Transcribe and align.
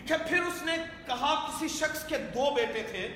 لکھے 0.00 0.16
پھر 0.28 0.42
اس 0.42 0.62
نے 0.62 0.76
کہا، 1.06 1.34
کسی 1.46 1.68
شخص 1.68 2.04
کے 2.06 2.18
دو 2.18 2.54
بیٹے 2.54 2.82
تھے۔ 2.82 3.06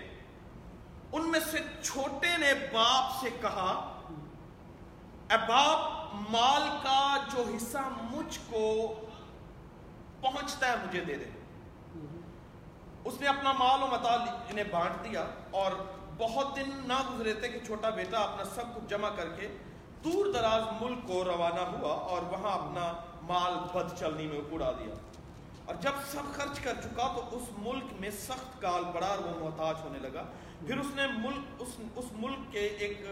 ان 1.12 1.30
میں 1.30 1.40
سے 1.50 1.58
چھوٹے 1.82 2.36
نے 2.38 2.52
باپ 2.72 3.20
سے 3.20 3.30
کہا، 3.40 3.70
اے 5.30 5.36
باپ، 5.48 6.14
مال 6.30 6.62
کا 6.82 7.16
جو 7.34 7.44
حصہ 7.56 7.78
مجھ 8.10 8.38
کو 8.50 8.94
پہنچتا 10.20 10.68
ہے، 10.68 10.74
مجھے 10.76 11.04
دے 11.04 11.14
دے۔ 11.14 11.30
اس 13.04 13.20
نے 13.20 13.26
اپنا 13.26 13.52
مال 13.52 13.82
و 13.82 13.86
متا 13.86 14.14
انہیں 14.50 14.64
بانٹ 14.70 15.04
دیا 15.04 15.24
اور 15.50 15.72
بہت 16.16 16.56
دن 16.56 16.70
نہ 16.86 17.00
گزرے 17.14 17.34
تھے 17.34 17.48
کہ 17.48 17.58
چھوٹا 17.66 17.90
بیٹا 17.90 18.18
اپنا 18.18 18.44
سب 18.44 18.74
کچھ 18.74 18.90
جمع 18.90 19.08
کر 19.16 19.28
کے 19.28 19.48
دور 20.04 20.32
دراز 20.32 20.82
ملک 20.82 20.98
کو 21.06 21.24
روانہ 21.24 21.60
ہوا 21.60 21.94
اور 21.94 22.22
وہاں 22.22 22.52
اپنا 22.52 22.92
مال 23.22 23.54
بد 23.74 23.98
چلنی 23.98 24.26
میں 24.26 24.40
اڑا 24.50 24.70
دیا۔ 24.70 24.94
اور 25.66 25.74
جب 25.74 25.90
سب 26.12 26.22
خرچ 26.34 26.60
کر 26.60 26.74
چکا 26.84 27.12
تو 27.16 27.36
اس 27.36 27.48
ملک 27.58 27.84
میں 28.00 28.10
سخت 28.10 28.62
کال 28.62 28.84
پڑا 28.94 29.06
اور 29.06 29.18
وہ 29.18 29.44
محتاج 29.44 29.74
ہونے 29.84 29.98
لگا۔ 29.98 30.22
پھر 30.66 30.78
اس 30.78 30.86
نے 30.94 31.06
ملک 31.06 31.44
اس, 31.58 31.68
اس 31.96 32.04
ملک 32.12 32.52
کے 32.52 32.60
ایک 32.60 33.06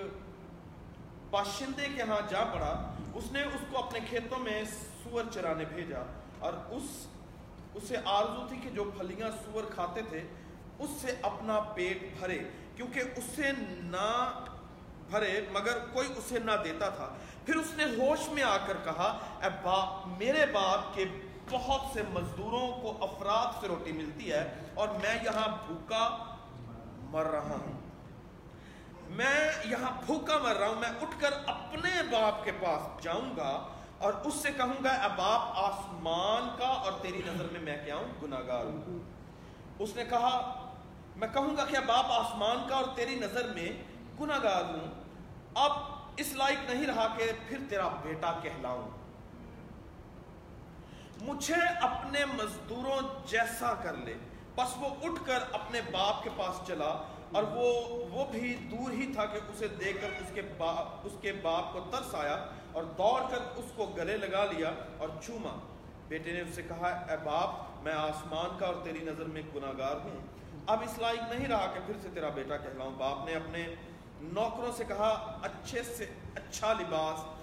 باشندے 1.31 1.89
کے 1.95 2.03
ہاں 2.03 2.21
جا 2.31 2.45
پڑا۔ 2.45 2.95
اس 3.15 3.33
نے 3.33 3.43
اس 3.43 3.65
کو 3.71 3.79
اپنے 3.79 3.99
کھیتوں 4.09 4.39
میں 4.39 4.65
سور 5.05 5.23
چرانے 5.31 5.65
بھیجا۔ 5.65 6.03
اور 6.39 6.53
اس 6.53 7.07
اسے 7.75 7.97
آرزو 8.05 8.47
تھی 8.49 8.57
کہ 8.63 8.71
جو 8.71 8.85
پھلیاں 8.99 9.31
سور 9.45 9.65
کھاتے 9.75 10.01
تھے 10.09 10.23
اس 10.79 10.91
سے 11.01 11.15
اپنا 11.23 11.61
پیٹ 11.61 12.19
بھرے 12.19 12.39
کیونکہ 12.77 13.03
اسے 13.17 13.53
نہ 13.81 14.41
بھرے 15.11 15.41
مگر 15.53 15.79
کوئی 15.93 16.09
اسے 16.17 16.39
نہ 16.39 16.53
دیتا 16.65 16.89
تھا۔ 16.89 17.09
پھر 17.47 17.57
اس 17.57 17.73
نے 17.77 17.85
ہوش 17.85 18.29
میں 18.29 18.43
آ 18.43 18.57
کر 18.57 18.77
کہا 18.85 19.19
اے 19.43 19.49
باپ 19.63 20.07
میرے 20.19 20.47
باپ 20.53 20.95
کے 20.95 21.05
بہت 21.53 21.81
سے 21.93 22.03
مزدوروں 22.13 22.73
کو 22.83 22.97
افراد 23.01 23.61
سے 23.61 23.69
روٹی 23.69 23.93
ملتی 23.93 24.33
ہے 24.33 24.55
اور 24.75 24.89
میں 24.89 25.15
یہاں 25.25 25.57
بھوکا 25.67 26.35
مر 27.11 27.25
رہا 27.25 27.57
ہوں۔ 27.65 27.81
میں 29.09 29.53
یہاں 29.65 29.91
بھوکا 30.07 30.39
مر 30.39 30.57
رہا 30.57 30.69
ہوں۔ 30.69 30.81
میں 30.81 30.89
اٹھ 30.89 31.21
کر 31.21 31.33
اپنے 31.47 32.03
باپ 32.03 32.45
کے 32.45 32.53
پاس 32.53 33.05
جاؤں 33.05 33.37
گا 33.37 33.69
اور 33.99 34.13
اس 34.25 34.35
سے 34.35 34.49
کہوں 34.57 34.85
گا 34.85 34.91
اے 34.91 35.09
باپ، 35.17 35.41
آسمان 35.55 36.59
کا 36.59 36.67
اور 36.67 36.93
تیری 37.03 37.23
نظر 37.27 37.47
میں 37.53 37.61
میں 37.61 37.85
کیا 37.85 37.97
ہوں؟ 37.97 38.23
گناہگار 38.23 38.65
ہوں۔ 38.65 38.99
اس 39.79 39.97
نے 39.97 40.05
کہا، 40.05 40.63
میں 41.17 41.29
کہوں 41.33 41.57
گا 41.57 41.65
کہ 41.65 41.79
باپ، 41.87 42.07
آسمان 42.09 42.69
کا 42.69 42.77
اور 42.77 42.85
تیری 42.95 43.15
نظر 43.15 43.53
میں 43.53 43.69
گناہگار 44.21 44.63
ہوں۔ 44.65 45.03
اب 45.55 45.73
اس 46.17 46.33
لائق 46.33 46.71
نہیں 46.71 46.87
رہا 46.87 47.07
کہ 47.17 47.33
پھر 47.49 47.59
تیرا 47.69 47.89
بیٹا 47.89 48.33
کہلاؤں۔ 48.43 49.02
مجھے 51.23 51.61
اپنے 51.81 52.25
مزدوروں 52.25 53.29
جیسا 53.29 53.75
کر 53.83 53.93
لے۔ 53.93 54.15
بس 54.55 54.77
وہ 54.77 54.89
اٹھ 55.03 55.27
کر 55.27 55.39
اپنے 55.53 55.81
باپ 55.93 56.23
کے 56.23 56.31
پاس 56.37 56.67
چلا 56.67 57.03
اور 57.33 57.43
وہ 57.43 57.73
وہ 58.11 58.25
بھی 58.31 58.55
دور 58.55 58.91
ہی 58.91 59.13
تھا 59.13 59.27
کہ 59.27 59.39
اسے 59.49 59.69
دیکھ 59.69 60.03
کر 60.03 60.09
اس 60.21 60.31
کے 60.35 60.43
باپ 60.59 61.01
اس 61.05 61.13
کے 61.21 61.33
باپ 61.33 61.73
کو 61.73 61.81
ترس 61.91 62.15
آیا 62.15 62.45
اور 62.73 62.83
دوڑ 62.83 63.21
کر 63.31 63.39
اس 63.57 63.65
کو 63.77 63.87
گلے 63.87 64.17
لگا 64.17 64.45
لیا 64.45 64.73
اور 64.99 65.09
چوما۔ 65.27 65.59
بیٹے 66.09 66.33
نے 66.33 66.41
اس 66.41 66.55
سے 66.55 66.63
کہا، 66.63 66.89
اے 67.11 67.17
باپ، 67.25 67.51
میں 67.83 67.93
آسمان 67.93 68.59
کا 68.59 68.67
اور 68.67 68.75
تیری 68.83 68.99
نظر 69.03 69.25
میں 69.25 69.43
گناہگار 69.55 69.97
ہوں۔ 70.05 70.27
اب 70.67 70.83
اس 70.83 70.99
لائق 70.99 71.35
نہیں 71.35 71.49
رہا 71.49 71.67
کہ 71.75 71.81
پھر 71.87 71.95
سے 72.03 72.09
تیرا 72.15 72.29
بیٹا 72.29 72.57
کہلاؤں۔ 72.57 72.91
باپ 72.91 73.27
نے 73.27 73.35
اپنے 73.35 73.75
نوکروں 74.21 74.73
سے 74.73 74.85
کہا، 74.89 75.39
اچھے 75.43 75.83
سے 75.83 76.05
اچھا 76.35 76.73
لباس 76.73 77.42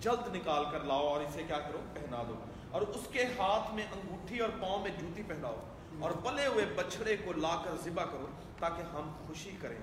جلد 0.00 0.36
نکال 0.36 0.64
کر 0.70 0.80
لاؤ 0.80 1.06
اور 1.06 1.20
اسے 1.20 1.42
کیا 1.46 1.58
کرو، 1.58 1.80
پہنا 1.94 2.22
دو۔ 2.28 2.34
اور 2.70 2.80
اس 2.82 3.08
کے 3.12 3.24
ہاتھ 3.24 3.74
میں 3.74 3.84
انگوٹھی 3.92 4.38
اور 4.38 4.48
پاؤں 4.60 4.82
میں 4.82 4.90
جوتی 4.90 5.22
پہناؤ۔ 5.22 5.56
اور 6.00 6.10
پلے 6.10 6.46
ہوئے 6.46 6.64
بچڑے 6.64 7.16
کو 7.16 7.32
لا 7.32 7.62
کر 7.64 7.70
ذبح 7.84 8.04
کرو 8.04 8.26
تاکہ 8.58 8.82
ہم 8.82 9.12
خوشی 9.26 9.50
کریں۔ 9.60 9.78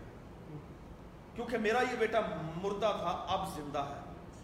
کیونکہ 1.36 1.58
میرا 1.58 1.80
یہ 1.80 1.96
بیٹا 2.00 2.20
مردہ 2.56 2.92
تھا، 3.00 3.26
اب 3.28 3.56
زندہ 3.56 3.80
ہے۔ 3.80 4.00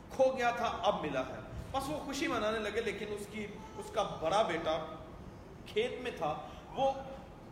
کھو 0.09 0.37
گیا 0.37 0.51
تھا، 0.51 0.77
اب 0.83 1.01
ملا 1.01 1.19
ہے۔ 1.19 1.39
بس 1.71 1.89
وہ 1.89 1.99
خوشی 2.05 2.27
منانے 2.27 2.59
لگے، 2.59 2.81
لیکن 2.81 3.05
اس 3.09 3.27
کی، 3.31 3.47
اس 3.77 3.91
کا 3.93 4.03
بڑا 4.21 4.41
بیٹا 4.41 4.85
کھیت 5.65 6.01
میں 6.01 6.11
تھا۔ 6.17 6.33
وہ 6.75 6.91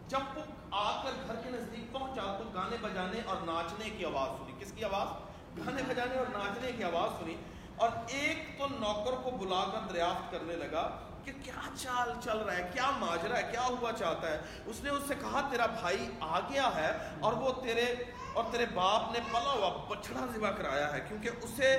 جب 0.07 0.19
وہ 0.35 0.41
آ 0.71 1.03
کر 1.03 1.11
گھر 1.27 1.35
کے 1.35 1.49
نزدیک 1.49 1.93
پہنچا 1.93 2.37
تو 2.37 2.43
گانے 2.53 2.75
بجانے 2.81 3.21
اور 3.25 3.37
ناچنے 3.45 3.89
کی 3.89 4.05
آواز 4.05 4.29
سنی۔ 4.37 4.65
کس 4.65 4.71
کی 4.71 4.83
آواز؟ 4.83 5.07
گانے 5.59 5.81
بجانے 5.87 6.17
اور 6.17 6.25
ناچنے 6.31 6.71
کی 6.71 6.83
آواز 6.83 7.19
سنی۔ 7.19 7.35
اور 7.75 7.89
ایک 8.07 8.59
تو 8.59 8.67
نوکر 8.67 9.15
کو 9.23 9.31
بلا 9.31 9.63
کر 9.73 9.87
دریافت 9.89 10.31
کرنے 10.31 10.55
لگا 10.55 10.87
کہ 11.25 11.31
کیا 11.43 11.61
چال 11.75 12.11
چل 12.23 12.37
رہا 12.37 12.55
ہے 12.57 12.69
کیا 12.73 12.89
ماجرا 12.99 13.37
ہے 13.37 13.43
کیا 13.51 13.63
ہوا 13.63 13.91
چاہتا 13.97 14.29
ہے؟ 14.29 14.41
اس 14.65 14.83
نے 14.83 14.89
اس 14.89 15.03
سے 15.07 15.15
کہا 15.15 15.47
تیرا 15.51 15.65
بھائی 15.65 16.09
آ 16.19 16.39
گیا 16.39 16.69
ہے 16.75 16.91
اور 17.19 17.33
وہ 17.33 17.51
تیرے 17.63 17.85
اور 18.33 18.43
تیرے 18.51 18.65
باپ 18.73 19.11
نے 19.11 19.19
پلا 19.31 19.51
ہوا 19.51 19.69
بچڑا 19.89 20.25
ذبح 20.35 20.51
کرایا 20.51 20.91
ہے 20.93 20.99
کیونکہ 21.07 21.29
اسے 21.41 21.69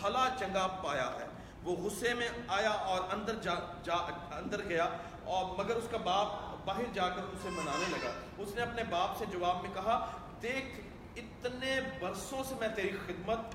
بھلا 0.00 0.28
چنگا 0.38 0.66
پایا 0.82 1.10
ہے۔ 1.20 1.26
وہ 1.62 1.76
غصے 1.76 2.14
میں 2.14 2.28
آیا 2.48 2.70
اور 2.70 3.00
اندر 3.12 3.34
جا, 3.42 3.54
جا 3.84 3.94
اندر 4.36 4.62
گیا 4.68 4.88
اور 5.24 5.58
مگر 5.58 5.76
اس 5.76 5.88
کا 5.90 5.96
باپ 5.96 6.28
باہر 6.64 6.92
جا 6.94 7.08
کر 7.08 7.22
اسے 7.22 7.50
منانے 7.50 7.84
لگا۔ 7.90 8.10
اس 8.38 8.54
نے 8.54 8.62
اپنے 8.62 8.84
باپ 8.90 9.18
سے 9.18 9.24
جواب 9.30 9.62
میں 9.62 9.70
کہا 9.74 10.06
دیکھ 10.42 10.80
اتنے 11.16 11.80
برسوں 12.00 12.42
سے 12.48 12.54
میں 12.60 12.68
تیری 12.68 12.96
خدمت 13.06 13.54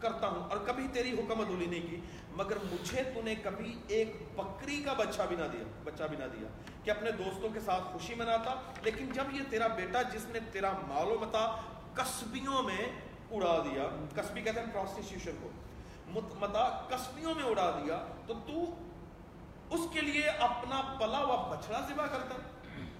کرتا 0.00 0.28
ہوں 0.28 0.50
اور 0.50 0.58
کبھی 0.66 0.86
تیری 0.92 1.12
حکم 1.12 1.40
ادولی 1.40 1.66
نہیں 1.66 1.86
کی۔ 1.90 2.00
مگر 2.30 2.56
مجھے 2.72 3.02
تو 3.14 3.20
نے 3.22 3.34
کبھی 3.34 3.74
ایک 3.88 4.16
بکری 4.36 4.82
کا 4.84 4.92
بچہ 4.92 5.22
بھی 5.28 5.36
نہ 5.36 5.44
دیا، 5.52 5.64
بچہ 5.84 6.04
بھی 6.04 6.16
نہ 6.16 6.24
دیا 6.32 6.48
کہ 6.84 6.90
اپنے 6.90 7.10
دوستوں 7.10 7.48
کے 7.54 7.60
ساتھ 7.60 7.82
خوشی 7.82 8.14
مناتا۔ 8.14 8.54
لیکن 8.82 9.10
جب 9.12 9.34
یہ 9.34 9.42
تیرا 9.50 9.66
بیٹا 9.66 10.02
جس 10.02 10.26
نے 10.28 10.38
تیرا 10.52 10.72
مال 10.88 11.12
و 11.12 11.18
متا 11.20 11.46
کسبیوں 11.94 12.62
میں 12.62 12.84
اڑا 13.30 13.56
دیا 13.64 13.88
کسبی 14.16 14.40
کہتے 14.40 14.60
ہیں 14.60 14.72
پروسٹیٹیوشن 14.72 15.36
کو 15.42 16.20
متا 16.40 16.68
کسبیوں 16.88 17.34
میں 17.34 17.44
اڑا 17.44 17.70
دیا، 17.70 18.04
تو 18.26 18.34
تو 18.46 18.64
اس 19.70 19.80
کے 19.92 20.00
لیے 20.00 20.28
اپنا 20.28 20.80
پلا 20.98 21.18
ہوا 21.18 21.36
بچڑا 21.50 21.80
ذبح 21.88 22.06
کرتا 22.06 22.34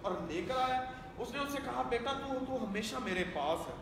اور 0.03 0.13
لے 0.29 0.43
کر 0.49 0.55
آیا۔ 0.59 0.81
اس 1.19 1.31
نے 1.35 1.39
اس 1.39 1.53
سے 1.53 1.59
کہا، 1.65 1.83
بیٹا 1.89 2.13
تو 2.13 2.39
تو 2.47 2.65
ہمیشہ 2.65 2.97
میرے 3.05 3.25
پاس 3.35 3.69
ہے 3.69 3.75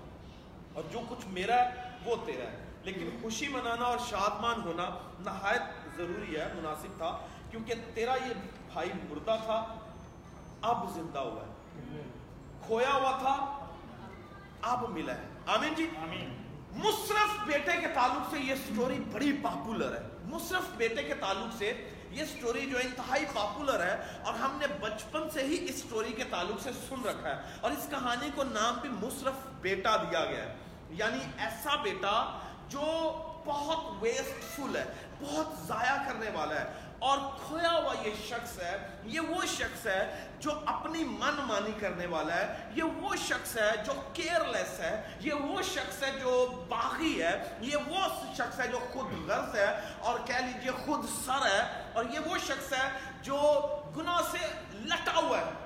اور 0.72 0.82
جو 0.92 1.00
کچھ 1.08 1.26
میرا 1.26 1.56
ہے 1.56 1.90
وہ 2.04 2.16
تیرا 2.26 2.50
ہے۔ 2.50 2.63
لیکن 2.84 3.18
خوشی 3.22 3.48
منانا 3.48 3.84
اور 3.84 3.98
شادمان 3.98 4.60
ہونا 4.64 4.88
نہایت 5.20 5.96
ضروری 5.96 6.36
ہے 6.36 6.52
مناسب 6.56 6.96
تھا 6.96 7.18
کیونکہ 7.50 7.74
تیرا 7.94 8.14
یہ 8.14 8.34
بھائی 8.72 8.90
مردہ 9.10 9.36
تھا 9.44 9.74
اب 10.62 10.94
زندہ 10.94 11.18
ہوا 11.18 11.46
ہے۔ 11.46 11.52
کھویا 12.66 12.94
ہوا 12.94 13.10
تھا 13.10 13.66
اب 14.62 14.90
ملا 14.90 15.14
ہے۔ 15.14 15.22
آمین 15.46 15.74
جی؟ 15.74 15.90
آمین۔ 16.02 16.42
مصرف 16.72 17.46
بیٹے 17.46 17.80
کے 17.80 17.86
تعلق 17.94 18.30
سے 18.30 18.38
یہ 18.38 18.54
سٹوری 18.54 19.00
بڑی 19.12 19.32
پاپولر 19.42 19.94
ہے۔ 19.94 20.08
مصرف 20.24 20.62
بیٹے 20.76 21.02
کے 21.02 21.14
تعلق 21.14 21.56
سے 21.58 21.90
یہ 22.10 22.24
سٹوری 22.24 22.66
جو 22.70 22.78
انتہائی 22.78 23.24
پاپولر 23.34 23.86
ہے 23.86 24.18
اور 24.24 24.34
ہم 24.34 24.58
نے 24.60 24.66
بچپن 24.80 25.30
سے 25.30 25.42
ہی 25.42 25.64
اس 25.68 25.78
سٹوری 25.78 26.12
کے 26.12 26.24
تعلق 26.24 26.62
سے 26.62 26.70
سن 26.72 27.04
رکھا 27.04 27.28
ہے۔ 27.28 27.42
اور 27.60 27.70
اس 27.70 27.86
کہانی 27.90 28.30
کو 28.34 28.42
نام 28.44 28.74
بھی 28.80 28.88
مصرف 28.88 29.32
بیٹا 29.60 29.96
دیا 29.96 30.24
گیا 30.24 30.44
ہے۔ 30.44 30.56
یعنی 30.90 31.18
ایسا 31.38 31.76
بیٹا 31.76 32.40
جو 32.68 32.82
بہت 33.44 34.02
ویسٹ 34.02 34.56
فل 34.56 34.76
ہے، 34.76 34.84
بہت 35.20 35.46
ضائع 35.66 35.96
کرنے 36.08 36.30
والا 36.30 36.54
ہے۔ 36.54 36.64
اور 36.98 37.18
کھویا 37.46 37.72
ہوا 37.72 37.94
یہ 38.06 38.12
شخص 38.28 38.58
ہے، 38.58 38.76
یہ 39.04 39.20
وہ 39.20 39.46
شخص 39.46 39.86
ہے 39.86 40.26
جو 40.40 40.50
اپنی 40.66 41.04
من 41.04 41.34
مانی 41.34 41.72
کرنے 41.80 42.06
والا 42.06 42.36
ہے۔ 42.36 42.56
یہ 42.74 42.82
وہ 42.82 43.16
شخص 43.16 43.56
ہے 43.56 43.70
جو 43.86 43.92
کیئر 44.12 44.44
لیس 44.44 44.80
ہے۔ 44.80 45.02
یہ 45.20 45.32
وہ 45.32 45.62
شخص 45.62 46.02
ہے 46.02 46.12
جو 46.12 46.64
باغی 46.68 47.22
ہے۔ 47.22 47.56
یہ 47.60 47.76
وہ 47.76 48.08
شخص 48.36 48.60
ہے 48.60 48.68
جو 48.68 48.78
خود 48.92 49.28
غرض 49.28 49.54
ہے 49.54 49.80
اور 49.98 50.18
کہہ 50.24 50.34
لیجیے 50.34 50.70
خود 50.86 51.06
سر 51.26 51.46
ہے۔ 51.46 51.90
اور 51.92 52.04
یہ 52.04 52.18
وہ 52.18 52.38
شخص 52.38 52.72
ہے 52.72 52.90
جو 53.22 53.66
گناہ 53.96 54.20
سے 54.30 54.46
لٹا 54.74 55.16
ہوا 55.16 55.38
ہے۔ 55.38 55.63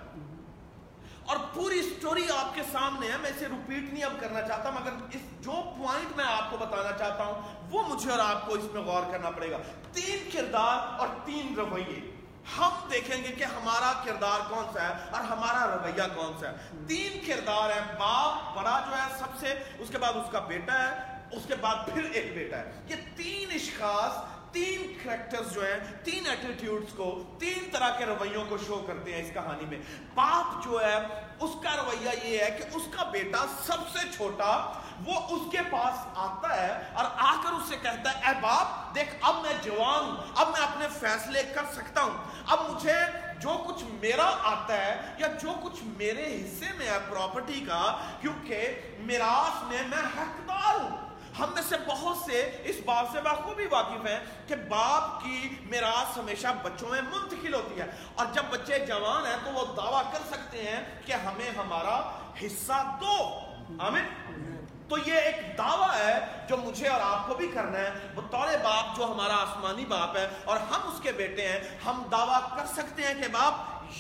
اور 1.29 1.37
پوری 1.55 1.83
سٹوری 1.83 2.27
آپ 2.37 2.55
کے 2.55 2.63
سامنے 2.73 3.13
ہے، 3.13 3.17
میں 3.17 3.31
اسے 3.31 3.47
ریپیٹ 3.47 3.93
نہیں 3.93 4.05
اب 4.05 4.13
کرنا 4.21 4.43
چاہتا، 4.43 4.71
مگر 4.71 4.91
اس 5.13 5.45
جو 5.45 5.53
پوائنٹ 5.79 6.17
میں 6.17 6.25
آپ 6.25 6.51
کو 6.51 6.57
بتانا 6.57 6.99
چاہتا 6.99 7.25
ہوں، 7.25 7.69
وہ 7.71 7.83
مجھے 7.89 8.11
اور 8.11 8.19
آپ 8.19 8.47
کو 8.47 8.55
اس 8.55 8.65
میں 8.73 8.83
غور 8.83 9.03
کرنا 9.13 9.31
پڑے 9.31 9.51
گا۔ 9.51 9.59
تین 9.93 10.31
کردار 10.33 11.01
اور 11.01 11.09
تین 11.25 11.55
رویے۔ 11.55 12.15
ہم 12.59 12.89
دیکھیں 12.91 13.25
گے 13.25 13.29
کہ 13.29 13.45
ہمارا 13.45 13.93
کردار 14.05 14.39
کون 14.51 14.65
سا 14.73 14.83
ہے 14.83 14.95
اور 15.11 15.21
ہمارا 15.21 15.77
رویہ 15.77 16.03
کون 16.15 16.33
سا 16.41 16.51
ہے۔ 16.51 16.57
تین 16.87 17.21
کردار 17.27 17.71
ہے 17.71 17.81
باپ، 17.99 18.57
بڑا 18.57 18.81
جو 18.91 18.97
ہے 18.97 19.19
سب 19.19 19.39
سے، 19.41 19.55
اس 19.79 19.89
کے 19.89 19.99
بعد 19.99 20.13
اس 20.13 20.31
کا 20.33 20.39
بیٹا 20.39 20.79
ہے، 20.79 21.19
اس 21.33 21.43
کے 21.49 21.55
بعد 21.55 21.75
پھر 21.95 22.05
ایک 22.13 22.35
بیٹا 22.35 22.57
ہے۔ 22.59 22.73
یہ 22.87 22.95
تین 23.17 23.51
اشخاص 23.55 24.38
تین 24.53 24.93
کریکٹرز 25.05 25.55
جو 25.55 25.61
ہیں، 25.63 26.05
تین 26.05 26.27
ایٹیٹیوڈز 26.27 26.93
کو، 26.93 27.23
تین 27.39 27.69
طرح 27.73 27.91
کے 27.99 28.07
رویوں 28.07 28.45
کو 28.49 28.57
شو 28.59 28.85
کرتے 28.87 29.15
ہیں 29.15 29.23
اس 29.23 29.31
کہانی 29.35 29.67
میں۔ 29.67 29.79
باپ 30.15 30.65
جو 30.65 30.81
ہے، 30.85 30.97
اس 31.41 31.51
کا 31.63 31.77
رویہ 31.77 32.11
یہ 32.25 32.39
ہے 32.39 32.51
کہ 32.51 32.77
اس 32.77 32.83
کا 32.97 33.03
بیٹا 33.03 33.45
سب 33.67 33.99
سے 33.99 34.07
چھوٹا، 34.17 34.73
وہ 35.05 35.15
اس 35.31 35.53
کے 35.53 35.59
پاس 35.71 36.07
آتا 36.15 36.63
ہے 36.63 36.91
اور 36.95 37.05
آ 37.17 37.35
کر 37.45 37.53
اس 37.53 37.69
سے 37.69 37.77
کہتا 37.83 38.11
ہے، 38.11 38.27
اے 38.27 38.35
باپ، 38.41 38.95
دیکھ، 38.95 39.15
اب 39.21 39.35
میں 39.43 39.55
جوان 39.63 40.05
ہوں، 40.05 40.17
اب 40.35 40.49
میں 40.49 40.67
اپنے 40.67 40.87
فیصلے 41.01 41.43
کر 41.55 41.63
سکتا 41.73 42.03
ہوں۔ 42.03 42.17
اب 42.47 42.71
مجھے 42.71 42.97
جو 43.41 43.65
کچھ 43.67 43.85
میرا 44.01 44.31
آتا 44.43 44.77
ہے 44.77 45.15
یا 45.19 45.27
جو 45.43 45.53
کچھ 45.63 45.83
میرے 45.83 46.37
حصے 46.37 46.73
میں 46.79 46.87
ہے 46.87 46.99
پراپرٹی 47.11 47.65
کا، 47.69 47.99
کیونکہ 48.21 48.81
میراث 48.99 49.63
میں 49.63 49.83
میں 49.89 50.07
حقدار 50.19 50.81
ہوں۔ 50.81 51.08
ہم 51.39 51.51
میں 51.55 51.63
سے 51.69 51.77
بہت 51.87 52.17
سے 52.17 52.63
اس 52.65 52.77
بات 52.85 53.07
سے 53.13 53.21
بخوبی 53.21 53.67
واقف 53.67 54.07
ہیں 54.07 54.21
کہ 54.47 54.57
باپ 54.57 55.25
کی 55.25 55.55
میراث 55.63 56.19
ہمیشہ 56.19 56.49
بچوں 56.63 56.89
میں 56.89 57.03
منتقل 57.03 57.55
ہوتی 57.55 57.81
ہے۔ 57.81 57.87
اور 58.15 58.27
جب 58.33 58.43
بچے 58.51 58.79
جوان 58.79 59.27
ہیں 59.27 59.37
تو 59.45 59.51
وہ 59.51 59.75
دعویٰ 59.77 60.13
کر 60.13 60.19
سکتے 60.31 60.63
ہیں 60.63 61.07
کہ 61.07 61.13
ہمیں 61.13 61.51
ہمارا 61.51 62.19
حصہ 62.47 62.97
دو۔ 63.01 63.41
آمین۔ 63.79 64.65
تو 64.89 64.99
یہ 64.99 65.13
ایک 65.13 65.59
دعویٰ 65.59 65.95
ہے 65.95 66.19
جو 66.49 66.57
مجھے 66.57 66.89
اور 66.89 67.01
آپ 67.01 67.29
کو 67.29 67.35
بھی 67.35 67.49
کرنا 67.49 67.79
ہے۔ 67.79 67.91
بطور 68.15 68.49
باپ 68.63 68.97
جو 68.97 69.05
ہمارا 69.05 69.37
آسمانی 69.37 69.85
باپ 69.85 70.17
ہے 70.17 70.29
اور 70.45 70.57
ہم 70.57 70.95
اس 70.95 71.01
کے 71.03 71.13
بیٹے 71.13 71.49
ہیں، 71.49 71.61
ہم 71.87 72.03
دعویٰ 72.11 72.57
کر 72.57 72.67
سکتے 72.67 73.03
ہیں 73.03 73.15
کہ 73.15 73.29
باپ، 73.29 73.55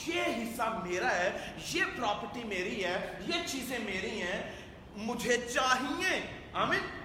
یہ 0.09 0.23
حصہ 0.23 0.63
میرا 0.63 1.11
ہے، 1.11 1.53
یہ 1.73 1.85
پراپرٹی 1.97 2.45
میری 2.45 2.85
ہے، 2.85 3.19
یہ 3.21 3.47
چیزیں 3.47 3.79
میری 3.79 4.23
ہیں، 4.23 4.53
مجھے 4.97 5.37
چاہیے۔ 5.55 6.21
آمین۔ 6.53 6.98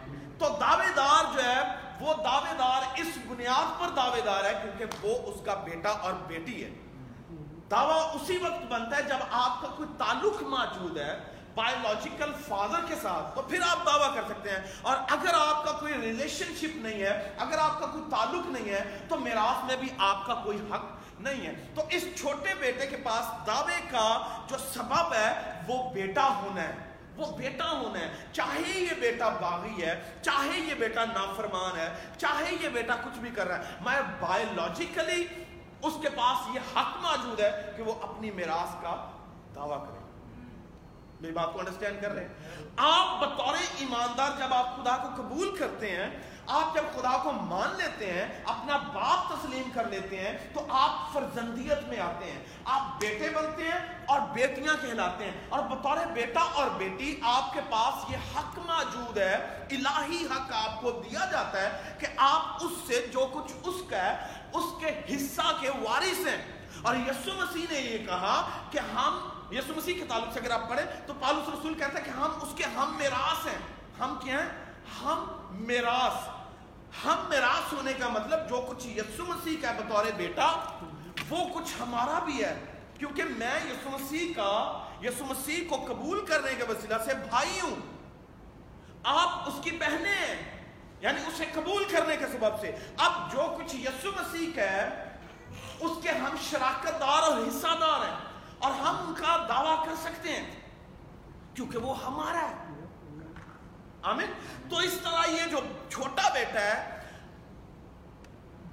تو 0.44 0.58
دعوے 0.60 0.86
دار 0.96 1.34
جو 1.34 1.44
ہے، 1.44 1.60
وہ 2.00 2.14
دعوے 2.14 2.54
دار 2.60 2.82
اس 2.96 3.18
بنیاد 3.28 3.82
پر 3.82 3.88
دعوے 3.96 4.22
دار 4.22 4.44
ہے 4.44 4.62
کیونکہ 4.62 5.08
وہ 5.08 5.32
اس 5.32 5.46
کا 5.46 5.54
بیٹا 5.54 5.90
اور 5.90 6.14
بیٹی 6.14 6.64
ہے۔ 6.64 6.70
دعویٰ 7.72 8.16
اسی 8.16 8.38
وقت 8.38 8.72
بنتا 8.72 8.98
ہے 8.98 9.04
جب 9.04 9.16
آپ 9.32 9.62
کا 9.62 9.68
کوئی 9.68 9.90
تعلق 9.98 10.44
موجود 10.44 10.98
ہے 10.98 11.20
بایولوجیکل 11.56 12.34
فادر 12.48 12.86
کے 12.88 12.96
ساتھ، 12.96 13.36
تو 13.36 13.42
پھر 13.42 13.60
آپ 13.70 13.86
دعویٰ 13.86 14.16
کر 14.16 14.24
سکتے 14.30 14.50
ہیں۔ 14.50 14.64
اور 14.82 14.98
اگر 15.10 15.34
آپ 15.34 15.66
کا 15.66 15.72
کوئی 15.72 15.94
ریلیشن 15.94 16.56
شپ 16.56 16.76
نہیں 16.76 17.02
ہے، 17.02 17.34
اگر 17.38 17.58
آپ 17.58 17.80
کا 17.80 17.86
کوئی 17.86 18.04
تعلق 18.12 18.46
نہیں 18.46 18.70
ہے، 18.70 18.98
تو 19.10 19.18
میراث 19.18 19.64
میں 19.64 19.76
بھی 19.76 19.88
آپ 19.98 20.26
کا 20.26 20.34
کوئی 20.34 20.58
حق 20.74 20.86
نہیں 21.20 21.48
ہے۔ 21.48 21.72
تو 21.76 21.82
اس 21.90 22.04
چھوٹے 22.18 22.54
بیٹے 22.60 22.88
کے 22.88 22.98
پاس 22.98 23.48
دعوے 23.48 23.82
کا 23.92 24.20
جو 24.48 24.58
سبب 24.58 25.14
ہے، 25.14 25.62
وہ 25.68 25.90
بیٹا 25.90 26.28
ہونا 26.28 26.62
ہے۔ 26.62 26.93
وہ 27.16 27.38
بیٹا 27.38 27.72
ہونا 27.72 28.00
ہے۔ 28.00 28.12
چاہے 28.34 28.80
یہ 28.80 28.94
بیٹا 29.00 29.30
باغی 29.30 29.84
ہے، 29.84 30.02
چاہے 30.22 30.60
یہ 30.60 30.74
بیٹا 30.74 31.06
نافرمان 31.06 31.80
ہے، 31.80 31.90
چاہے 32.18 32.56
یہ 32.62 32.70
بیٹا 32.70 32.96
کچھ 32.96 33.20
بھی 33.20 33.30
کر 33.30 33.48
رہا 33.48 33.58
ہے، 33.58 33.76
میں 33.82 34.02
بایولوجیکلی 34.20 35.28
اس 35.82 35.94
کے 36.02 36.10
پاس 36.10 36.56
یہ 36.56 36.60
حق 36.80 36.98
موجود 37.02 37.40
ہے 37.40 37.74
کہ 37.78 37.84
وہ 37.84 37.94
اپنی 38.02 38.32
میراث 38.32 38.76
کا 38.82 39.10
دعویٰ 39.56 39.80
کرے۔ 39.80 40.00
میری 41.22 41.34
بات 41.34 41.54
کو 41.54 41.60
انڈرسٹینڈ 41.60 42.02
کر 42.02 42.12
رہے 42.12 42.22
ہیں؟ 42.22 42.34
آپ 42.78 43.22
بطور 43.22 43.54
ایماندار 43.78 44.30
جب 44.40 44.54
آپ 44.54 44.76
خدا 44.76 44.98
کو 44.98 45.22
قبول 45.22 45.58
کرتے 45.58 45.92
ہیں 45.92 46.10
آپ 46.48 46.76
جب 46.76 46.84
خدا 46.94 47.18
کو 47.24 47.32
مان 47.32 47.70
لیتے 47.78 48.14
ہیں، 48.14 48.44
اپنا 48.46 48.78
باپ 48.78 49.34
تسلیم 49.34 49.72
کر 49.74 49.84
لیتے 49.90 50.20
ہیں، 50.20 50.38
تو 50.54 50.66
آپ 50.70 51.14
فرزندیت 51.14 51.88
میں 51.88 52.00
آتے 52.00 52.32
ہیں۔ 52.32 52.44
آپ 52.66 53.00
بیٹے 53.00 53.30
بنتے 53.30 53.64
ہیں 53.64 54.06
اور 54.06 54.20
بیٹیاں 54.34 54.74
کہلاتے 54.82 55.26
ہیں۔ 55.26 55.32
اور 55.50 55.60
بطور 55.60 55.98
بیٹا 56.14 56.42
اور 56.42 56.70
بیٹی، 56.70 57.20
آپ 57.24 57.54
کے 57.54 57.60
پاس 57.70 58.12
یہ 58.12 58.18
حق 58.36 58.60
موجود 58.60 59.18
ہے، 59.18 59.66
الہی 59.72 60.26
حق 60.26 60.52
آپ 60.54 60.82
کو 60.82 60.92
دیا 60.92 61.26
جاتا 61.32 61.62
ہے 61.62 61.96
کہ 62.00 62.08
آپ 62.18 62.58
اس 62.62 62.72
سے 62.88 63.08
جو 63.14 63.28
کچھ 63.34 63.54
اس 63.64 63.76
کا 63.90 63.98
ہے، 63.98 64.28
اس 64.54 64.64
کے 64.80 65.16
حصہ 65.16 65.58
کے 65.60 65.70
وارث 65.70 66.28
ہیں۔ 66.28 66.68
اور 66.82 66.96
یسو 66.96 67.32
مسیح 67.34 67.66
نے 67.72 67.80
یہ 67.80 68.06
کہا 68.06 68.50
کہ 68.72 68.80
ہم 68.96 69.30
یسو 69.52 69.74
مسیح 69.78 69.94
کے 69.94 70.06
تعلق 70.06 70.34
سے 70.34 70.40
اگر 70.40 70.52
آپ 70.52 70.70
پڑھیں، 70.70 70.86
تو 71.08 71.14
پالوس 71.20 71.50
رسول 71.50 71.74
کہتا 71.74 72.00
ہے 72.00 72.04
کہ 72.04 72.10
ہم 72.10 72.32
اس 72.42 72.50
کے 72.56 72.64
ہم 72.64 72.96
میراث 72.98 73.48
ہیں۔ 73.48 73.60
ہم 74.00 74.18
کیا 74.24 74.40
ہیں؟ 74.40 74.63
ہم 75.02 75.48
میراث 75.52 76.30
ہم 77.06 77.16
میراث 77.30 77.74
ہونے 77.74 77.94
کا 77.94 78.08
مطلب 78.08 78.50
جو 78.50 78.66
کچھ 78.70 78.88
یسو 78.88 79.26
مسیح 79.26 79.58
کا 79.62 79.72
بطور 79.72 80.06
بیٹا، 80.18 80.80
وہ 81.30 81.38
کچھ 81.54 81.82
ہمارا 81.82 82.20
بھی 82.20 82.44
ہے۔ 82.44 82.60
کیونکہ 83.00 83.24
میں 83.24 83.56
یسو 83.56 83.90
مسیح 83.90 84.34
کا 84.36 84.84
یسو 85.04 85.26
مسیح 85.26 85.70
کو 85.70 85.86
قبول 85.90 86.26
کرنے 86.26 86.56
کے 86.56 86.64
وسیلہ 86.64 86.96
سے 87.06 87.14
بھائی 87.30 87.60
ہوں۔ 87.60 87.76
آپ 89.04 89.50
اس 89.50 89.54
کی 89.64 89.72
بہنیں 89.72 90.28
ہیں 90.28 90.68
یعنی 91.02 91.22
اسے 91.28 91.46
قبول 91.54 91.84
کرنے 91.84 92.18
کے 92.18 92.26
سبب 92.28 92.60
سے۔ 92.62 92.76
اب 92.98 93.32
جو 93.32 93.58
کچھ 93.58 93.76
یسو 93.76 94.12
مسیح 94.12 94.48
کا 94.56 94.62
ہے، 94.62 95.10
اس 95.80 95.92
کے 96.02 96.10
ہم 96.10 96.36
شراکت 96.50 97.00
دار 97.00 97.22
اور 97.24 97.48
حصہ 97.48 97.68
دار 97.68 98.06
ہیں 98.06 98.16
اور 98.60 98.72
ہم 98.72 98.96
ان 99.08 99.14
کا 99.14 99.46
دعویٰ 99.50 99.86
کر 99.86 99.96
سکتے 100.02 100.30
ہیں۔ 100.30 100.56
کیونکہ 101.56 101.78
وہ 101.78 102.04
ہمارا 102.04 102.50
ہے۔ 102.50 102.83
آمین؟ 104.04 104.32
تو 104.70 104.78
اس 104.78 104.94
طرح 105.04 105.30
یہ 105.30 105.42
جو 105.52 105.58
چھوٹا 105.90 106.30
بیٹا 106.34 106.62
ہے 106.62 107.00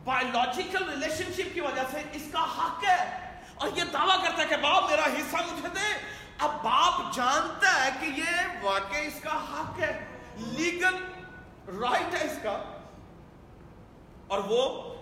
بایولوجیکل 0.04 0.88
ریلیشن 0.90 1.32
شپ 1.32 1.54
کی 1.54 1.60
وجہ 1.60 1.82
سے 1.90 2.02
اس 2.12 2.22
کا 2.32 2.42
حق 2.42 2.84
ہے۔ 2.84 3.20
اور 3.54 3.68
یہ 3.74 3.82
دعویٰ 3.92 4.24
کرتا 4.24 4.42
ہے 4.42 4.46
کہ 4.46 4.56
باپ 4.56 4.90
میرا 4.90 5.04
حصہ 5.04 5.36
مجھے 5.36 5.68
دے۔ 5.68 6.04
اب 6.38 6.64
باپ 6.64 7.14
جانتا 7.14 7.84
ہے 7.84 7.90
کہ 8.00 8.20
یہ 8.20 8.46
واقع 8.62 8.96
اس 8.96 9.20
کا 9.20 9.34
حق 9.34 9.80
ہے۔ 9.80 10.06
لیگل 10.36 10.94
رائٹ 11.78 12.14
ہے 12.14 12.24
اس 12.24 12.38
کا۔ 12.42 12.62
اور 14.26 14.38
وہ 14.38 14.94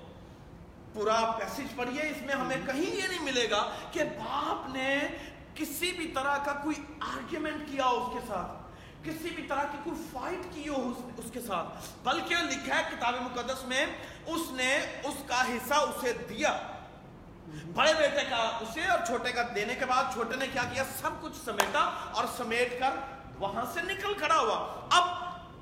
پورا 0.92 1.32
پیسج 1.38 1.76
پڑھیے، 1.76 2.02
اس 2.02 2.22
میں 2.22 2.34
ہمیں 2.34 2.56
کہیں 2.66 2.96
یہ 2.96 3.08
نہیں 3.08 3.22
ملے 3.22 3.50
گا 3.50 3.70
کہ 3.92 4.04
باپ 4.04 4.68
نے 4.68 5.00
کسی 5.54 5.92
بھی 5.92 6.08
طرح 6.08 6.38
کا 6.38 6.52
کوئی 6.52 6.76
آرگیومنٹ 7.00 7.70
کیا 7.70 7.84
اس 7.84 8.12
کے 8.12 8.20
ساتھ۔ 8.28 8.57
کسی 9.04 9.30
بھی 9.30 9.42
طرح 9.42 9.62
کی 9.72 9.78
کوئی 9.84 10.08
فائٹ 10.12 10.54
کی 10.54 10.68
ہو 10.68 10.92
اس 11.16 11.30
کے 11.32 11.40
ساتھ۔ 11.40 11.66
بلکہ 12.04 12.34
لکھا 12.34 12.76
ہے 12.76 12.82
کتاب 12.90 13.14
مقدس 13.14 13.64
میں، 13.64 13.86
اس 14.26 14.50
نے 14.50 14.76
اس 15.04 15.14
کا 15.26 15.42
حصہ 15.42 15.74
اسے 15.74 16.12
دیا۔ 16.12 16.58
بڑے 17.74 17.94
بیٹے 17.94 18.20
کا 18.30 18.36
اسے 18.36 18.86
اور 18.86 18.98
چھوٹے 19.06 19.32
کا 19.32 19.42
دینے 19.54 19.74
کے 19.74 19.84
بعد 19.84 20.04
چھوٹے 20.12 20.36
نے 20.36 20.46
کیا 20.52 20.62
کیا؟ 20.72 20.84
سب 21.00 21.10
کچھ 21.20 21.32
سمیٹا 21.44 21.90
اور 22.12 22.24
سمیٹ 22.36 22.80
کر 22.80 22.90
وہاں 23.38 23.62
سے 23.74 23.82
نکل 23.82 24.14
کھڑا 24.14 24.38
ہوا۔ 24.38 24.86
اب 24.90 25.04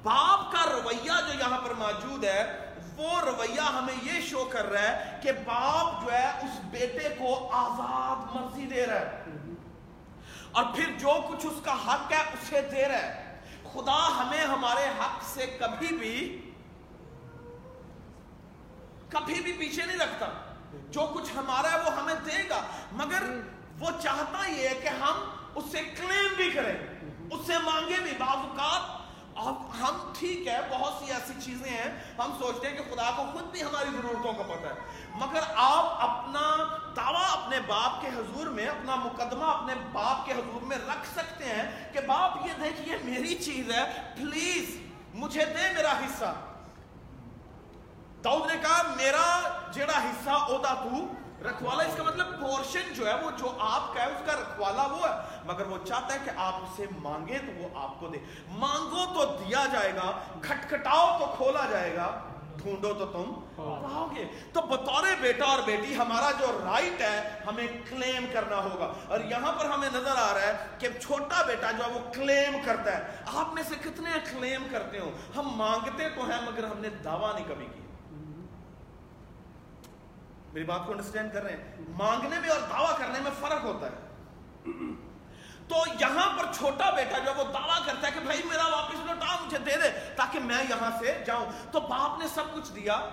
باپ 0.02 0.52
کا 0.52 0.72
رویہ 0.72 1.12
جو 1.28 1.38
یہاں 1.38 1.58
پر 1.58 1.74
موجود 1.74 2.24
ہے، 2.24 2.74
وہ 2.96 3.20
رویہ 3.20 3.60
ہمیں 3.60 3.94
یہ 4.02 4.20
شو 4.20 4.44
کر 4.44 4.64
رہا 4.64 4.82
ہے 4.82 5.18
کہ 5.22 5.32
باپ 5.32 6.04
جو 6.04 6.12
ہے، 6.12 6.28
اس 6.28 6.60
بیٹے 6.70 7.08
کو 7.18 7.50
آزاد 7.52 8.36
مرضی 8.36 8.66
دے 8.66 8.86
رہا 8.86 9.00
ہے۔ 9.00 9.24
اور 10.52 10.64
پھر 10.74 10.84
جو 10.98 11.18
کچھ 11.28 11.46
اس 11.46 11.60
کا 11.64 11.72
حق 11.72 12.12
ہے، 12.12 12.20
اسے 12.20 12.60
دے 12.60 12.88
رہا 12.88 12.98
ہے۔ 12.98 13.25
خدا 13.72 14.22
ہمیں 14.22 14.44
ہمارے 14.44 14.88
حق 15.00 15.22
سے 15.22 15.56
کبھی 15.60 15.96
بھی 15.96 16.42
کبھی 19.08 19.40
بھی 19.40 19.52
پیچھے 19.52 19.86
نہیں 19.86 19.98
رکھتا۔ 19.98 20.26
جو 20.90 21.12
کچھ 21.14 21.36
ہمارا 21.36 21.72
ہے 21.72 21.78
وہ 21.78 21.92
ہمیں 21.92 22.14
دے 22.14 22.48
گا۔ 22.48 22.60
مگر 22.92 23.22
وہ 23.78 23.90
چاہتا 24.02 24.48
یہ 24.48 24.68
ہے 24.68 24.74
کہ 24.74 24.88
ہم 24.88 25.30
اس 25.54 25.64
سے 25.72 25.78
کلیم 25.78 26.34
بھی 26.36 26.50
کریں۔ 26.50 26.74
اس 27.30 27.46
سے 27.46 27.52
مانگے 27.58 27.94
بھی۔ 28.02 28.12
بعض 28.18 28.56
ہم 29.38 30.12
ٹھیک 30.18 30.46
ہے 30.48 30.60
بہت 30.70 30.92
سی 30.98 31.12
ایسی 31.12 31.32
چیزیں 31.40 31.70
ہیں، 31.70 31.90
ہم 32.18 32.32
سوچتے 32.38 32.68
ہیں 32.68 32.76
کہ 32.76 32.94
خدا 32.94 33.10
کو 33.16 33.22
خود 33.32 33.44
بھی 33.44 33.62
ہماری 33.62 33.88
ضرورتوں 33.96 34.32
کا 34.32 34.42
پتہ 34.42 34.66
ہے۔ 34.66 34.74
مگر 35.14 35.40
آپ 35.56 35.84
اپنا 35.84 36.64
دعویٰ 36.96 37.42
اپنے 37.42 37.60
باپ 37.66 38.00
کے 38.00 38.08
حضور 38.08 38.46
میں، 38.46 38.66
اپنا 38.66 38.94
مقدمہ 38.94 39.44
اپنے 39.44 39.74
باپ 39.92 40.26
کے 40.26 40.32
حضور 40.32 40.62
میں 40.62 40.76
رکھ 40.76 41.06
سکتے 41.14 41.44
ہیں 41.44 41.92
کہ 41.92 42.00
باپ، 42.06 42.46
یہ 42.46 42.52
دیکھیے، 42.62 42.96
میری 43.04 43.34
چیز 43.34 43.70
ہے، 43.70 44.12
پلیز 44.16 44.76
مجھے 45.14 45.44
دے 45.44 45.72
میرا 45.74 45.92
حصہ۔ 45.92 46.34
داؤد 48.24 48.50
نے 48.50 48.56
کہا، 48.62 48.82
میرا 48.96 49.60
جڑا 49.72 49.98
حصہ 49.98 50.30
اودا 50.30 50.74
تو 50.74 51.06
رکھوالا، 51.44 51.82
اس 51.82 51.96
کا 51.96 52.02
مطلب 52.02 52.40
پورشن 52.40 52.92
جو 52.94 53.06
ہے 53.06 53.14
وہ 53.14 53.30
جو 53.38 53.52
آپ 53.60 53.94
کا 53.94 54.02
ہے، 54.02 54.06
اس 54.06 54.22
کا 54.26 54.32
رکھوالا 54.32 54.82
وہ 54.82 55.08
ہے۔ 55.08 55.40
مگر 55.44 55.66
وہ 55.66 55.78
چاہتا 55.86 56.14
ہے 56.14 56.18
کہ 56.24 56.30
آپ 56.36 56.54
اسے 56.54 56.86
مانگے 56.98 57.38
تو 57.38 57.52
وہ 57.56 57.68
آپ 57.74 58.00
کو 58.00 58.08
دے۔ 58.08 58.18
مانگو 58.48 59.14
تو 59.14 59.36
دیا 59.44 59.64
جائے 59.72 59.94
گا، 59.94 60.12
کھٹکھٹاؤ 60.42 61.18
تو 61.18 61.34
کھولا 61.36 61.66
جائے 61.70 61.96
گا، 61.96 62.20
ڈھونڈو 62.56 62.94
تو 62.94 63.06
تم 63.06 63.32
پاؤ 63.56 64.08
گے 64.16 64.24
تو 64.52 64.60
بطور 64.60 65.06
بیٹا 65.20 65.44
اور 65.44 65.58
بیٹی، 65.64 65.96
ہمارا 65.96 66.30
جو 66.30 66.60
رائٹ 66.64 67.00
ہے، 67.00 67.40
ہمیں 67.46 67.66
کلیم 67.90 68.26
کرنا 68.32 68.56
ہوگا۔ 68.56 68.92
اور 69.08 69.20
یہاں 69.20 69.52
پر 69.52 69.64
ہمیں 69.64 69.88
نظر 69.92 70.16
آ 70.16 70.34
رہا 70.34 70.40
ہے 70.40 70.56
کہ 70.78 70.88
چھوٹا 71.02 71.42
بیٹا 71.42 71.70
جو 71.70 71.84
ہے 71.84 71.90
وہ 71.90 72.12
کلیم 72.12 72.56
کرتا 72.64 72.98
ہے۔ 72.98 73.16
آپ 73.34 73.54
میں 73.54 73.62
سے 73.62 73.74
کتنے 73.74 74.10
کلیم 74.30 74.66
کرتے 74.70 74.98
ہو؟ 74.98 75.10
ہم 75.36 75.48
مانگتے 75.56 76.08
تو 76.08 76.24
ہیں، 76.24 76.42
مگر 76.42 76.64
ہم 76.64 76.78
نے 76.78 76.88
دعویٰ 76.88 77.34
نہیں 77.34 77.44
کبھی 77.48 77.66
کی۔ 77.66 77.85
میری 80.56 80.66
بات 80.66 80.86
کو 80.86 80.92
انڈرسٹینڈ 80.92 81.32
کر 81.32 81.42
رہے 81.42 81.52
ہیں۔ 81.52 81.76
مانگنے 81.88 82.40
میں 82.40 82.48
اور 82.48 82.60
دعویٰ 82.60 82.98
کرنے 82.98 83.20
میں 83.20 83.30
فرق 83.40 83.64
ہوتا 83.64 83.86
ہے۔ 83.86 84.08
تو 85.68 85.74
یہاں 86.00 86.38
پر 86.38 86.52
چھوٹا 86.52 86.90
بیٹا 86.90 87.18
جو 87.18 87.30
وہ 87.36 87.44
دعویٰ 87.52 87.86
کرتا 87.86 88.06
ہے 88.06 88.12
کہ 88.12 88.20
بھائی 88.20 88.42
میرا 88.44 88.68
واپس 88.68 89.06
لوٹا 89.06 89.36
مجھے 89.44 89.58
دے 89.58 89.76
دے 89.82 90.14
تاکہ 90.16 90.38
میں 90.38 90.64
یہاں 90.68 90.90
سے 90.98 91.22
جاؤں۔ 91.26 91.72
تو 91.72 91.80
باپ 91.80 92.18
نے 92.18 92.28
سب 92.28 92.44
کچھ 92.54 92.72
دیا۔ 92.72 93.08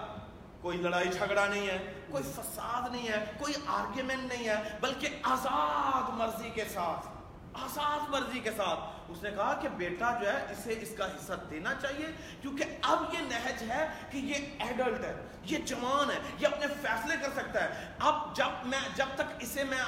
کوئی 0.62 0.78
لڑائی 0.78 1.10
جھگڑا 1.10 1.46
نہیں 1.46 1.68
ہے، 1.68 1.94
کوئی 2.12 2.24
فساد 2.24 2.92
نہیں 2.92 3.08
ہے، 3.08 3.26
کوئی 3.38 3.54
آرگیومنٹ 3.68 4.34
نہیں 4.34 4.48
ہے، 4.50 4.78
بلکہ 4.82 5.10
آزاد 5.24 6.10
مرضی 6.10 6.50
کے 6.50 6.64
ساتھ 6.66 7.08
آزاد 7.54 8.10
مرضی 8.10 8.40
کے 8.40 8.52
ساتھ۔ 8.58 9.12
اس 9.12 9.24
نے 9.24 9.32
کہا 9.36 9.54
کہ 9.62 9.70
بیٹا 9.78 10.12
جو 10.22 10.28
ہے، 10.28 10.46
اسے 10.52 10.74
اس 10.82 10.90
کا 10.98 11.06
حصہ 11.06 11.34
دینا 11.50 11.74
چاہیے، 11.82 12.08
کیونکہ 12.42 12.64
اب 12.82 13.04
یہ 13.14 13.20
نہج 13.20 13.64
ہے 13.70 13.88
کہ 14.12 14.18
یہ 14.18 14.36
ایڈلٹ 14.60 15.04
ہے، 15.04 15.14
یہ 15.46 15.58
جوان 15.58 16.12
ہے، 16.12 16.20
یہ 16.40 16.48
اپنے 16.48 16.68
فیصلے 16.82 17.16
کر 17.22 17.30
سکتا 17.36 17.64
ہے۔ 17.64 17.94
اب 18.00 18.36
جب 18.36 18.66
میں، 18.66 18.80
جب 18.96 19.06
تک 19.16 19.34
اسے 19.40 19.64
میں 19.64 19.84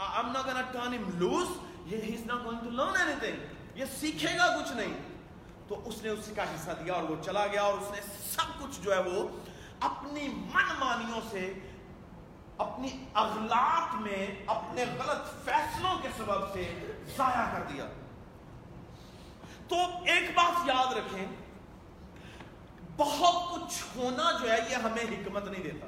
I'm 0.00 0.32
not 0.32 0.46
gonna 0.46 0.62
turn 0.72 0.94
him 0.94 1.08
loose 1.22 1.50
یہ 1.86 1.96
he's 1.98 2.26
not 2.26 2.44
going 2.44 2.60
to 2.64 2.70
learn 2.76 2.94
anything 3.00 3.36
یہ 3.74 3.84
سیکھے 3.98 4.36
گا 4.38 4.46
کچھ 4.56 4.72
نہیں۔ 4.72 4.94
تو 5.68 5.80
اس 5.88 6.02
نے 6.02 6.08
اس 6.08 6.28
کا 6.36 6.44
حصہ 6.44 6.70
دیا 6.84 6.92
اور 6.92 7.02
وہ 7.02 7.16
چلا 7.22 7.46
گیا 7.46 7.62
اور 7.62 7.78
اس 7.78 7.90
نے 7.90 8.00
سب 8.30 8.62
کچھ 8.62 8.80
جو 8.82 8.94
ہے 8.94 8.98
وہ 8.98 9.28
اپنی 9.80 10.28
من 10.28 10.72
مانیوں 10.78 11.20
سے 11.30 11.52
اپنی 12.60 12.88
اغلاط 13.14 13.94
میں 13.94 14.26
اپنے 14.46 14.84
غلط 14.84 15.44
فیصلوں 15.44 15.98
کے 16.02 16.08
سبب 16.16 16.52
سے 16.52 16.62
ضائع 17.16 17.44
کر 17.52 17.62
دیا۔ 17.62 17.84
تو 19.68 19.76
ایک 20.04 20.30
بات 20.34 20.68
یاد 20.68 20.92
رکھیں، 20.92 21.26
بہت 22.96 23.54
کچھ 23.54 23.96
ہونا 23.96 24.38
جو 24.42 24.50
ہے 24.50 24.58
یہ 24.70 24.74
ہمیں 24.74 25.04
حکمت 25.04 25.44
نہیں 25.44 25.62
دیتا۔ 25.62 25.86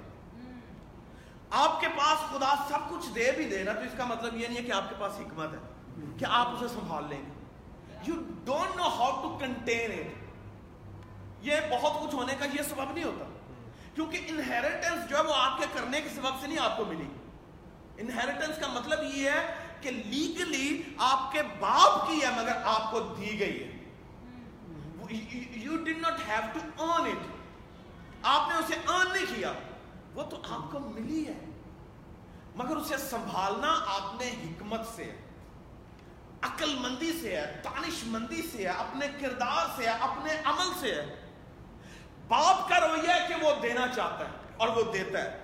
آپ 1.50 1.80
کے 1.80 1.88
پاس 1.88 2.30
خدا 2.30 2.54
سب 2.68 2.90
کچھ 2.90 3.08
دے 3.14 3.32
بھی 3.36 3.48
دے 3.48 3.62
نا، 3.62 3.72
تو 3.72 3.80
اس 3.80 3.92
کا 3.96 4.04
مطلب 4.04 4.36
یہ 4.36 4.46
نہیں 4.46 4.58
ہے 4.58 4.62
کہ 4.62 4.72
آپ 4.72 4.88
کے 4.88 4.94
پاس 4.98 5.12
حکمت 5.20 5.52
ہے 5.52 5.58
کہ 6.18 6.24
آپ 6.24 6.48
اسے 6.48 6.68
سنبھال 6.68 7.04
لیں 7.08 7.22
گے۔ 7.22 7.30
You 8.06 8.14
don't 8.44 8.76
know 8.76 8.82
how 8.82 9.22
to 9.22 9.38
contain 9.40 9.90
it 9.90 10.10
یہ 11.42 11.56
بہت 11.70 12.02
کچھ 12.02 12.14
ہونے 12.14 12.34
کا 12.38 12.44
یہ 12.44 12.62
سبب 12.62 12.92
نہیں 12.92 13.04
ہوتا۔ 13.04 13.31
کیونکہ 13.94 14.20
انہیریٹنس 14.28 15.10
جو 15.10 15.16
ہے 15.16 15.22
وہ 15.22 15.34
آپ 15.34 15.58
کے 15.58 15.66
کرنے 15.72 16.00
کے 16.00 16.08
سبب 16.08 16.40
سے 16.40 16.46
نہیں 16.46 16.58
آپ 16.58 16.76
کو 16.76 16.84
ملی۔ 16.84 17.08
انہیریٹنس 17.96 18.58
کا 18.60 18.66
مطلب 18.66 18.98
یہ 19.14 19.30
ہے 19.30 19.54
کہ 19.80 19.90
لیگلی 19.90 20.82
آپ 20.98 21.32
کے 21.32 21.42
باپ 21.58 22.08
کی 22.08 22.20
ہے 22.22 22.30
مگر 22.36 22.56
آپ 22.64 22.90
کو 22.90 23.00
دی 23.00 23.40
گئی 23.40 23.64
ہے۔ 23.64 23.78
You 25.54 25.76
do 25.76 26.00
not 26.00 26.28
have 26.28 26.58
to 26.58 26.92
earn 26.92 27.06
it 27.06 27.26
آپ 28.22 28.48
نے 28.48 28.54
اسے 28.54 28.74
ارن 28.88 29.12
نہیں 29.12 29.26
کیا۔ 29.34 29.52
وہ 30.14 30.22
تو 30.22 30.42
آپ 30.48 30.72
کو 30.72 30.78
ملی 30.78 31.26
ہے۔ 31.26 31.38
مگر 32.54 32.76
اسے 32.76 32.96
سنبھالنا 32.96 33.74
آپ 33.86 34.20
نے 34.20 34.30
حکمت 34.30 34.80
سے 34.96 35.16
عقل 36.42 36.74
مندی 36.74 37.12
سے 37.20 37.36
ہے 37.36 37.60
دانش 37.64 38.04
مندی 38.04 38.42
سے 38.42 38.58
ہے، 38.58 38.68
اپنے 38.68 39.06
کردار 39.20 39.66
سے 39.76 39.82
ہے، 39.82 39.88
اپنے 39.88 40.40
عمل 40.44 40.72
سے 40.80 40.94
ہے۔ 40.94 41.21
باپ 42.32 42.68
کا 42.68 42.80
رویہ 42.80 43.10
ہے 43.10 43.26
کہ 43.28 43.44
وہ 43.44 43.52
دینا 43.62 43.86
چاہتا 43.94 44.24
ہے 44.24 44.54
اور 44.56 44.68
وہ 44.76 44.82
دیتا 44.92 45.22
ہے۔ 45.24 45.40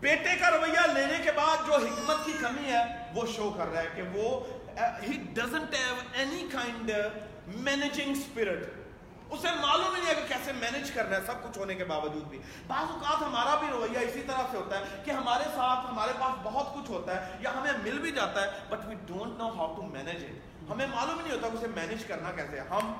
بیٹے 0.00 0.34
کا 0.40 0.50
رویہ 0.50 0.86
لینے 0.94 1.18
کے 1.24 1.32
بعد 1.36 1.66
جو 1.66 1.74
حکمت 1.74 2.24
کی 2.24 2.32
کمی 2.40 2.72
ہے، 2.72 2.82
وہ 3.14 3.26
شو 3.36 3.50
کر 3.56 3.72
رہا 3.72 3.82
ہے 3.82 3.88
کہ 3.94 4.02
وہ 4.14 4.28
he 5.02 5.16
doesn't 5.34 5.74
have 5.74 5.94
any 6.14 6.46
kind 6.52 6.90
managing 7.64 8.10
spirit 8.10 8.66
اسے 9.30 9.48
معلوم 9.60 9.94
ہی 9.94 10.00
نہیں 10.00 10.08
ہے 10.08 10.14
کہ 10.14 10.28
کیسے 10.28 10.52
مینج 10.52 10.90
کرنا 10.90 11.16
ہے، 11.16 11.20
سب 11.26 11.42
کچھ 11.42 11.58
ہونے 11.58 11.74
کے 11.74 11.84
باوجود 11.84 12.22
بھی۔ 12.28 12.38
بعض 12.66 12.90
اوقات 12.92 13.22
ہمارا 13.22 13.54
بھی 13.60 13.68
رویہ 13.72 13.98
اسی 13.98 14.22
طرح 14.26 14.46
سے 14.50 14.56
ہوتا 14.56 14.78
ہے 14.78 15.02
کہ 15.04 15.10
ہمارے 15.10 15.44
ساتھ، 15.54 15.90
ہمارے 15.90 16.12
پاس 16.18 16.38
بہت 16.42 16.74
کچھ 16.74 16.90
ہوتا 16.90 17.16
ہے 17.16 17.36
یا 17.40 17.50
ہمیں 17.56 17.72
مل 17.82 17.98
بھی 17.98 18.12
جاتا 18.12 18.42
ہے 18.42 18.60
but 18.68 18.86
we 18.86 18.94
don't 19.06 19.38
know 19.38 19.48
how 19.58 19.74
to 19.76 19.82
manage 19.92 20.24
it 20.24 20.70
ہمیں 20.70 20.86
معلوم 20.86 21.18
ہی 21.18 21.22
نہیں 21.22 21.36
ہوتا 21.36 21.48
کہ 21.48 21.56
اسے 21.56 21.66
مینج 21.76 22.04
کرنا 22.04 22.30
کیسے 22.30 22.60
ہم 22.70 22.92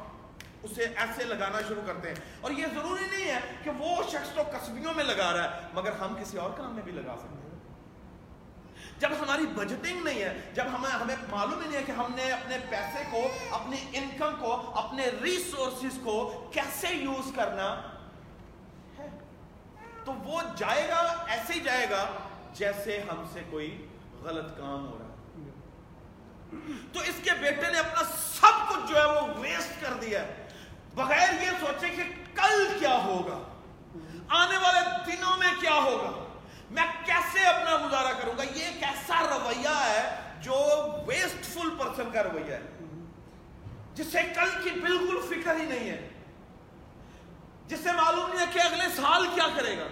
اسے 0.70 0.86
ایسے 0.96 1.24
لگانا 1.24 1.58
شروع 1.68 1.82
کرتے 1.86 2.08
ہیں۔ 2.08 2.16
اور 2.40 2.50
یہ 2.50 2.66
ضروری 2.74 3.06
نہیں 3.10 3.30
ہے 3.30 3.40
کہ 3.62 3.70
وہ 3.70 4.02
شخص 4.02 4.34
تو 4.34 4.42
کسبیوں 4.44 4.94
میں 4.94 5.04
لگا 5.04 5.36
رہا 5.36 5.44
ہے، 5.44 5.60
مگر 5.72 5.92
ہم 5.92 6.16
کسی 6.20 6.38
اور 6.38 6.50
کام 6.50 6.74
میں 6.74 6.82
بھی 6.82 6.92
لگا 6.92 7.14
سکتے 7.18 7.42
ہیں۔ 7.42 7.48
جب 8.98 9.08
ہماری 9.20 9.46
بجٹنگ 9.46 10.04
نہیں 10.04 10.22
ہے، 10.22 10.50
جب 10.54 10.64
ہمیں 10.72 10.90
ہمیں 10.90 11.16
معلوم 11.30 11.60
ہی 11.60 11.68
نہیں 11.68 11.80
ہے 11.80 11.84
کہ 11.84 11.92
ہم 11.92 12.14
نے 12.16 12.32
اپنے 12.32 12.58
پیسے 12.70 13.02
کو، 13.10 13.20
اپنی 13.50 13.76
انکم 13.92 14.36
کو، 14.40 14.78
اپنے 14.78 15.06
ریسورسز 15.22 15.98
کو 16.04 16.48
کیسے 16.52 16.88
یوز 16.88 17.32
کرنا 17.36 17.82
ہے۔ 18.98 19.08
تو 20.04 20.12
وہ 20.12 20.40
جائے 20.56 20.88
گا، 20.88 21.24
ایسے 21.28 21.52
ہی 21.52 21.60
جائے 21.60 21.90
گا 21.90 22.04
جیسے 22.52 23.02
ہم 23.10 23.24
سے 23.32 23.40
کوئی 23.50 23.86
غلط 24.22 24.58
کام 24.58 24.86
ہو 24.86 24.98
رہا 24.98 25.04
ہے۔ 25.04 25.08
تو 26.92 27.00
اس 27.00 27.14
کے 27.24 27.30
بیٹے 27.40 27.72
نے 27.72 27.78
اپنا 27.78 28.02
سب 28.14 28.70
کچھ 28.70 28.92
جو 28.92 28.96
ہے 28.96 29.04
وہ 29.04 29.20
ویسٹ 29.38 29.82
کر 29.82 29.92
دیا 29.92 30.22
ہے۔ 30.22 30.47
بغیر 30.98 31.42
یہ 31.42 31.50
سوچے 31.60 31.88
کہ 31.88 32.02
کل 32.34 32.76
کیا 32.78 33.02
ہوگا؟ 33.04 33.42
آنے 34.28 34.56
والے 34.56 34.80
دنوں 35.06 35.36
میں 35.36 35.48
کیا 35.60 35.74
ہوگا؟ 35.74 36.24
میں 36.70 36.84
کیسے 37.04 37.40
اپنا 37.40 37.86
گزارا 37.86 38.12
کروں 38.12 38.38
گا؟ 38.38 38.42
یہ 38.42 38.64
ایک 38.64 38.82
ایسا 38.82 39.22
رویہ 39.30 39.68
ہے 39.68 40.16
جو 40.40 40.54
ویسٹ 41.06 41.44
فل 41.44 41.70
پرسن 41.78 42.10
کا 42.12 42.22
رویہ 42.22 42.54
ہے۔ 42.54 42.62
جسے 43.94 44.18
کل 44.22 44.62
کی 44.64 44.70
بالکل 44.70 45.20
فکر 45.30 45.56
ہی 45.56 45.64
نہیں 45.64 45.90
ہے۔ 45.90 46.08
جسے 47.66 47.92
معلوم 47.92 48.32
نہیں 48.34 48.46
ہے 48.46 48.52
کہ 48.52 48.58
اگلے 48.58 48.84
سال 48.96 49.26
کیا 49.34 49.46
کرے 49.56 49.78
گا۔ 49.78 49.86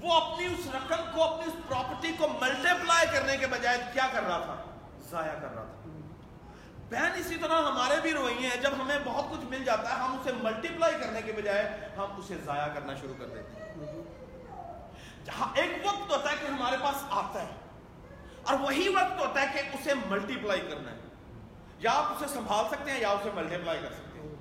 وہ 0.00 0.14
اپنی 0.14 0.46
اس 0.46 0.74
رقم 0.74 1.02
کو، 1.14 1.24
اپنی 1.24 1.44
اس 1.46 1.68
پراپرٹی 1.68 2.12
کو 2.18 2.28
ملٹی 2.28 2.74
پلائی 2.82 3.06
کرنے 3.12 3.36
کے 3.36 3.46
بجائے 3.46 3.78
کیا 3.92 4.06
کر 4.12 4.22
رہا 4.22 4.38
تھا؟ 4.38 4.56
ضائع 5.10 5.32
کر 5.32 5.54
رہا 5.54 5.64
تھا۔ 5.64 5.75
بہن 6.90 7.12
اسی 7.14 7.36
طرح 7.36 7.62
ہمارے 7.62 8.00
بھی 8.00 8.12
رویے 8.12 8.48
ہیں، 8.48 8.56
جب 8.56 8.70
ہمیں 8.82 8.98
بہت 9.04 9.24
کچھ 9.30 9.44
مل 9.50 9.64
جاتا 9.64 9.88
ہے، 9.88 9.94
ہم 9.94 10.18
اسے 10.20 10.32
ملٹی 10.32 10.68
پلائی 10.68 10.94
کرنے 11.00 11.22
کے 11.22 11.32
بجائے 11.32 11.88
ہم 11.96 12.16
اسے 12.16 12.36
ضائع 12.44 12.66
کرنا 12.66 12.94
شروع 12.94 13.14
کر 13.18 13.26
دیتے 13.26 13.62
ہیں۔ 13.62 14.02
جہاں 15.24 15.48
ایک 15.54 15.86
وقت 15.86 16.12
ہوتا 16.12 16.30
ہے 16.30 16.36
کہ 16.40 16.46
ہمارے 16.46 16.76
پاس 16.80 17.04
آتا 17.10 17.42
ہے، 17.42 17.48
اور 18.42 18.54
وہی 18.60 18.88
وقت 18.88 19.20
ہوتا 19.20 19.40
ہے 19.40 19.46
کہ 19.52 19.58
اسے 19.58 19.94
ملٹی 20.06 20.36
پلائی 20.36 20.60
کرنا 20.60 20.90
ہے۔ 20.90 20.96
یا 21.78 21.92
آپ 21.92 22.12
اسے 22.12 22.26
سنبھال 22.34 22.64
سکتے 22.70 22.90
ہیں 22.90 23.00
یا 23.00 23.10
اسے 23.10 23.30
ملٹی 23.34 23.56
پلائی 23.56 23.78
کر 23.82 23.92
سکتے 23.92 24.18
ہیں۔ 24.18 24.34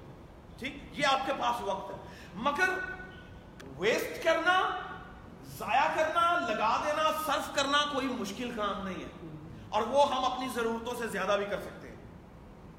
ٹھیک؟ 0.59 0.99
یہ 0.99 1.07
آپ 1.07 1.19
کے 1.25 1.33
پاس 1.39 1.61
وقت 1.61 1.91
ہے۔ 1.91 1.95
مگر 2.33 2.69
ویسٹ 3.77 4.23
کرنا، 4.23 4.69
ضائع 5.57 5.87
کرنا، 5.95 6.39
لگا 6.39 6.81
دینا، 6.85 7.11
صرف 7.25 7.55
کرنا 7.55 7.77
کوئی 7.93 8.07
مشکل 8.07 8.51
کام 8.55 8.87
نہیں 8.87 9.03
ہے۔ 9.03 9.27
اور 9.69 9.81
وہ 9.81 10.15
ہم 10.15 10.33
اپنی 10.33 10.47
ضرورتوں 10.55 10.93
سے 10.97 11.07
زیادہ 11.07 11.35
بھی 11.37 11.45
کر 11.45 11.61
سکتے 11.61 11.84
ہیں۔ 11.84 11.84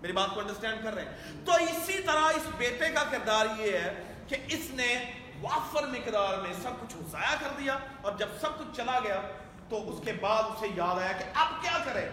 میری 0.00 0.12
بات 0.12 0.28
کو 0.34 0.40
انڈرسٹینڈ 0.40 0.84
کر 0.84 0.94
رہے 0.94 1.04
ہیں۔ 1.04 1.44
تو 1.44 1.52
اسی 1.52 2.02
طرح 2.02 2.20
اس 2.20 2.42
بیٹے 2.56 2.88
کا 2.88 3.04
کردار 3.10 3.46
یہ 3.58 3.72
ہے 3.72 4.04
کہ 4.28 4.36
اس 4.48 4.70
نے 4.70 5.12
وافر 5.40 5.86
مقدار 5.86 6.38
میں 6.38 6.52
سب 6.62 6.70
کچھ 6.80 6.96
ضائع 7.10 7.34
کر 7.40 7.48
دیا 7.58 7.78
اور 8.02 8.12
جب 8.12 8.28
سب 8.40 8.58
کچھ 8.58 8.76
چلا 8.76 8.98
گیا 9.04 9.20
تو 9.68 9.90
اس 9.90 10.04
کے 10.04 10.12
بعد 10.12 10.42
اسے 10.42 10.66
یاد 10.76 11.02
آیا 11.02 11.12
کہ 11.12 11.24
اب 11.34 11.62
کیا 11.62 11.78
کرے۔ 11.84 12.10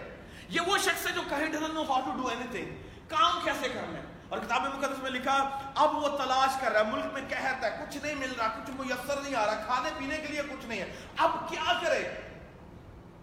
یہ 0.48 0.60
وہ 0.60 0.78
شخص 0.78 1.06
ہے 1.06 1.12
جو 1.14 1.20
کہیں 1.28 1.46
doesn't 1.46 1.74
know 1.74 1.82
how 1.82 2.00
to 2.00 2.22
do 2.22 2.28
anything 2.50 2.76
کام 3.08 3.40
کیسے 3.44 3.68
کرنا 3.68 3.98
ہے۔ 3.98 4.04
اور 4.28 4.38
کتاب 4.38 4.62
مقدس 4.62 5.02
میں 5.02 5.10
لکھا، 5.10 5.62
اب 5.74 5.96
وہ 5.96 6.08
تلاش 6.08 6.60
کر 6.60 6.72
رہا 6.72 6.80
ہے، 6.80 6.92
ملک 6.92 7.04
میں 7.12 7.22
کہتا 7.28 7.66
ہے، 7.66 7.84
کچھ 7.84 7.96
نہیں 8.02 8.14
مل 8.14 8.32
رہا، 8.38 8.48
کچھ 8.48 8.70
میسر 8.70 9.20
نہیں 9.20 9.34
آ 9.34 9.46
رہا، 9.46 9.54
کھانے 9.54 9.90
پینے 9.98 10.18
کے 10.18 10.26
لیے 10.26 10.42
کچھ 10.42 10.66
نہیں 10.66 10.80
ہے۔ 10.80 10.92
اب 11.16 11.30
کیا 11.48 11.80
کرے؟ 11.84 12.08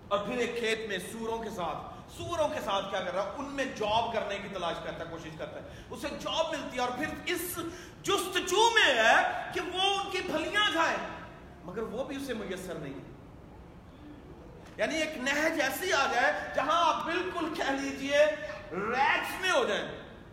اور 0.07 0.19
پھر 0.19 0.37
ایک 0.37 0.59
کھیت 0.59 0.89
میں 0.89 0.97
سوروں 1.11 1.37
کے 1.37 1.49
ساتھ 1.49 1.90
سوروں 2.17 2.47
کے 2.47 2.59
ساتھ 2.65 2.85
کیا 2.89 2.99
کر 2.99 3.13
رہا 3.13 3.33
ان 3.37 3.45
میں 3.45 3.65
جاب 3.65 4.13
کرنے 4.13 4.37
کی 4.37 4.47
تلاش 4.53 4.75
کرتا 4.83 4.99
ہے، 4.99 5.09
کوشش 5.09 5.29
کرتا 5.37 5.59
ہے۔ 5.59 5.83
اسے 5.89 6.07
جاب 6.19 6.49
ملتی 6.49 6.75
ہے 6.75 6.81
اور 6.81 6.91
پھر 6.97 7.07
اس 7.25 7.59
جستجو 8.03 8.69
میں 8.73 8.95
ہے 8.95 9.51
کہ 9.53 9.61
وہ 9.61 9.81
ان 9.81 10.11
کی 10.11 10.17
پھلیاں 10.17 10.71
کھائے۔ 10.71 10.97
مگر 11.63 11.81
وہ 11.81 12.03
بھی 12.03 12.15
اسے 12.15 12.33
میسر 12.33 12.73
نہیں 12.73 12.93
یعنی 14.77 14.95
ایک 14.95 15.17
نہج 15.17 15.61
ایسی 15.61 15.93
آ 15.93 16.05
جائے 16.11 16.33
جہاں 16.55 16.85
آپ 16.85 17.05
بالکل 17.05 17.53
کہہ 17.57 17.71
لیجیے 17.71 18.25
ریکس 18.71 19.41
میں 19.41 19.51
ہو 19.51 19.65
جائیں۔ 19.65 19.87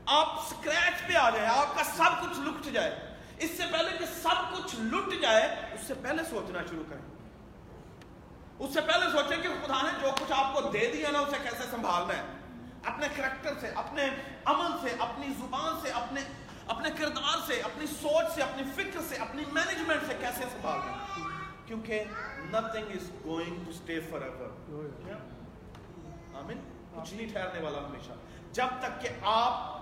آپ 0.07 0.29
سکریچ 0.49 1.09
پہ 1.09 1.15
آ 1.15 1.31
جائیں، 1.31 1.49
آپ 1.49 1.75
کا 1.75 1.85
سب 1.85 2.23
کچھ 2.23 2.41
لٹ 2.41 2.75
جائے۔ 2.75 2.95
اس 3.39 3.51
سے 3.51 3.63
پہلے 3.73 3.99
کہ 3.99 4.05
سب 4.23 4.57
کچھ 4.57 4.77
لٹ 4.77 5.23
جائے، 5.23 5.57
اس 5.73 5.81
سے 5.87 5.95
پہلے 5.95 6.23
سوچنا 6.31 6.59
شروع 6.71 6.85
کریں۔ 6.89 7.08
اس 8.59 8.75
سے 8.75 8.81
پہلے 8.81 9.07
سوچیں 9.13 9.43
کہ 9.43 9.49
خدا 9.49 9.83
نے 9.83 9.91
جو 10.01 10.09
کچھ 10.21 10.33
آپ 10.33 10.55
کو 10.55 10.61
دے 10.61 10.91
دیا 10.93 11.11
نا، 11.11 11.19
اسے 11.19 11.37
کیسے 11.43 11.65
سنبھالنا 11.71 12.17
ہے؟ 12.17 12.23
اپنے 12.85 13.07
کریکٹر 13.17 13.53
سے، 13.61 13.69
اپنے 13.69 14.09
عمل 14.45 14.89
سے، 14.89 14.97
اپنی 14.99 15.27
زبان 15.39 15.81
سے، 15.83 15.91
اپنے 15.91 16.21
اپنے 16.67 16.89
کردار 16.99 17.39
سے، 17.47 17.61
اپنی 17.61 17.87
سوچ 17.87 18.35
سے، 18.35 18.43
اپنی 18.43 18.63
فکر 18.77 19.01
سے، 19.09 19.17
اپنی 19.17 19.43
مینجمنٹ 19.53 20.01
سے 20.07 20.15
کیسے 20.21 20.43
سنبھالنا 20.43 20.93
ہے؟ 20.93 21.23
کیونکہ 21.67 22.05
nothing 22.55 22.85
is 22.85 23.27
going 23.27 23.51
to 23.51 23.73
stay 23.73 24.01
forever. 24.13 24.51
آمین؟ 26.35 26.61
کچھ 26.95 27.15
نہیں 27.15 27.29
ٹھہرنے 27.33 27.61
والا 27.61 27.79
ہمیشہ۔ 27.79 28.13
جب 28.53 28.67
تک 28.81 29.01
کہ 29.01 29.09
آپ 29.23 29.77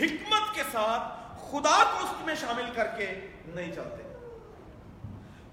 حکمت 0.00 0.54
کے 0.54 0.62
ساتھ 0.72 1.02
خدا 1.50 1.84
کو 1.92 1.98
اس 1.98 2.26
میں 2.26 2.34
شامل 2.34 2.64
کر 2.74 2.86
کے 2.86 3.26
نہیں 3.46 3.72
چلتے۔ 3.72 4.01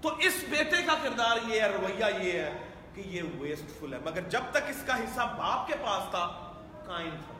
تو 0.02 0.16
اس 0.18 0.34
بیٹے 0.48 0.82
کا 0.82 0.94
کردار 1.02 1.36
یہ 1.48 1.60
ہے، 1.60 1.68
رویہ 1.68 2.04
یہ 2.22 2.32
ہے 2.32 2.62
کہ 2.94 3.00
یہ 3.00 3.22
ویسٹ 3.38 3.80
فل 3.80 3.92
ہے۔ 3.92 3.98
مگر 3.98 4.20
جب 4.20 4.40
تک 4.50 4.68
اس 4.68 4.82
کا 4.86 4.98
حصہ 4.98 5.34
باپ 5.38 5.66
کے 5.66 5.74
پاس 5.82 6.10
تھا، 6.10 6.52
قائم 6.86 7.16
تھا۔ 7.26 7.34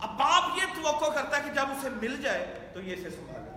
اب 0.00 0.18
باپ 0.18 0.58
یہ 0.58 0.82
توقع 0.82 1.10
کرتا 1.10 1.36
ہے 1.36 1.42
کہ 1.42 1.50
جب 1.50 1.66
اسے 1.70 1.88
مل 1.90 2.22
جائے 2.22 2.70
تو 2.74 2.80
یہ 2.80 2.92
اسے 2.92 3.10
سنبھالے۔ 3.10 3.50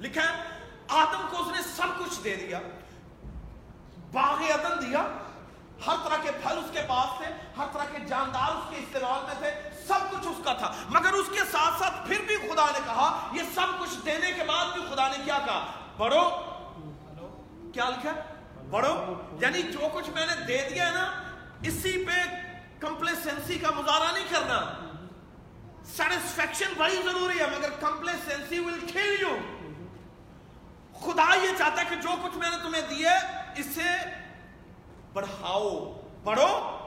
لکھا 0.00 0.22
ہے، 0.22 0.42
آدم 0.88 1.26
کو 1.30 1.40
اس 1.40 1.56
نے 1.56 1.62
سب 1.76 1.98
کچھ 1.98 2.24
دے 2.24 2.36
دیا، 2.36 2.60
باغ 4.12 4.42
عدن 4.42 4.86
دیا، 4.86 5.06
ہر 5.86 5.94
طرح 6.04 6.16
کے 6.22 6.30
پھل 6.42 6.58
اس 6.58 6.70
کے 6.72 6.80
پاس 6.88 7.18
تھے، 7.18 7.26
ہر 7.56 7.66
طرح 7.72 7.84
کے 7.84 7.98
جاندار 8.06 8.50
اس 8.50 8.70
کے 8.70 8.76
استعمال 8.76 9.24
میں 9.26 9.34
تھے، 9.38 9.70
سب 9.86 10.10
کچھ 10.10 10.26
اس 10.26 10.44
کا 10.44 10.52
تھا۔ 10.52 10.72
مگر 10.88 11.12
اس 11.12 11.26
کے 11.32 11.40
ساتھ 11.52 11.78
ساتھ 11.78 12.08
پھر 12.08 12.20
بھی 12.26 12.36
خدا 12.36 12.66
نے 12.66 12.80
کہا، 12.84 13.28
یہ 13.32 13.42
سب 13.54 13.66
کچھ 13.80 14.04
دینے 14.04 14.32
کے 14.32 14.44
بعد 14.44 14.66
بھی 14.74 14.82
خدا 14.90 15.08
نے 15.08 15.24
کیا 15.24 15.38
کہا؟ 15.46 15.81
بڑھو 15.96 16.30
کیا 17.74 17.88
لکھا 17.88 18.12
بڑھو 18.70 19.14
یعنی 19.40 19.62
جو 19.62 19.88
کچھ 19.92 20.10
میں 20.10 20.26
نے 20.26 20.44
دے 20.46 20.68
دیا 20.74 20.86
ہے 20.86 20.92
نا، 20.92 21.22
اسی 21.62 22.04
پہ 22.04 22.20
کمپلیسنسی 22.80 23.58
کا 23.58 23.70
مظاہرہ 23.70 24.12
نہیں 24.12 24.24
کرنا۔ 24.30 24.60
سیٹسفیکشن 25.84 26.72
بڑی 26.76 27.02
ضروری 27.04 27.38
ہے، 27.40 27.46
مگر 27.58 27.70
کمپلیسنسی 27.80 28.58
ول 28.58 28.78
کھیل 28.86 29.16
یو 29.20 29.36
خدا 31.00 31.34
یہ 31.34 31.48
چاہتا 31.58 31.80
ہے 31.80 31.86
کہ 31.88 31.96
جو 31.96 32.08
کچھ 32.24 32.36
میں 32.36 32.50
نے 32.50 32.56
تمہیں 32.62 32.82
دیے 32.90 33.10
اسے 33.56 33.90
بڑھاؤ۔ 35.12 35.68
بڑھو 36.24 36.78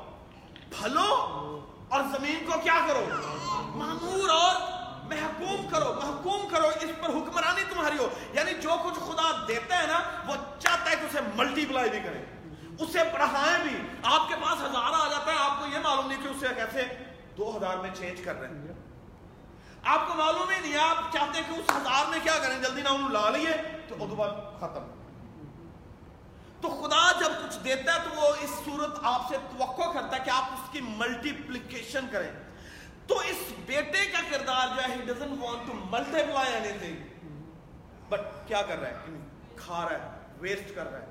پھلو۔ 0.69 1.09
اور 1.89 2.01
زمین 2.03 2.45
کو 2.45 2.59
کیا 2.59 2.79
کرو؟ 2.87 3.05
معمور 3.75 4.29
اور 4.29 4.74
محکوم 5.09 5.67
کرو 5.67 5.93
محکوم 5.93 6.47
کرو 6.49 6.67
اس 6.67 6.89
پر 7.01 7.09
حکمرانی 7.09 7.63
تمہاری 7.73 7.97
ہو۔ 7.97 8.09
یعنی 8.33 8.53
جو 8.53 8.69
کچھ 8.83 8.99
خدا 8.99 9.45
دیتا 9.47 9.81
ہے 9.81 9.87
نا، 9.87 9.99
وہ 10.25 10.33
چاہتا 10.59 10.91
ہے 10.91 10.95
کہ 10.95 11.05
اسے 11.05 11.19
ملٹی 11.35 11.65
پلائی 11.65 11.89
بھی 11.89 11.99
کرے۔ 11.99 12.23
اسے 12.79 12.99
پڑھائیں 13.13 13.63
بھی۔ 13.63 13.79
آپ 14.03 14.27
کے 14.27 14.35
پاس 14.35 14.61
ہزار 14.61 15.05
آ 15.05 15.07
جاتا 15.09 15.31
ہے، 15.31 15.37
آپ 15.39 15.59
کو 15.59 15.65
یہ 15.65 15.79
معلوم 15.83 16.07
نہیں 16.07 16.23
کہ 16.23 16.27
اسے 16.27 16.47
کیسے 16.55 16.85
دو 17.37 17.57
ہزار 17.57 17.77
میں 17.77 17.89
چینج 17.93 18.21
کر 18.25 18.39
رہے 18.39 18.47
ہیں۔ 18.47 18.73
آپ 19.83 20.07
کو 20.07 20.13
معلوم 20.13 20.49
ہی 20.49 20.69
نہیں، 20.69 20.81
آپ 20.81 21.13
چاہتے 21.13 21.41
ہیں 21.41 21.49
کہ 21.49 21.59
اس 21.59 21.75
ہزار 21.75 22.09
میں 22.09 22.19
کیا 22.23 22.33
کریں۔ 22.43 22.59
جلدی 22.59 22.81
نہ 22.81 22.89
انہوں 22.89 23.09
لا 23.09 23.29
لیے، 23.29 23.53
تو 23.87 23.95
ادو 23.95 24.15
بعد 24.15 24.29
ختم۔ 24.57 24.87
تو 26.61 26.69
خدا 26.69 27.11
جب 27.11 27.31
کچھ 27.43 27.59
دیتا 27.63 27.93
ہے، 27.93 27.99
تو 27.99 28.21
وہ 28.21 28.27
اس 28.41 28.49
صورت 28.65 28.99
آپ 29.03 29.21
سے 29.29 29.37
توقع 29.57 29.91
کرتا 29.93 30.15
ہے 30.15 30.21
کہ 30.25 30.29
آپ 30.29 30.43
اس 30.43 30.69
کی 30.71 30.81
ملٹیپلیکیشن 30.81 32.05
کریں۔ 32.11 32.31
تو 33.07 33.19
اس 33.19 33.53
بیٹے 33.65 34.05
کا 34.11 34.19
کردار 34.29 34.75
جو 34.75 34.81
ہے، 34.81 34.87
he 34.87 35.03
doesn't 35.11 35.43
want 35.43 35.67
to 35.69 35.75
multiply 35.93 36.47
anything. 36.61 36.95
But 38.09 38.19
کیا 38.47 38.61
کر 38.61 38.79
رہا 38.79 38.89
ہے? 38.89 38.95
کھا 39.55 39.85
رہا 39.89 39.97
ہے 39.97 40.19
ویسٹ 40.39 40.75
کر 40.75 40.91
رہا 40.91 40.99
ہے. 40.99 41.05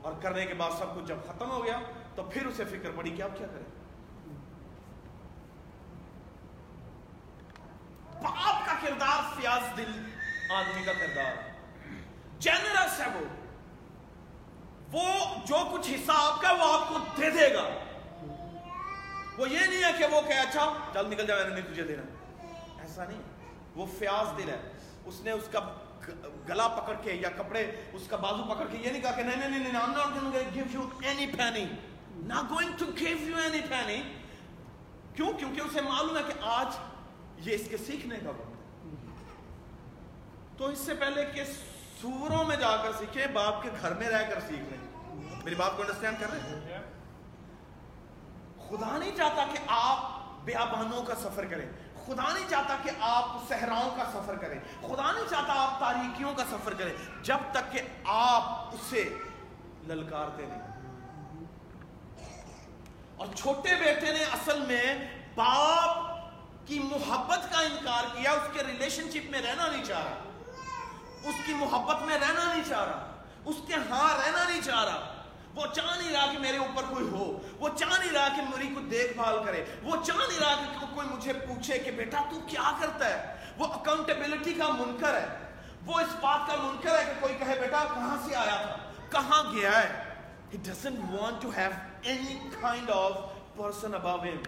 اور 0.00 0.12
کرنے 0.22 0.46
کے 0.46 0.54
بعد 0.54 0.70
سب 0.78 0.94
کچھ 0.96 1.04
جب 1.04 1.16
ختم 1.26 1.50
ہو 1.50 1.64
گیا، 1.64 1.80
تو 2.14 2.22
پھر 2.22 2.46
اسے 2.46 2.64
فکر 2.64 2.90
پڑی 2.94 3.10
کہ 3.10 3.22
اب 3.22 3.30
کیا 3.38 3.46
کریں؟ 3.46 3.74
باپ 8.22 8.66
کا 8.66 8.74
کردار 8.82 9.40
فیاض 9.40 9.76
دل، 9.76 9.92
آدمی 10.50 10.84
کا 10.84 10.92
کردار. 10.92 11.34
جنرس 12.38 13.00
ہے 13.00 13.06
وہ. 13.14 13.24
وہ 14.92 15.34
جو 15.46 15.56
کچھ 15.72 15.90
حصہ 15.90 16.12
آپ 16.14 16.42
کا 16.42 16.52
وہ 16.52 16.72
آپ 16.72 16.88
کو 16.88 16.98
دے 17.16 17.30
دے 17.30 17.54
گا. 17.54 17.68
وہ 19.38 19.50
یہ 19.50 19.58
نہیں 19.58 19.84
ہے 19.84 19.90
کہ 19.98 20.06
وہ 20.06 20.20
کہ 20.20 20.32
اچھا 20.32 20.72
چل 20.92 21.06
نکل 21.10 21.26
جا، 21.26 21.34
میں 21.36 21.44
نے 21.44 21.60
نہیں 21.60 21.72
تجھے 21.72 21.82
دینا۔ 21.82 22.02
ایسا 22.80 23.04
نہیں۔ 23.04 23.22
وہ 23.76 23.86
فیاض 23.98 24.38
دل 24.38 24.48
ہے۔ 24.48 24.72
اس 25.04 25.20
نے 25.20 25.30
اس 25.30 25.48
کا 25.52 25.60
گلا 26.48 26.68
پکڑ 26.68 26.94
کے 27.02 27.12
یا 27.12 27.28
کپڑے 27.36 27.70
اس 27.92 28.02
کا 28.08 28.16
بازو 28.16 28.54
پکڑ 28.54 28.64
کے 28.70 28.78
یہ 28.78 28.90
نہیں 28.90 29.02
کہا 29.02 29.10
کہ 29.10 29.22
نہیں 29.22 29.48
نہیں 29.48 29.58
نہیں 29.58 29.82
I'm 29.82 29.92
not 29.92 30.06
going 30.06 30.32
to 30.32 30.58
give 30.58 30.74
you 30.76 30.84
any 31.12 31.26
penny. 31.38 31.66
Not 32.32 32.50
going 32.52 32.72
to 32.82 33.02
give 33.02 33.28
you 33.28 33.42
any 33.46 33.62
penny. 33.70 34.00
کیوں؟ 35.14 35.32
کیونکہ 35.38 35.60
اسے 35.60 35.80
معلوم 35.80 36.16
ہے 36.16 36.22
کہ 36.26 36.32
آج 36.42 36.66
یہ 37.48 37.54
اس 37.54 37.68
کے 37.70 37.76
سیکھنے 37.76 38.18
کا 38.24 38.30
وقت 38.30 38.56
تو 40.58 40.66
اس 40.66 40.78
سے 40.78 40.94
پہلے 40.94 41.24
کہ 41.34 41.44
سوروں 42.00 42.44
میں 42.44 42.56
جا 42.56 42.76
کر 42.76 42.92
سیکھیں 42.98 43.26
باپ 43.26 43.62
کے 43.62 43.70
گھر 43.80 43.94
میں 43.94 44.08
رہ 44.08 44.30
کر 44.30 44.40
سیکھ 44.40 44.60
لیں 44.60 44.88
میری 45.44 45.54
بات 45.54 45.76
کو 45.76 45.82
انڈرسٹینڈ 45.82 46.16
کر 46.20 46.26
رہے 46.30 46.40
ہیں؟ 46.40 46.95
خدا 48.68 48.98
نہیں 48.98 49.16
چاہتا 49.16 49.44
کہ 49.52 49.58
آپ 49.66 50.20
بیابانوں 50.44 51.02
کا 51.02 51.14
سفر 51.14 51.44
کریں۔ 51.44 51.72
خدا 52.06 52.32
نہیں 52.32 52.48
چاہتا 52.50 52.76
کہ 52.82 52.90
آپ 53.00 53.24
صحراؤں 53.48 53.90
کا 53.96 54.04
سفر 54.14 54.36
کریں۔ 54.36 54.60
خدا 54.80 55.12
نہیں 55.12 55.30
چاہتا 55.30 55.52
آپ 55.56 55.80
تاریکیوں 55.80 56.34
کا 56.34 56.44
سفر 56.50 56.74
کریں۔ 56.74 56.92
جب 57.22 57.36
تک 57.52 57.72
کہ 57.72 57.80
آپ 58.04 58.42
اسے 58.72 59.18
للکارتے 59.86 60.46
نہیں۔ 60.46 60.60
اور 63.16 63.26
چھوٹے 63.36 63.74
بیٹے 63.74 64.12
نے 64.12 64.24
اصل 64.24 64.60
میں 64.60 65.08
باپ 65.34 66.16
کی 66.66 66.78
محبت 66.78 67.52
کا 67.52 67.60
انکار 67.60 68.04
کیا، 68.04 68.30
اس 68.30 68.48
کے 68.52 68.62
ریلیشن 68.62 69.10
شپ 69.10 69.30
میں 69.30 69.42
رہنا 69.42 69.66
نہیں 69.66 69.84
چاہ 69.84 70.04
رہا۔ 70.04 70.42
اس 71.28 71.34
کی 71.46 71.54
محبت 71.54 72.02
میں 72.02 72.18
رہنا 72.18 72.52
نہیں 72.52 72.64
چاہ 72.68 72.84
رہا۔ 72.84 73.12
اس 73.44 73.56
کے 73.66 73.74
ہاں 73.74 74.18
رہنا 74.18 74.48
نہیں 74.48 74.60
چاہ 74.60 74.84
رہا۔ 74.84 75.15
وہ 75.56 75.66
چاہ 75.74 75.98
نہیں 75.98 76.12
رہا 76.12 76.32
کہ 76.32 76.38
میرے 76.38 76.56
اوپر 76.56 76.82
کوئی 76.82 77.08
ہو، 77.08 77.40
وہ 77.58 77.68
چاہ 77.68 77.98
نہیں 77.98 78.12
رہا 78.12 78.28
کہ 78.28 78.42
میری 78.42 78.74
کو 78.74 78.80
دیکھ 78.80 79.12
بھال 79.12 79.44
کرے، 79.44 79.64
وہ 79.82 79.96
چاہ 80.06 80.16
نہیں 80.16 80.40
رہا 80.40 80.54
کہ 80.80 80.86
کوئی 80.94 81.08
مجھے 81.08 81.32
پوچھے 81.32 81.78
کہ 81.78 81.90
بیٹا 81.90 82.18
تو 82.30 82.40
کیا 82.46 82.72
کرتا 82.80 83.10
ہے؟ 83.10 83.36
وہ 83.58 83.66
اکاؤنٹیبلٹی 83.66 84.52
کا 84.52 84.68
منکر 84.68 85.14
ہے۔ 85.14 85.26
وہ 85.86 86.00
اس 86.00 86.14
بات 86.20 86.50
کا 86.50 86.56
منکر 86.56 86.98
ہے 86.98 87.04
کہ 87.04 87.12
کوئی 87.20 87.34
کہے، 87.38 87.60
بیٹا، 87.60 87.84
کہاں 87.94 88.16
سے 88.28 88.36
آیا 88.36 88.62
تھا؟ 88.62 88.76
کہاں 89.10 89.52
گیا 89.52 89.82
ہے؟ 89.82 90.04
He 90.56 90.62
doesn't 90.70 91.20
want 91.20 91.40
to 91.46 91.58
have 91.58 91.72
any 92.08 92.64
kind 92.64 92.96
of 92.96 93.12
person 93.60 94.04
above 94.04 94.24
him. 94.24 94.42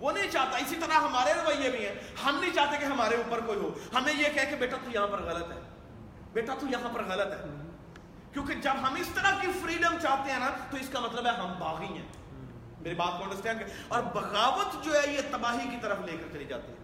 وہ 0.00 0.12
نہیں 0.12 0.30
چاہتا، 0.30 0.56
اسی 0.56 0.76
طرح 0.76 0.94
ہمارے 0.94 1.32
رویے 1.32 1.70
بھی 1.70 1.86
ہیں۔ 1.86 1.94
ہم 2.24 2.38
نہیں 2.40 2.50
چاہتے 2.54 2.76
کہ 2.80 2.84
ہمارے 2.84 3.14
اوپر 3.14 3.40
کوئی 3.40 3.58
ہو۔ 3.58 3.74
ہمیں 3.94 4.12
یہ 4.12 4.28
کہہ 4.34 4.50
کہ 4.50 4.56
بیٹا 4.56 4.76
تو 4.84 4.90
یہاں 4.90 5.06
پر 5.06 5.22
غلط 5.22 5.52
ہے۔ 5.52 5.60
بیٹا 6.32 6.54
تو 6.60 6.66
یہاں 6.66 6.94
پر 6.94 7.04
غلط 7.04 7.32
ہے۔ 7.32 7.61
کیونکہ 8.32 8.54
جب 8.54 8.72
ہم 8.82 8.94
اس 8.94 9.08
طرح 9.14 9.30
کی 9.40 9.46
فریڈم 9.62 9.96
چاہتے 10.02 10.32
ہیں 10.32 10.38
نا، 10.38 10.50
تو 10.70 10.76
اس 10.76 10.88
کا 10.88 11.00
مطلب 11.00 11.26
ہے 11.26 11.30
ہم 11.30 11.52
باغی 11.58 11.86
ہیں۔ 11.86 12.06
میری 12.80 12.94
بات 12.94 13.18
کو 13.18 13.24
انڈرسٹینڈ 13.24 13.60
کر 13.60 13.66
اور 13.88 14.02
بغاوت 14.02 14.84
جو 14.84 14.94
ہے، 14.94 15.12
یہ 15.12 15.20
تباہی 15.30 15.68
کی 15.70 15.76
طرف 15.82 15.98
لے 16.00 16.16
کر 16.16 16.32
چلی 16.32 16.44
جاتی 16.44 16.72
ہے۔ 16.72 16.76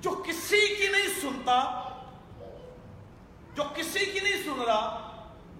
جو 0.00 0.10
کسی 0.26 0.74
کی 0.74 0.88
نہیں 0.88 1.20
سنتا، 1.20 1.88
جو 3.54 3.62
کسی 3.74 4.06
کی 4.06 4.20
نہیں 4.20 4.42
سن 4.42 4.62
رہا، 4.62 5.06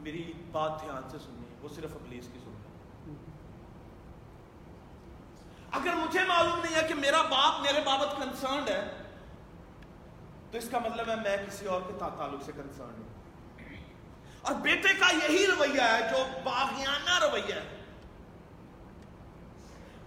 میری 0.01 0.33
بات 0.53 0.81
دھیان 0.81 1.11
سے 1.11 1.19
سننی 1.19 1.55
وہ 1.61 1.69
صرف 1.75 1.93
ابلیس 1.95 2.29
کی 2.33 2.39
سنتا 2.39 2.57
اگر 5.71 5.95
مجھے 5.95 6.21
معلوم 6.29 6.61
نہیں 6.61 6.83
ہے 6.83 6.89
کہ 6.89 6.95
میرا 6.95 7.23
باپ 7.23 7.61
میرے 7.61 7.81
بابت 7.85 8.17
کنسرنڈ 8.17 8.69
ہے، 8.69 8.91
تو 10.51 10.59
اس 10.59 10.69
کا 10.71 10.79
مطلب 10.79 11.09
ہے 11.09 11.17
میں 11.17 11.37
کسی 11.47 11.67
اور 11.67 11.81
کے 11.87 11.93
تعلق 11.99 12.43
سے 12.45 12.53
کنسرنڈ 12.53 12.99
ہوں۔ 12.99 13.09
اور 14.43 14.55
بیٹے 14.55 14.89
کا 14.99 15.07
یہی 15.25 15.47
رویہ 15.47 15.81
ہے 15.81 16.11
جو 16.11 16.25
باغیانہ 16.45 17.25
رویہ 17.25 17.55
ہے۔ 17.55 17.77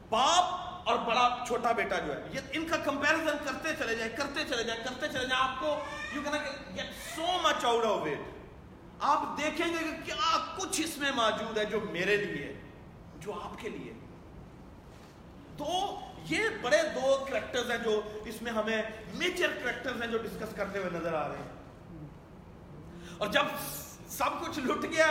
باپ 0.10 0.64
اور 0.90 0.98
بڑا 0.98 1.44
چھوٹا 1.48 1.72
بیٹا 1.72 2.00
جو 2.00 2.16
ہے، 2.16 2.24
یہ 2.32 2.40
ان 2.54 2.68
کا 2.68 2.78
کمپیریزن 2.78 3.38
کرتے 3.46 3.70
چلے 3.80 3.96
جائیں، 3.96 4.18
کرتے 4.18 4.44
چلے 4.50 4.64
جائیں، 4.64 4.84
کرتے 4.84 5.08
چلے 5.08 5.28
جائیں۔ 5.28 5.44
آپ 5.44 5.60
کو 5.60 5.78
یو 6.16 6.22
کہنا 6.24 6.38
کہ 6.38 6.76
get 6.76 7.16
so 7.16 7.26
much 7.42 7.66
out 7.66 7.86
of 7.86 8.02
it 8.02 8.20
آپ 9.00 9.38
دیکھیں 9.38 9.68
گے 9.68 9.78
کہ 9.78 10.06
کیا 10.06 10.46
کچھ 10.58 10.82
اس 10.82 10.98
میں 10.98 11.12
موجود 11.12 11.58
ہے 11.58 11.66
جو 11.66 11.80
میرے 11.92 12.18
لیے، 12.18 12.62
جو 13.18 13.34
آپ 13.34 13.62
کے 13.62 13.70
لیے۔ 13.70 13.94
تو 15.58 16.00
یہ 16.30 16.40
بڑے 16.62 16.78
دو 16.96 17.26
کریکٹرز 17.30 17.72
ہیں 17.72 17.78
جو 17.78 18.02
اس 18.26 18.42
میں 18.42 18.52
ہمیں 18.52 18.82
میجر 19.14 19.48
کریکٹرز 19.64 20.02
ہیں 20.02 20.10
جو 20.10 20.18
ڈسکس 20.18 20.56
کرتے 20.56 20.80
ہوئے 20.80 20.90
نظر 20.90 21.14
آ 21.14 21.28
رہے 21.28 21.38
ہیں۔ 21.38 21.52
اور 23.18 23.28
جب 23.28 23.44
سب 24.18 24.30
کچھ 24.42 24.60
لٹ 24.60 24.84
گیا 24.84 25.08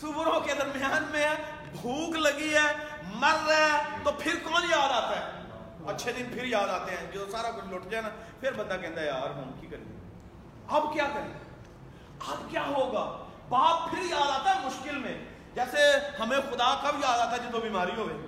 سوروں 0.00 0.40
کے 0.40 0.54
درمیان 0.54 1.04
میں 1.10 1.26
ہے، 1.26 1.34
بھوک 1.82 2.16
لگی 2.16 2.54
ہے، 2.54 2.72
مر 3.14 3.48
رہا 3.48 3.78
ہے، 3.78 3.82
تو 4.04 4.10
پھر 4.18 4.34
کون 4.42 4.62
یاد 4.70 4.90
آتا 4.90 5.16
ہے؟ 5.16 5.42
اچھے 5.86 6.12
دن 6.12 6.26
پھر 6.32 6.44
یاد 6.44 6.68
آتے 6.68 6.90
ہیں، 6.90 7.12
جو 7.12 7.26
سارا 7.32 7.50
کچھ 7.50 7.74
لٹ 7.74 7.90
جائے 7.90 8.02
نا، 8.02 8.10
پھر 8.40 8.52
بندہ 8.52 8.76
کہتا 8.80 9.00
ہے، 9.00 9.06
یار، 9.06 9.30
ہم 9.30 9.52
کی 9.60 9.66
کریں 9.66 9.84
اب 10.68 10.82
کیا 10.92 11.06
کریں؟ 11.14 11.38
اب 12.26 12.50
کیا 12.50 12.66
ہوگا؟ 12.66 13.24
باپ 13.48 13.90
پھر 13.90 13.98
یاد 13.98 14.40
آتا 14.40 14.54
ہے 14.54 14.66
مشکل 14.66 14.98
میں۔ 14.98 15.24
جیسے 15.54 15.78
ہمیں 16.20 16.38
خدا 16.38 16.74
کب 16.82 16.98
یاد 17.02 17.18
آتا 17.18 17.32
ہے 17.32 17.48
جب 17.48 17.58
بیماری 17.62 17.92
ہوئے۔ 17.96 18.26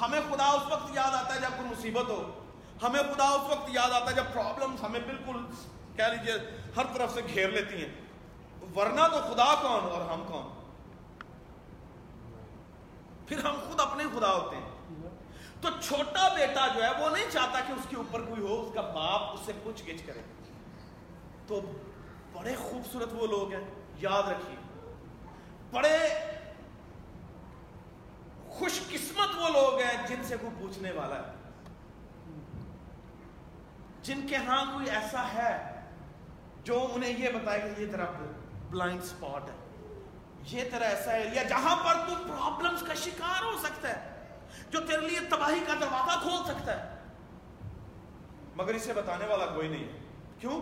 ہمیں 0.00 0.20
خدا 0.30 0.44
اس 0.44 0.62
وقت 0.70 0.96
یاد 0.96 1.14
آتا 1.14 1.34
ہے 1.34 1.40
جب 1.40 1.50
کوئی 1.56 1.68
مصیبت 1.68 2.10
ہو۔ 2.10 2.40
ہمیں 2.82 3.02
خدا 3.02 3.24
اس 3.24 3.50
وقت 3.50 3.68
یاد 3.68 3.90
آتا 3.90 4.10
ہے 4.10 4.16
جب 4.16 4.24
پرابلمز 4.32 4.84
ہمیں 4.84 5.00
بالکل، 5.00 5.46
کہہ 5.96 6.04
لیجیے، 6.04 6.60
ہر 6.76 6.84
طرف 6.94 7.14
سے 7.14 7.20
گھیر 7.34 7.48
لیتی 7.48 7.84
ہیں۔ 7.84 8.03
ورنہ 8.76 9.00
تو 9.00 9.34
خدا 9.34 9.54
کون 9.62 9.90
اور 9.90 10.00
ہم 10.00 10.24
کون؟ 10.26 10.64
پھر 13.28 13.44
ہم 13.44 13.54
خود 13.68 13.80
اپنے 13.80 14.04
خدا 14.04 14.32
ہوتے 14.32 14.56
ہیں۔ 14.56 14.74
تو 15.60 15.68
چھوٹا 15.80 16.28
بیٹا 16.28 16.66
جو 16.74 16.84
ہے 16.84 17.04
وہ 17.04 17.10
نہیں 17.10 17.30
چاہتا 17.30 17.60
کہ 17.60 17.72
اس 17.72 17.86
کے 17.88 17.96
اوپر 17.96 18.20
کوئی 18.20 18.42
ہو، 18.42 18.62
اس 18.62 18.74
کا 18.74 18.80
باپ 18.80 19.22
اس 19.22 19.40
سے 19.46 19.52
پوچھ 19.62 19.82
گچھ 19.82 20.06
کرے۔ 20.06 20.20
تو 21.46 21.60
بڑے 22.32 22.54
خوبصورت 22.56 23.08
وہ 23.12 23.26
لوگ 23.26 23.52
ہیں، 23.52 23.64
یاد 23.96 24.22
رکھیے۔ 24.22 24.56
بڑے 25.70 25.98
خوش 28.48 28.80
قسمت 28.90 29.28
وہ 29.36 29.48
لوگ 29.48 29.78
ہیں 29.78 30.06
جن 30.06 30.22
سے 30.24 30.36
کوئی 30.40 30.52
پوچھنے 30.58 30.90
والا 30.92 31.16
ہے۔ 31.16 31.32
جن 34.02 34.26
کے 34.26 34.36
ہاں 34.36 34.72
کوئی 34.72 34.90
ایسا 34.90 35.28
ہے 35.34 35.80
جو 36.64 36.88
انہیں 36.94 37.18
یہ 37.18 37.28
بتائے 37.28 37.60
کہ 37.60 37.80
یہ 37.80 37.86
تیرا 37.86 38.04
بلائنڈ 38.74 39.04
سپاٹ 39.04 39.48
ہے۔ 39.48 39.54
یہ 40.50 40.70
تیرا 40.70 40.84
ایسا 40.84 41.12
ایریا 41.12 41.42
جہاں 41.42 41.76
پر 41.76 41.94
تو 42.08 42.14
پرابلمز 42.28 42.82
کا 42.82 42.94
شکار 42.94 43.42
ہو 43.44 43.52
سکتا 43.62 43.88
ہے، 43.88 44.28
جو 44.70 44.80
تیرے 44.80 45.08
لیے 45.08 45.20
تباہی 45.20 45.60
کا 45.66 45.74
دروازہ 45.80 46.18
کھول 46.22 46.54
سکتا 46.54 46.84
ہے۔ 46.84 46.94
مگر 48.56 48.74
اسے 48.74 48.92
بتانے 48.92 49.26
والا 49.26 49.46
کوئی 49.46 49.68
نہیں 49.68 49.84
ہے۔ 49.84 49.98
کیوں؟ 50.38 50.60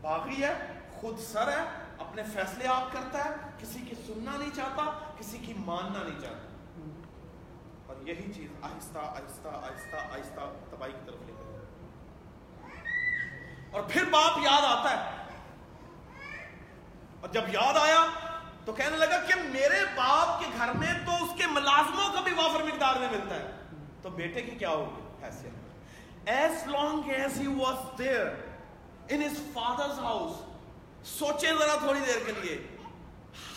باغی 0.00 0.42
ہے، 0.42 0.80
خود 1.00 1.18
سر 1.18 1.48
ہے، 1.48 1.64
اپنے 1.98 2.22
فیصلے 2.22 2.66
آپ 2.66 2.92
کرتا 2.92 3.24
ہے، 3.24 3.30
کسی 3.58 3.78
کی 3.78 3.94
سننا 4.06 4.36
نہیں 4.38 4.50
چاہتا، 4.54 4.98
کسی 5.18 5.38
کی 5.38 5.54
ماننا 5.56 6.02
نہیں 6.02 6.20
چاہتا۔ 6.20 6.48
اور 7.86 7.96
یہی 8.08 8.32
چیز 8.32 8.50
آہستہ 8.62 8.98
آہستہ 8.98 9.48
آہستہ 9.48 9.96
آہستہ 9.96 10.40
تباہی 10.70 10.92
کی 10.92 10.98
طرف 11.06 11.22
لے 11.26 11.32
کر۔ 11.38 11.54
اور 13.70 13.82
پھر 13.88 14.04
باپ 14.04 14.38
یاد 14.38 14.62
آتا 14.62 14.90
ہے 14.90 15.23
اور 17.24 17.32
جب 17.32 17.42
یاد 17.48 17.74
آیا 17.76 18.04
تو 18.64 18.72
کہنے 18.72 18.96
لگا 18.96 19.20
کہ 19.20 19.34
میرے 19.34 19.84
باپ 19.96 20.40
کے 20.40 20.46
گھر 20.58 20.72
میں 20.72 20.94
تو 21.06 21.24
اس 21.24 21.30
کے 21.38 21.46
ملازموں 21.46 22.12
کا 22.12 22.20
بھی 22.20 22.32
وافر 22.34 22.62
مقدار 22.62 22.94
میں 22.94 23.08
ملتا 23.12 23.34
ہے۔ 23.34 23.50
تو 24.02 24.10
بیٹے 24.10 24.42
کی 24.42 24.50
کیا 24.50 24.68
ہوگی؟ 24.68 25.24
حیثیت۔ 25.24 26.28
As 26.28 26.66
long 26.66 27.10
as 27.10 27.40
he 27.40 27.46
was 27.46 27.98
there 27.98 28.26
in 29.08 29.22
his 29.22 29.38
father's 29.52 29.98
house 29.98 30.36
سوچے 31.08 31.46
ذرا 31.46 31.78
تھوڑی 31.78 32.00
دیر 32.00 32.18
کے 32.26 32.32
لیے۔ 32.42 32.76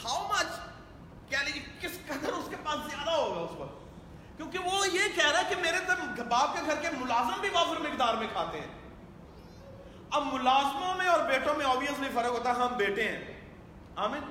ہاؤ 0.05 0.27
مچ 0.27 0.59
یعنی 1.29 1.59
کس 1.81 1.97
قدر 2.07 2.33
اس 2.33 2.49
کے 2.49 2.55
پاس 2.63 2.79
زیادہ 2.89 3.11
ہوگا 3.11 3.41
اس 3.41 3.59
وقت؟ 3.59 3.79
کیونکہ 4.37 4.59
وہ 4.59 4.87
یہ 4.87 5.01
کہہ 5.15 5.31
رہا 5.31 5.39
ہے 5.39 5.43
کہ 5.49 5.55
میرے 5.61 5.77
باپ 6.23 6.55
کے 6.55 6.61
گھر 6.65 6.75
کے 6.75 6.87
ملازم 6.97 7.41
بھی 7.41 7.49
وافر 7.49 7.81
مقدار 7.81 8.13
میں 8.13 8.27
کھاتے 8.31 8.59
ہیں۔ 8.59 8.67
اب 10.11 10.33
ملازموں 10.33 10.95
میں 10.95 11.07
اور 11.07 11.19
بیٹوں 11.19 11.55
میں 11.55 11.65
آبیسلی 11.65 12.09
فرق 12.13 12.29
ہوتا 12.29 12.49
ہے، 12.49 12.55
ہم 12.55 12.77
بیٹے 12.77 13.03
ہیں۔ 13.03 13.36
آمین. 14.05 14.21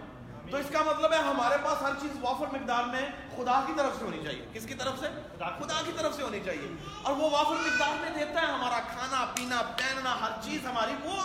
تو 0.50 0.56
اس 0.56 0.66
کا 0.72 0.82
مطلب 0.86 1.12
ہے 1.12 1.18
ہمارے 1.18 1.56
پاس 1.62 1.82
ہر 1.82 1.92
چیز 2.00 2.10
وافر 2.20 2.52
مقدار 2.52 2.84
میں 2.84 3.02
خدا 3.36 3.60
کی 3.66 3.72
طرف 3.76 3.98
سے 3.98 4.04
ہونی 4.04 4.22
چاہیے. 4.24 4.44
کس 4.52 4.66
کی 4.66 4.74
طرف 4.74 5.00
سے؟ 5.00 5.06
خدا 5.38 5.80
کی 5.86 5.92
طرف 5.96 6.14
سے 6.16 6.22
ہونی 6.22 6.40
چاہیے. 6.44 6.68
اور 7.02 7.12
وہ 7.12 7.30
وافر 7.30 7.56
مقدار 7.56 8.00
میں 8.00 8.10
دیتا 8.10 8.40
ہے 8.40 8.46
ہمارا 8.46 8.80
کھانا 8.92 9.24
پینا 9.34 9.62
پہننا 9.76 10.14
ہر 10.20 10.40
چیز 10.42 10.66
ہماری. 10.66 10.94
وہ 11.04 11.16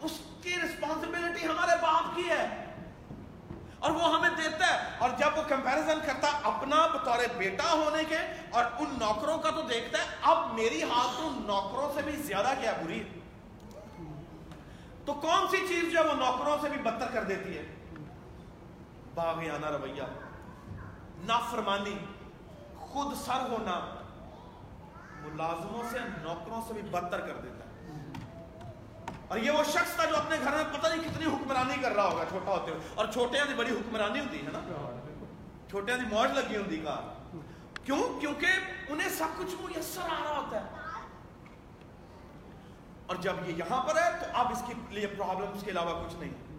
اس 0.00 0.18
کی 0.42 0.54
رسپانسبلٹی 0.64 1.46
ہمارے 1.46 1.76
باپ 1.82 2.14
کی 2.16 2.28
ہے. 2.28 2.46
اور 3.78 3.90
وہ 3.90 4.14
ہمیں 4.14 4.36
دیتا 4.36 4.66
ہے. 4.66 4.78
اور 4.98 5.10
جب 5.18 5.36
وہ 5.36 5.42
کمپیریزن 5.48 5.98
کرتا 6.06 6.28
اپنا 6.42 6.86
بطور 6.86 7.18
بیٹا 7.36 7.72
ہونے 7.72 8.02
کے 8.08 8.18
اور 8.50 8.64
ان 8.78 8.94
نوکروں 8.98 9.38
کا 9.38 9.50
تو 9.50 9.62
دیکھتا 9.68 9.98
ہے 9.98 10.04
اب 10.22 10.54
میری 10.54 10.82
حالت 10.82 11.16
تو 11.16 11.30
نوکروں 11.40 11.88
سے 11.94 12.02
بھی 12.02 12.16
زیادہ 12.22 12.54
کیا 12.60 12.72
بری 12.84 12.98
ہے؟ 13.00 13.20
تو 15.04 15.14
کون 15.22 15.46
سی 15.50 15.56
چیز 15.68 15.92
جو 15.92 16.04
وہ 16.08 16.14
نوکروں 16.14 16.56
سے 16.62 16.68
بھی 16.68 16.78
بدتر 16.82 17.06
کر 17.12 17.24
دیتی 17.24 17.56
ہے؟ 17.58 17.62
باغیانہ 19.14 19.66
رویہ۔ 19.66 20.02
نافرمانی، 21.18 21.98
خود 22.76 23.16
سر 23.16 23.40
ہونا 23.50 23.94
ملازموں 25.20 25.82
سے، 25.90 25.98
نوکروں 26.22 26.60
سے 26.66 26.72
بھی 26.72 26.82
بدتر 26.82 27.20
کر 27.20 27.34
دیتا 27.42 27.64
ہے۔ 27.64 27.72
اور 29.28 29.38
یہ 29.38 29.50
وہ 29.50 29.64
شخص 29.64 29.94
تھا 29.94 30.04
جو 30.04 30.16
اپنے 30.16 30.36
گھر 30.44 30.50
میں 30.50 30.64
پتہ 30.78 30.88
نہیں 30.88 31.08
کتنی 31.08 31.26
حکمرانی 31.26 31.82
کر 31.82 31.92
رہا 31.92 32.04
ہوگا، 32.04 32.24
چھوٹا 32.24 32.50
ہوتے 32.50 32.70
ہوئے۔ 32.70 32.88
اور 32.94 33.06
چھوٹے 33.12 33.38
کی 33.48 33.54
بڑی 33.54 33.70
حکمرانی 33.70 34.20
ہوتی، 34.20 34.46
ہے 34.46 34.50
نا؟ 34.52 34.58
چھوٹے 35.68 35.92
کی 35.92 36.14
موج 36.14 36.38
لگی 36.38 36.56
ہوتی 36.56 36.76
کا 36.76 37.00
کیوں؟ 37.84 38.20
کیونکہ 38.20 38.46
انہیں 38.88 39.08
سب 39.08 39.26
کچھ 39.38 39.54
میسر 39.60 40.00
آ 40.00 40.24
رہا 40.24 40.38
ہوتا 40.38 40.60
ہے۔ 40.60 40.66
اور 43.06 43.16
جب 43.16 43.32
یہ 43.46 43.54
یہاں 43.54 43.82
پر 43.82 43.96
ہے 43.96 44.10
تو 44.20 44.26
اب 44.34 44.52
اس 44.52 44.62
کے 44.66 44.74
لیے 44.88 45.06
پرابلمس 45.06 45.64
کے 45.64 45.70
علاوہ 45.70 46.06
کچھ 46.06 46.14
نہیں۔ 46.14 46.51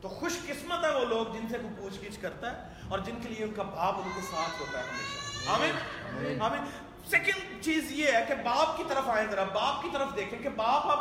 تو 0.00 0.08
خوش 0.08 0.32
قسمت 0.46 0.84
ہے 0.84 0.90
وہ 0.90 1.04
لوگ 1.04 1.26
جن 1.26 1.48
سے 1.48 1.58
کوئی 1.58 1.74
پوچھ 1.78 2.08
گچھ 2.08 2.20
کرتا 2.20 2.52
ہے 2.52 2.68
اور 2.88 2.98
جن 2.98 3.20
کے 3.22 3.28
لیے 3.28 3.44
ان 3.44 3.54
کا 3.54 3.62
باپ 3.62 3.94
ان 3.96 4.10
کے 4.14 4.20
ساتھ 4.20 4.60
ہوتا 4.60 4.78
ہے 4.78 4.84
ہمیشہ۔ 4.84 5.50
آمین؟ 5.50 6.42
آمین۔ 6.42 6.64
سیکنڈ 7.10 7.64
چیز 7.64 7.92
یہ 7.92 8.12
ہے 8.12 8.24
کہ 8.28 8.34
باپ 8.34 8.76
کی 8.76 8.84
طرف 8.88 9.08
آئیں 9.08 9.26
ذرا 9.30 9.44
باپ 9.44 9.82
کی 9.82 9.88
طرف 9.92 10.16
دیکھیں 10.16 10.38
کہ 10.38 10.48
باپ 10.48 10.90
اب 10.90 10.98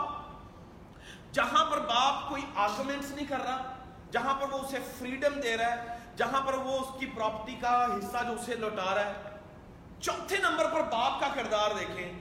جہاں 1.32 1.66
پر 1.66 1.80
باپ 1.80 2.30
کوئی 2.30 2.42
آرگومنٹس 2.56 3.12
نہیں 3.12 3.26
کر 3.26 3.40
رہا 3.46 3.76
جہاں 4.12 4.34
پر 4.34 4.50
وہ 4.52 4.60
اسے 4.60 4.78
فریڈم 5.00 5.40
دے 5.40 5.58
رہا 5.58 5.72
ہے 5.72 5.98
جہاں 6.16 6.42
پر 6.42 6.54
وہ 6.54 6.80
اس 6.80 7.00
کی 7.00 7.06
پراپرٹی 7.06 7.56
کا 7.62 7.86
حصہ 7.86 8.18
جو 8.28 8.34
اسے 8.34 8.56
لوٹا 8.56 8.96
رہا 8.96 9.06
ہے۔ 9.06 9.14
چوتھے 10.02 10.38
نمبر 10.38 10.66
پر 10.66 10.82
باپ 10.82 11.20
کا 11.20 11.28
کردار 11.36 11.72
دیکھیں 11.80 12.20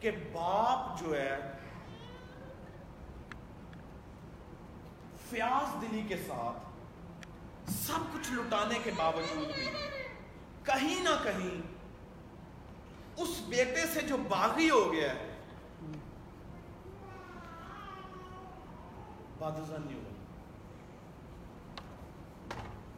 کہ 0.00 0.10
باپ 0.10 1.00
جو 1.00 1.16
ہے 1.16 1.55
فیاض 5.30 5.82
دلی 5.82 6.02
کے 6.08 6.16
ساتھ 6.16 6.58
سب 7.72 8.14
کچھ 8.14 8.32
لٹانے 8.32 8.78
کے 8.84 8.90
باوجود 8.96 9.54
بھی 9.54 9.66
کہیں 10.62 11.02
نہ 11.02 11.08
کہیں 11.22 11.62
اس 13.16 13.42
بیٹے 13.48 13.86
سے 13.94 14.00
جو 14.00 14.16
باغی 14.16 14.70
ہو 14.70 14.92
گیا 14.92 15.10
ہے 15.14 15.32
بدزن 19.38 19.82
نہیں 19.86 19.98
ہوا۔ 19.98 20.12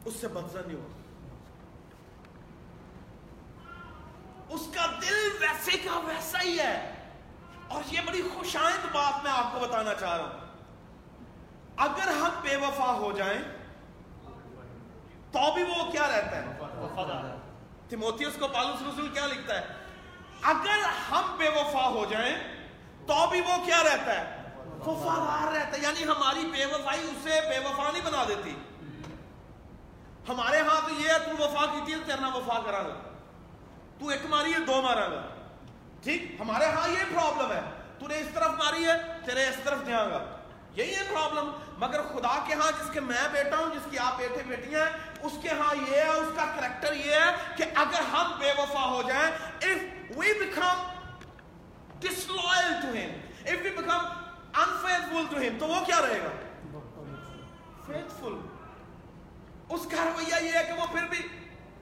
اس 0.04 0.14
سے 0.14 0.28
بدزن 0.28 0.60
نہیں 0.66 0.76
ہوا۔ 0.76 0.98
اس 4.48 4.60
کا 4.74 4.86
دل 4.86 5.28
ویسے 5.40 5.78
کا 5.78 5.98
ویسا 5.98 6.42
ہی 6.42 6.58
ہے۔ 6.58 6.94
اور 7.68 7.82
یہ 7.86 8.00
بڑی 8.06 8.22
خوشائند 8.34 8.92
بات 8.92 9.24
میں 9.24 9.32
آپ 9.32 9.52
کو 9.52 9.60
بتانا 9.60 9.94
چاہ 9.94 10.16
رہا 10.16 10.24
ہوں۔ 10.24 10.37
اگر 11.78 12.08
ہم 12.08 12.30
بے 12.42 12.56
وفا 12.56 12.92
ہو 12.92 13.12
جائیں 13.12 13.38
تو 15.32 15.54
بھی 15.54 15.62
وہ 15.62 15.90
کیا 15.90 16.08
رہتا 16.08 16.36
ہے؟ 16.36 17.36
تیموتیوس 17.88 18.36
کو 18.40 18.48
پالوس 18.48 18.82
رسول 18.82 19.08
کیا 19.08 19.26
لکھتا 19.26 19.60
ہے؟ 19.60 19.66
اگر 20.42 20.78
ہم 21.10 21.36
بے 21.38 21.48
وفا 21.48 21.88
ہو 21.88 22.04
جائیں 22.10 22.34
تو 23.06 23.26
بھی 23.30 23.40
وہ 23.40 23.64
کیا 23.64 23.82
رہتا 23.82 24.20
ہے؟ 24.20 24.42
وفادار 24.86 25.52
رہتا 25.52 25.76
ہے۔ 25.76 25.82
یعنی 25.82 26.04
ہماری 26.04 26.46
بے 26.52 26.64
وفائی 26.64 27.00
اسے 27.00 27.40
بے 27.48 27.58
وفا 27.58 27.90
نہیں 27.92 28.02
بنا 28.04 28.24
دیتی۔ 28.28 28.54
ہمارے 30.28 30.60
ہاں 30.60 30.88
تو 30.88 30.94
یہ 31.00 31.08
ہے 31.10 31.18
تو 31.18 31.42
وفا 31.42 31.66
کی 31.66 31.80
تھی 31.84 31.94
تیرنا 32.06 32.28
وفا 32.34 32.60
کرا 32.66 32.82
گا 32.82 32.94
تو 33.98 34.08
ایک 34.08 34.26
ماری 34.28 34.54
ہے 34.54 34.58
دو 34.58 34.82
مارا 34.82 35.08
گا 35.08 35.22
ٹھیک؟ 36.02 36.40
ہمارے 36.40 36.64
ہاں 36.64 36.88
یہ 36.88 37.04
پرابلم 37.14 37.52
ہے۔ 37.52 37.60
تو 37.98 38.08
نے 38.08 38.18
اس 38.18 38.26
طرف 38.34 38.50
ماری 38.50 38.84
ہے 38.84 38.92
تیرے 39.24 39.48
اس 39.48 39.56
طرف 39.64 39.86
دیا 39.86 40.04
گا 40.04 40.37
یہی 40.74 40.94
ہے 40.94 41.02
پرابلم 41.10 41.50
مگر 41.78 42.02
خدا 42.02 42.38
کے 42.46 42.54
ہاں 42.54 42.70
جس 42.72 42.90
کے 42.92 43.00
میں 43.00 43.28
بیٹا 43.32 43.56
ہوں، 43.58 43.74
جس 43.74 43.86
کی 43.90 43.98
آپ 43.98 44.18
بیٹے 44.18 44.42
بیٹیاں 44.46 44.86
ہیں، 44.86 44.92
اس 45.22 45.32
کے 45.42 45.48
ہاں 45.48 45.74
یہ 45.74 45.96
ہے، 45.96 46.08
اس 46.08 46.32
کا 46.36 46.44
کریکٹر 46.56 46.92
یہ 46.92 47.14
ہے 47.14 47.54
کہ 47.56 47.64
اگر 47.74 48.00
ہم 48.12 48.38
بے 48.38 48.52
وفا 48.58 48.88
ہو 48.88 49.02
جائیں، 49.02 49.30
if 49.64 49.78
we 50.16 50.28
become 50.42 50.86
disloyal 52.04 52.74
to 52.82 52.90
him 52.98 53.10
if 53.44 53.64
we 53.64 53.72
become 53.78 54.04
unfaithful 54.54 55.24
to 55.32 55.42
him 55.42 55.58
تو 55.58 55.66
وہ 55.66 55.84
کیا 55.86 56.00
رہے 56.02 56.20
گا؟ 56.24 56.30
faithful. 57.88 58.38
اس 59.68 59.86
کا 59.90 60.04
رویہ 60.04 60.34
یہ 60.40 60.58
ہے 60.58 60.64
کہ 60.64 60.72
وہ 60.72 60.86
پھر 60.92 61.02
بھی، 61.10 61.28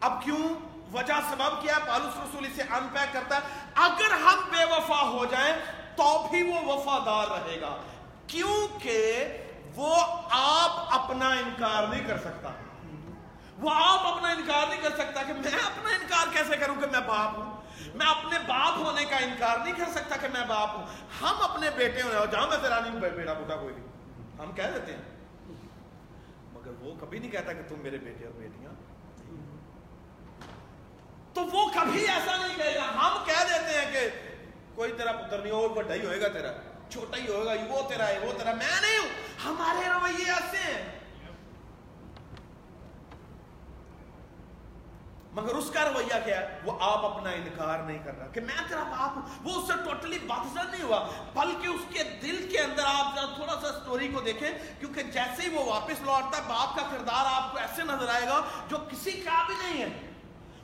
اب 0.01 0.23
کیوں؟ 0.23 0.49
وجہ 0.93 1.21
سبب 1.31 1.63
کیا 1.63 1.79
پالوس 1.87 2.17
رسول 2.17 2.45
اسے 2.45 2.63
انپیک 2.63 3.13
کرتا 3.13 3.37
ہے۔ 3.37 3.41
اگر 3.75 4.13
ہم 4.13 4.49
بے 4.51 4.65
وفا 4.65 5.01
ہو 5.09 5.25
جائیں، 5.25 5.53
تو 5.97 6.27
بھی 6.31 6.43
وہ 6.43 6.73
وفادار 6.73 7.27
رہے 7.31 7.61
گا۔ 7.61 7.77
کیونکہ 8.27 9.29
وہ 9.77 9.97
آپ 10.31 11.01
اپنا 11.01 11.29
انکار 11.29 11.87
نہیں 11.87 12.09
کر 12.09 12.19
سکتا۔ 12.19 12.51
وہ 13.59 13.71
آپ 13.75 14.07
اپنا 14.07 14.29
انکار 14.29 14.67
نہیں 14.69 14.81
کر 14.83 14.91
سکتا 14.91 15.23
کہ 15.23 15.33
میں 15.33 15.53
اپنا 15.53 15.91
انکار 15.91 16.27
کیسے 16.33 16.57
کروں 16.57 16.75
کہ 16.75 16.87
میں 16.93 17.01
باپ 17.01 17.39
ہوں۔ 17.39 17.57
میں 17.95 18.07
اپنے 18.07 18.39
باپ 18.39 18.79
ہونے 18.79 19.05
کا 19.05 19.17
انکار 19.17 19.59
نہیں 19.59 19.75
کر 19.77 19.85
سکتا 19.95 20.17
کہ 20.17 20.29
میں 20.33 20.47
باپ 20.49 20.71
ہوں۔ 20.77 20.87
ہم 21.23 21.35
اپنے 21.43 21.71
بیٹے 21.77 22.03
ہونے 22.03 22.15
اور 22.15 22.27
جہاں 22.27 22.47
میں 22.47 22.57
تیرا 22.63 22.81
نہیں 22.81 23.11
بیٹا 23.11 23.33
بوٹا 23.33 23.57
کوئی 23.57 23.75
نہیں۔ 23.75 23.87
ہم 24.39 24.53
کہہ 24.53 24.71
دیتے 24.75 24.93
ہیں۔ 24.93 25.03
مگر 26.53 26.71
وہ 26.81 26.95
کبھی 27.01 27.19
نہیں 27.19 27.31
کہتا 27.31 27.53
کہ 27.53 27.63
تم 27.69 27.79
میرے 27.79 27.99
بیٹے 27.99 28.25
اور 28.25 28.33
بیٹیاں۔ 28.33 28.73
تو 31.35 31.45
وہ 31.45 31.69
کبھی 31.75 32.01
ایسا 32.01 32.37
نہیں 32.37 32.57
کہے 32.57 32.75
گا۔ 32.75 32.85
ہم 32.85 33.25
کہہ 33.25 33.45
دیتے 33.49 33.81
ہیں 33.81 33.93
کہ 33.93 34.09
کوئی 34.75 34.93
تیرا 34.93 35.13
پتر 35.13 35.39
نہیں 35.39 35.53
ہو 35.53 35.69
بڑا 35.69 35.95
ہی 35.95 36.07
ہوئے 36.07 36.21
گا 36.21 36.29
تیرا۔ 36.29 36.53
چھوٹا 36.91 37.17
ہی 37.17 37.29
ہوگا 37.29 37.53
وہ 37.69 37.89
تیرا 37.89 38.07
ہے، 38.07 38.19
وہ 38.19 38.33
تیرا 38.39 38.53
میں 38.53 38.81
نہیں 38.81 38.99
ہوں، 38.99 39.09
ہمارے 39.45 39.89
رویے 39.89 40.31
ایسے 40.33 40.57
ہیں۔ 40.57 40.85
مگر 45.33 45.55
اس 45.55 45.71
کا 45.71 45.85
رویہ 45.85 46.19
کیا 46.25 46.39
ہے؟ 46.41 46.61
وہ 46.65 46.73
آپ 46.81 47.05
اپنا 47.05 47.31
انکار 47.31 47.79
نہیں 47.79 47.99
کر 48.05 48.19
رہا 48.19 48.27
کہ 48.27 48.41
میں 48.41 48.69
تیرا 48.69 48.83
باپ 48.83 49.17
ہوں۔ 49.17 49.23
وہ 49.43 49.61
اس 49.61 49.67
سے 49.69 49.73
ٹوٹلی 49.85 50.19
بادشاہ 50.19 50.71
نہیں 50.71 50.83
ہوا، 50.83 51.07
بلکہ 51.35 51.69
اس 51.69 51.81
کے 51.93 52.03
دل 52.23 52.49
کے 52.53 52.59
اندر 52.59 52.83
آپ 52.87 53.15
تھوڑا 53.35 53.61
سا 53.61 53.81
سٹوری 53.81 54.09
کو 54.09 54.21
دیکھیں، 54.21 54.51
کیونکہ 54.81 55.03
جیسے 55.03 55.43
ہی 55.43 55.55
وہ 55.57 55.65
واپس 55.65 56.01
لوٹتا 56.01 56.39
ہے، 56.39 56.43
باپ 56.49 56.77
کا 56.77 56.83
کردار 56.91 57.25
آپ 57.33 57.53
کو 57.53 57.59
ایسے 57.59 57.83
نظر 57.83 58.09
آئے 58.09 58.27
گا 58.27 58.41
جو 58.69 58.77
کسی 58.91 59.13
کا 59.13 59.43
بھی 59.47 59.55
نہیں 59.63 59.83
ہے۔ 59.83 60.06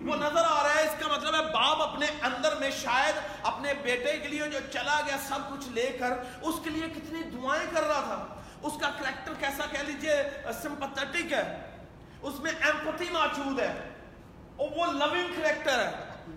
وہ 0.06 0.16
نظر 0.16 0.44
آ 0.44 0.62
رہا 0.62 0.74
ہے، 0.74 0.82
اس 0.82 0.94
کا 0.98 1.16
مطلب 1.16 1.34
ہے 1.34 1.52
باپ 1.52 1.82
اپنے 1.82 2.06
اندر 2.22 2.56
میں 2.60 2.70
شاید 2.70 3.14
اپنے 3.42 3.74
بیٹے 3.74 4.18
کے 4.18 4.28
لیے 4.28 4.48
جو 4.52 4.58
چلا 4.72 5.00
گیا 5.06 5.16
سب 5.28 5.38
کچھ 5.50 5.68
لے 5.68 5.96
کر، 6.00 6.12
اس 6.42 6.54
کے 6.64 6.70
لیے 6.70 6.88
کتنی 6.90 7.22
دعائیں 7.22 7.66
کر 7.74 7.82
رہا 7.82 8.00
تھا۔ 8.00 8.26
اس 8.62 8.72
کا 8.80 8.90
کریکٹر 8.98 9.32
کیسا 9.38 9.66
کہہ 9.72 9.82
لیجیے 9.82 10.22
سمپتھٹک 10.62 11.32
ہے۔ 11.32 11.70
اس 12.22 12.40
میں 12.40 12.52
ایمپتھی 12.60 13.06
موجود 13.10 13.60
ہے۔ 13.60 13.88
اور 14.56 14.68
وہ 14.76 14.92
لونگ 14.92 15.32
کریکٹر 15.36 15.84
ہے۔ 15.84 15.92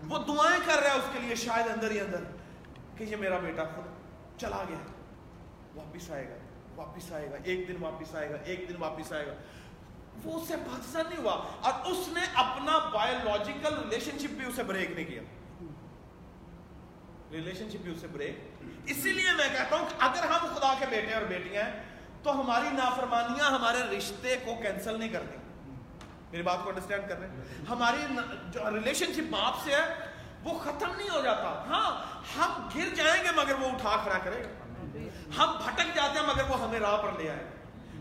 وہ 0.10 0.18
دعائیں 0.18 0.60
کر 0.66 0.82
رہا 0.84 0.90
ہے 0.90 0.96
اس 0.96 1.10
کے 1.14 1.20
لیے 1.20 1.36
شاید 1.36 1.68
اندر 1.68 1.92
ہی 1.92 2.00
اندر 2.00 2.24
کہ 2.98 3.04
یہ 3.04 3.16
میرا 3.16 3.38
بیٹا 3.38 3.64
خود 3.64 3.86
چلا 4.40 4.64
گیا۔ 4.70 4.78
واپس 5.76 6.12
آئے 6.12 6.30
گا، 6.30 6.36
واپس 6.76 7.12
آئے 7.12 7.32
گا۔ 7.32 7.36
ایک 7.44 7.68
دن 7.68 7.76
واپس 7.80 8.16
آئے 8.16 8.30
گا، 8.30 8.36
ایک 8.46 8.70
دن 8.70 8.76
واپس 8.80 9.14
آئے 9.14 9.28
گا۔ 9.28 9.34
وہ 10.24 10.42
اسے 10.42 10.56
پاکستان 10.56 11.06
نہیں 11.10 11.20
ہوا۔ 11.20 11.44
اور 11.62 11.74
اس 11.86 12.08
نے 12.08 12.22
اپنا 12.34 12.78
بایولوجیکل 12.78 13.76
ریلیشن 13.76 14.20
شپ 14.20 14.30
بھی 14.30 14.46
اسے 14.46 14.64
بریک 14.64 14.92
نہیں 14.92 15.06
کیا۔ 15.06 15.22
ریلیشن 17.32 17.70
شپ 17.70 17.78
بھی 17.78 17.92
اسے 17.92 18.08
بریک 18.08 18.40
اسی 18.86 19.12
لیے 19.12 19.32
میں 19.38 19.50
کہتا 19.52 19.76
ہوں 19.76 19.86
کہ 19.90 19.96
اگر 20.00 20.24
ہم 20.28 20.48
خدا 20.56 20.74
کے 20.80 20.86
بیٹے 20.90 21.14
اور 21.14 21.22
بیٹیاں 21.22 21.64
ہیں، 21.64 21.84
تو 22.24 22.42
ہماری 22.42 22.68
نافرمانیاں 22.72 23.52
ہمارے 23.52 23.98
رشتے 23.98 24.36
کو 24.46 24.56
کینسل 24.62 25.00
نہیں 25.00 25.10
کرتی۔ 25.10 25.38
میری 26.32 26.44
بات 26.44 26.58
کو 26.64 26.70
انڈرسٹینڈ 26.70 27.10
کر 27.10 27.20
رہے 27.20 27.28
ہیں؟ 27.28 27.66
ہماری 27.70 28.16
جو 28.52 28.60
ریلیشن 28.72 29.14
شپ 29.14 29.32
باپ 29.32 29.54
سے 29.64 29.72
ہے، 29.72 29.96
وہ 30.44 30.60
ختم 30.60 30.92
نہیں 30.98 31.10
ہو 31.10 31.22
جاتا۔ 31.22 31.64
ہاں 31.68 32.06
ہم 32.38 32.70
گر 32.76 32.96
جائیں 32.96 33.24
گے 33.24 33.30
مگر 33.36 33.56
وہ 33.56 33.66
اٹھا 33.66 33.98
کھڑا 34.04 34.18
کرے 34.18 34.44
گا۔ 34.44 34.66
ہم 35.38 35.58
بھٹک 35.66 35.96
جاتے 35.96 36.20
ہیں 36.20 36.28
مگر 36.28 36.44
وہ 36.50 36.60
ہمیں 36.62 36.80
راہ 36.80 36.98
پر 36.98 37.12
لے 37.18 37.30
آئے 37.30 37.46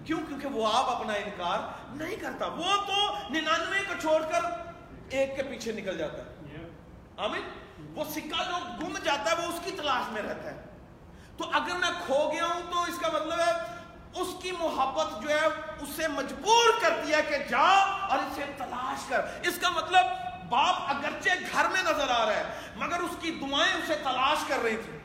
کیوں؟ 0.05 0.21
کیونکہ 0.29 0.49
وہ 0.49 0.67
آپ 0.73 0.97
اپنا 0.97 1.13
انکار 1.13 1.59
نہیں 1.97 2.17
کرتا۔ 2.17 2.47
وہ 2.47 2.77
تو 2.87 3.15
ننانوے 3.31 3.79
کو 3.89 3.95
چھوڑ 4.01 4.23
کر 4.23 4.41
ایک 5.11 5.37
کے 5.37 5.43
پیچھے 5.43 5.73
نکل 5.73 5.99
جاتا 5.99 6.19
ہے۔ 6.19 6.35
آمین؟ 7.17 7.43
وہ 7.95 8.05
سکہ 8.05 8.43
جو 8.45 8.87
گم 8.87 8.99
جاتا 9.05 9.31
ہے، 9.31 9.37
وہ 9.37 9.53
اس 9.53 9.61
کی 9.65 9.71
تلاش 9.71 10.13
میں 10.13 10.23
رہتا 10.23 10.51
ہے۔ 10.51 10.63
تو 11.37 11.45
اگر 11.53 11.75
میں 11.75 11.91
کھو 12.07 12.33
گیا 12.33 12.47
ہوں 12.47 12.73
تو 12.73 12.83
اس 12.83 12.99
کا 13.01 13.09
مطلب 13.13 13.41
ہے 13.41 13.53
اس 14.21 14.29
کی 14.43 14.51
محبت 14.51 15.23
جو 15.23 15.29
ہے 15.31 15.47
اسے 15.81 16.09
مجبور 16.09 16.81
کرتی 16.81 17.13
ہے 17.13 17.23
کہ 17.29 17.39
جا 17.49 17.69
اور 18.11 18.19
اسے 18.19 18.45
تلاش 18.59 19.07
کر۔ 19.09 19.21
اس 19.43 19.59
کا 19.61 19.71
مطلب 19.71 20.05
باپ 20.49 20.75
اگرچہ 20.79 21.31
گھر 21.53 21.69
میں 21.69 21.83
نظر 21.83 22.09
آ 22.09 22.27
رہا 22.27 22.35
ہے، 22.35 22.45
مگر 22.77 23.01
اس 23.01 23.17
کی 23.21 23.31
دعائیں 23.31 23.75
اسے 23.75 23.95
تلاش 23.95 24.39
کر 24.49 24.63
رہی 24.63 24.77
تھی 24.77 24.99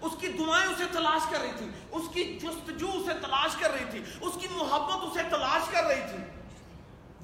اس 0.00 0.12
کی 0.20 0.28
دعائیں 0.28 0.72
اسے 0.72 0.84
تلاش 0.92 1.30
کر 1.30 1.40
رہی 1.40 1.52
تھی 1.56 1.70
اس 1.90 2.04
کی 2.12 2.38
جستجو 2.42 2.88
اسے 2.94 3.12
تلاش 3.14 3.56
کر 3.56 3.70
رہی 3.70 3.84
تھی 3.90 4.04
اس 4.20 4.32
کی 4.40 4.48
محبت 4.50 5.04
اسے 5.04 5.22
تلاش 5.30 5.70
کر 5.70 5.84
رہی 5.84 6.02
تھی۔ 6.10 6.24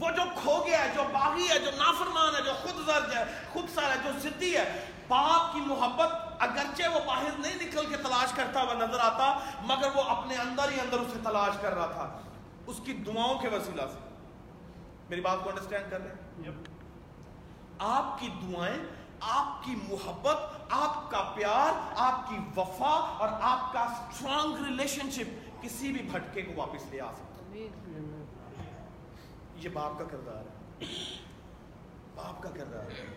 وہ 0.00 0.10
جو 0.10 0.22
کھو 0.42 0.64
گیا 0.66 0.84
ہے 0.84 0.92
جو 0.96 1.02
باغی 1.12 1.48
ہے 1.48 1.58
جو 1.58 1.70
نافرمان 1.76 2.36
ہے 2.36 2.42
جو 2.42 2.52
خود 2.62 2.86
زرج 2.86 3.14
ہے 3.14 3.24
خود 3.52 3.74
سر 3.74 3.82
ہے 3.82 3.96
جو 4.04 4.18
ضدی 4.18 4.56
ہے 4.56 4.84
باپ 5.08 5.54
کی 5.54 5.60
محبت 5.60 6.08
اگرچہ 6.38 6.88
وہ 6.94 7.00
باہر 7.06 7.30
نہیں 7.38 7.54
نکل 7.54 7.86
کے 7.86 7.96
تلاش 7.96 8.32
کرتا 8.32 8.62
ہوا 8.62 8.74
نظر 8.74 8.98
آتا 8.98 9.38
مگر 9.62 9.88
وہ 9.94 10.02
اپنے 10.02 10.36
اندر 10.36 10.70
ہی 10.70 10.80
اندر 10.80 10.98
اسے 10.98 11.18
تلاش 11.24 11.54
کر 11.60 11.74
رہا 11.74 11.86
تھا۔ 11.86 12.20
اس 12.66 12.80
کی 12.84 12.92
دعاؤں 12.92 13.38
کے 13.38 13.48
وسیلہ 13.48 13.82
سے۔ 13.92 13.98
میری 15.08 15.20
بات 15.20 15.38
کو 15.42 15.48
انڈرسٹینڈ 15.48 15.90
کر 15.90 16.00
رہے 16.00 16.08
ہیں؟ 16.08 16.52
آپ 17.78 18.20
کی 18.20 18.28
دعائیں 18.42 18.78
آپ 19.28 19.64
کی 19.64 19.74
محبت 19.88 20.36
آپ 20.70 21.10
کا 21.10 21.32
پیار 21.34 21.92
آپ 21.96 22.28
کی 22.28 22.36
وفا 22.56 23.16
اور 23.18 23.28
آپ 23.40 23.72
کا 23.72 23.80
اسٹرانگ 23.80 24.66
ریلیشن 24.66 25.10
شپ 25.10 25.62
کسی 25.62 25.92
بھی 25.92 26.02
بھٹکے 26.02 26.42
کو 26.42 26.52
واپس 26.56 26.86
لے 26.90 27.00
آ 27.00 27.12
سکتا 27.12 27.56
یہ 29.56 29.68
باپ 29.68 29.98
کا 29.98 30.04
کردار 30.04 30.36
ہے۔ 30.36 30.84
باپ 32.14 32.42
کا 32.42 32.48
کردار 32.50 32.90
ہے۔ 32.90 33.16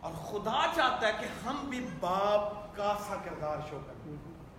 اور 0.00 0.12
خدا 0.12 0.66
چاہتا 0.76 1.06
ہے 1.06 1.12
کہ 1.20 1.48
ہم 1.48 1.56
بھی 1.64 1.86
باپ 2.00 2.76
کا 2.76 2.96
سا 3.08 3.14
کردار 3.24 3.56
شو 3.70 3.78
کریں۔ 3.86 4.16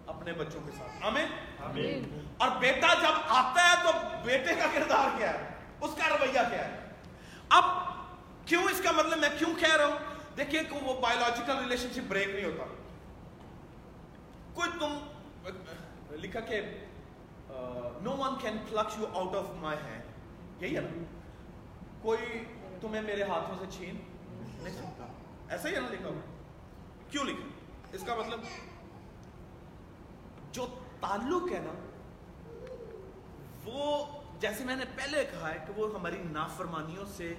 اپنے 0.07 0.33
بچوں 0.33 0.61
کے 0.65 0.71
ساتھ۔ 0.71 1.05
آمین۔ 1.05 1.27
اور 2.37 2.49
بیٹا 2.59 2.93
جب 2.93 3.17
آتا 3.27 3.71
ہے 3.71 3.83
تو 3.83 3.91
بیٹے 4.25 4.55
کا 4.55 4.65
کردار 4.73 5.17
کیا 5.17 5.33
ہے؟ 5.33 5.49
اس 5.81 5.91
کا 5.97 6.09
رویہ 6.09 6.31
کیا 6.31 6.67
ہے؟ 6.67 6.89
اب 7.49 7.63
کیوں 8.47 8.63
اس 8.63 8.81
کا 8.83 8.91
مطلب 8.91 9.19
میں 9.19 9.29
کیوں 9.39 9.53
کہہ 9.59 9.75
رہا 9.75 9.85
ہوں؟ 9.85 9.97
دیکھیے 10.37 10.63
کہ 10.63 10.75
وہ 10.75 10.93
بایولوجیکل 11.01 11.57
ریلیشن 11.57 11.87
شپ 11.93 12.07
بریک 12.07 12.27
نہیں 12.27 12.45
ہوتا۔ 12.45 12.65
کوئی 14.53 14.69
تم، 14.79 14.97
لکھا 16.11 16.39
کہ 16.39 16.61
no 18.01 18.11
one 18.17 18.39
can 18.41 18.57
pluck 18.69 18.99
you 18.99 19.05
out 19.13 19.35
of 19.35 19.45
my 19.55 19.77
hand 19.85 20.63
یہی 20.63 20.75
ہے 20.75 20.81
نا۔ 20.81 21.03
کوئی 22.01 22.43
تمہیں 22.81 23.01
میرے 23.01 23.23
ہاتھوں 23.23 23.55
سے 23.59 23.65
چھین 23.77 23.97
نہیں 24.63 24.75
سکتا۔ 24.75 25.05
ایسا 25.49 25.69
ہی 25.69 25.75
ہے 25.75 25.79
نا 25.79 25.87
لکھا 25.91 26.09
کیوں 27.11 27.25
لکھا؟ 27.25 27.47
اس 27.93 28.03
کا 28.03 28.15
مطلب 28.15 28.39
جو 30.51 30.67
تعلق 31.01 31.51
ہے 31.51 31.59
نا، 31.65 31.73
وہ 33.65 34.05
جیسے 34.39 34.63
میں 34.63 34.75
نے 34.75 34.85
پہلے 34.95 35.25
کہا 35.31 35.53
ہے 35.53 35.59
کہ 35.67 35.73
وہ 35.75 35.93
ہماری 35.99 36.23
نافرمانیوں 36.31 37.05
سے 37.17 37.33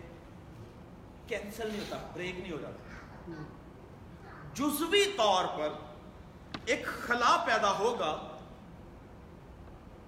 کینسل 1.29 1.69
نہیں 1.69 1.81
ہوتا 1.81 1.97
بریک 2.15 2.39
نہیں 2.41 2.53
ہو 2.53 2.59
جاتا۔ 2.61 3.43
جزوی 4.55 5.05
طور 5.17 5.45
پر 5.57 5.71
ایک 6.65 6.87
خلا 6.87 7.37
پیدا 7.47 7.71
ہوگا 7.79 8.11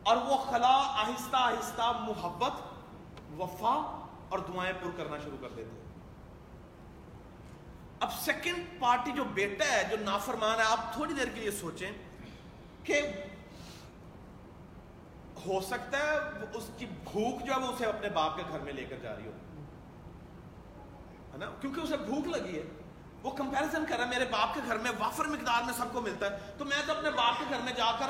اور 0.03 0.17
وہ 0.27 0.37
خلا 0.45 0.75
آہستہ 1.03 1.37
آہستہ 1.37 1.91
محبت، 2.01 2.61
وفا 3.39 3.75
اور 4.29 4.39
دعائیں 4.49 4.73
پر 4.81 4.97
کرنا 4.97 5.19
شروع 5.25 5.39
کر 5.41 5.49
دیتے 5.57 5.71
ہیں 5.71 5.89
اب 8.01 8.13
سیکنڈ 8.21 8.81
پارٹی 8.81 9.13
جو 9.13 9.25
بیٹا 9.35 9.65
ہے، 9.73 9.83
جو 9.91 9.97
نافرمان 10.05 10.59
ہے، 10.59 10.65
آپ 10.65 10.93
تھوڑی 10.95 11.15
دیر 11.15 11.29
کے 11.35 11.41
لیے 11.41 11.51
سوچیں 11.51 11.91
کہ 12.85 13.01
ہو 15.47 15.61
سکتا 15.61 15.99
ہے 15.99 16.17
اس 16.55 16.71
کی 16.79 16.87
بھوک 17.05 17.47
جو 17.47 17.53
ہے، 17.53 17.59
وہ 17.59 17.73
اسے 17.73 17.87
اپنے 17.87 18.09
باپ 18.15 18.37
کے 18.37 18.43
گھر 18.49 18.59
میں 18.59 18.73
لے 18.73 18.85
کر 18.85 18.99
جا 19.03 19.17
رہی 19.17 19.27
ہو۔ 19.27 19.33
ہے 21.33 21.39
نا? 21.39 21.51
کیونکہ 21.61 21.81
اسے 21.81 21.97
بھوک 21.97 22.27
لگی 22.27 22.59
ہے۔ 22.59 22.63
وہ 23.23 23.31
کمپیرزن 23.31 23.85
کر 23.89 23.97
رہا 23.97 24.05
ہے 24.05 24.11
میرے 24.11 24.25
باپ 24.31 24.55
کے 24.55 24.61
گھر 24.67 24.79
میں 24.79 24.91
وافر 24.99 25.25
مقدار 25.25 25.63
میں 25.63 25.75
سب 25.77 25.93
کو 25.93 26.01
ملتا 26.01 26.27
ہے۔ 26.27 26.39
تو 26.59 26.65
میں 26.65 26.83
تو 26.87 26.93
اپنے 26.93 27.11
باپ 27.11 27.39
کے 27.39 27.45
گھر 27.51 27.59
میں 27.65 27.73
جا 27.73 27.91
کر، 27.99 28.07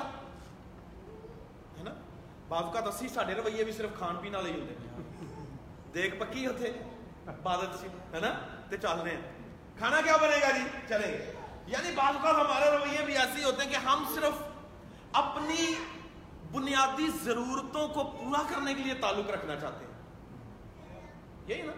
ہے 1.78 1.82
نا؟ 1.82 1.90
بعض 2.48 2.64
کا 2.72 2.80
دسی، 2.80 3.08
ساڈے 3.08 3.34
رویے 3.34 3.64
بھی 3.64 3.72
صرف 3.72 3.90
کھان 3.98 4.16
پینے 4.16 4.36
والے 4.36 4.52
ہی 4.52 4.60
ہوتے 4.60 4.74
دیکھ 5.94 6.14
پکی 6.16 6.46
ہوتے 6.46 6.72
بادت 7.42 7.78
سی، 7.80 7.86
ہے 8.12 8.20
نا؟ 8.20 8.32
تے 8.68 8.76
چل 8.76 9.00
رہے 9.04 9.10
ہیں۔ 9.10 9.20
کھانا 9.78 10.00
کیا 10.00 10.16
بنے 10.16 10.40
گا 10.42 10.50
جی؟ 10.50 10.64
چلیں 10.88 11.12
گے 11.12 11.32
یعنی 11.66 11.90
بعض 11.94 12.14
کا 12.22 12.30
ہمارے 12.30 12.70
رویے 12.70 13.04
بھی 13.04 13.16
ایسے 13.16 13.38
ہی 13.38 13.44
ہوتے 13.44 13.64
ہیں 13.64 13.70
کہ 13.70 13.76
ہم 13.76 14.04
صرف 14.14 14.42
اپنی 15.12 15.74
بنیادی 16.52 17.06
ضرورتوں 17.22 17.88
کو 17.88 18.04
پورا 18.04 18.42
کرنے 18.48 18.74
کے 18.74 18.82
لیے 18.82 18.94
تعلق 18.94 19.30
رکھنا 19.30 19.56
چاہتے 19.56 19.84
ہیں۔ 19.84 19.92
یہی 21.46 21.62
نا؟ 21.62 21.72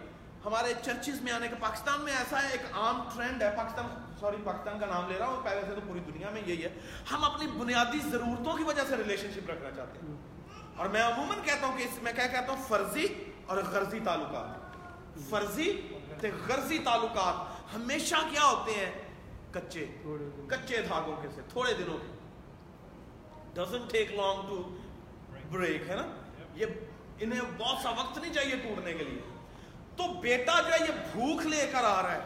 ہمارے 0.45 0.73
چرچز 0.85 1.21
میں 1.21 1.31
آنے 1.31 1.47
کا 1.47 1.55
پاکستان 1.59 2.01
میں 2.01 2.13
ایسا 2.17 2.43
ہے 2.43 2.47
ایک 2.51 2.61
عام 2.73 3.01
ٹرینڈ 3.15 3.43
ہے، 3.43 3.51
پاکستان 3.57 3.85
سوری 4.19 4.37
پاکستان 4.43 4.79
کا 4.79 4.85
نام 4.85 5.11
لے 5.11 5.17
رہا 5.19 5.27
ہوں، 5.27 5.43
پہلے 5.43 5.61
سے 5.67 5.75
تو 5.75 5.81
پوری 5.87 5.99
دنیا 5.99 6.29
میں 6.29 6.41
یہی 6.45 6.63
ہے۔ 6.63 6.79
ہم 7.11 7.23
اپنی 7.23 7.47
بنیادی 7.47 7.97
ضرورتوں 8.09 8.57
کی 8.57 8.63
وجہ 8.63 8.81
سے 8.89 8.97
ریلیشن 8.97 9.31
شپ 9.31 9.49
رکھنا 9.49 9.71
چاہتے 9.71 9.99
ہیں۔ 9.99 10.15
اور 10.75 10.85
میں 10.85 11.03
عموماً 11.03 11.37
کہتا 11.43 11.67
ہوں 11.67 11.77
کہ 11.77 11.83
اس 11.83 12.03
میں 12.03 12.13
کیا 12.13 12.27
کہتا 12.27 12.53
ہوں؟ 12.53 12.63
فرضی 12.67 13.05
اور 13.45 13.57
غرضی 13.57 13.99
تعلقات۔ 14.05 14.73
فرضی 15.29 15.81
تے 16.19 16.31
غرضی 16.47 16.79
تعلقات 16.79 17.75
ہمیشہ 17.75 18.15
کیا 18.15 18.45
ہوتے 18.45 18.71
ہیں؟ 18.71 18.91
کچے۔ 19.51 19.85
کچے 20.49 20.81
دھاگوں 20.81 21.15
کے 21.21 21.27
سے، 21.35 21.41
تھوڑے 21.49 21.73
دنوں 21.73 21.97
کے۔ 21.97 22.17
Doesn't 23.53 23.91
take 23.91 24.11
long 24.11 24.47
to 24.49 24.77
break 25.51 25.89
ہے 25.89 25.95
نا؟ 25.95 26.05
یہ 26.55 26.65
انہیں 27.19 27.41
بہت 27.57 27.83
سا 27.83 27.89
وقت 27.89 28.17
نہیں 28.17 28.33
چاہیے 28.33 28.55
ٹوٹنے 28.55 28.93
کے 28.93 29.03
لیے۔ 29.03 29.32
تو 29.97 30.07
بیٹا 30.13 30.59
جو 30.61 30.73
ہے 30.73 30.77
یہ 30.79 31.01
بھوک 31.11 31.45
لے 31.45 31.69
کر 31.71 31.83
آ 31.83 32.01
رہا 32.01 32.11
ہے، 32.11 32.19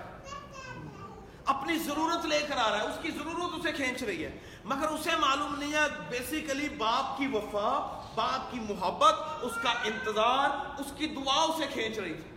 اپنی 1.45 1.77
ضرورت 1.80 2.25
لے 2.25 2.39
کر 2.47 2.58
آ 2.58 2.69
رہا 2.69 2.77
ہے، 2.77 2.88
اس 2.88 2.97
کی 3.01 3.12
ضرورت 3.12 3.60
اسے 3.60 3.71
کھینچ 3.71 4.03
رہی 4.03 4.25
ہے۔ 4.25 4.32
مگر 4.65 4.88
اسے 4.88 5.15
معلوم 5.19 5.56
نہیں 5.60 5.73
ہے 5.73 5.86
بیسیکلی 6.10 6.69
باپ 6.69 7.17
کی 7.17 7.27
وفا، 7.27 7.69
باپ 8.15 8.51
کی 8.51 8.60
محبت، 8.60 9.15
اس 9.41 9.51
کا 9.63 9.69
انتظار، 9.84 10.49
اس 10.80 10.91
کی 10.97 11.08
دعا 11.08 11.41
اسے 11.43 11.65
کھینچ 11.73 11.99
رہی 11.99 12.13
تھی۔ 12.13 12.32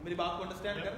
میری 0.00 0.14
بات 0.14 0.36
کو 0.36 0.42
انڈرسٹینڈ 0.42 0.84
کر 0.84 0.94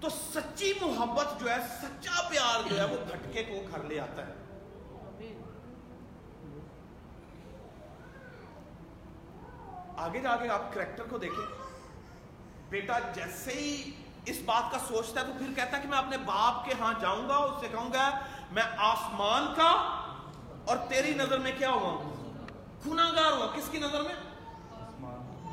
تو 0.00 0.08
سچی 0.08 0.72
محبت 0.80 1.40
جو 1.40 1.50
ہے، 1.50 1.56
سچا 1.80 2.28
پیار 2.28 2.68
جو 2.68 2.78
ہے، 2.78 2.84
وہ 2.84 2.96
بھٹکے 3.06 3.44
کو 3.44 3.64
گھر 3.70 3.82
لے 3.84 4.00
آتا 4.00 4.26
ہے۔ 4.26 4.34
آگے 10.06 10.20
جا 10.20 10.36
کے 10.36 10.48
آپ 10.48 10.74
کریکٹر 10.74 11.02
کو 11.10 11.18
دیکھیں۔ 11.18 11.46
بیٹا 12.70 12.98
جیسے 12.98 13.52
ہی 13.52 13.90
اس 14.26 14.36
بات 14.44 14.72
کا 14.72 14.78
سوچتا 14.78 15.20
ہے 15.20 15.26
تو 15.26 15.32
پھر 15.38 15.46
کہتا 15.56 15.76
ہے 15.76 15.82
کہ 15.82 15.88
میں 15.88 15.98
اپنے 15.98 16.16
باپ 16.16 16.64
کے 16.64 16.74
ہاں 16.80 16.94
جاؤں 17.00 17.28
گا 17.28 17.36
اس 17.36 17.60
سے 17.60 17.68
کہوں 17.68 17.92
گا 17.92 18.18
میں 18.50 18.62
آسمان 18.76 19.54
کا 19.56 19.70
اور 20.64 20.76
تیری 20.88 21.14
نظر 21.14 21.38
میں 21.38 21.52
کیا 21.58 21.70
ہوا؟ 21.70 21.92
گناگار 22.86 23.32
ہوا۔ 23.32 23.46
کس 23.46 23.68
کی 23.70 23.78
نظر 23.78 24.02
میں؟ 24.02 24.14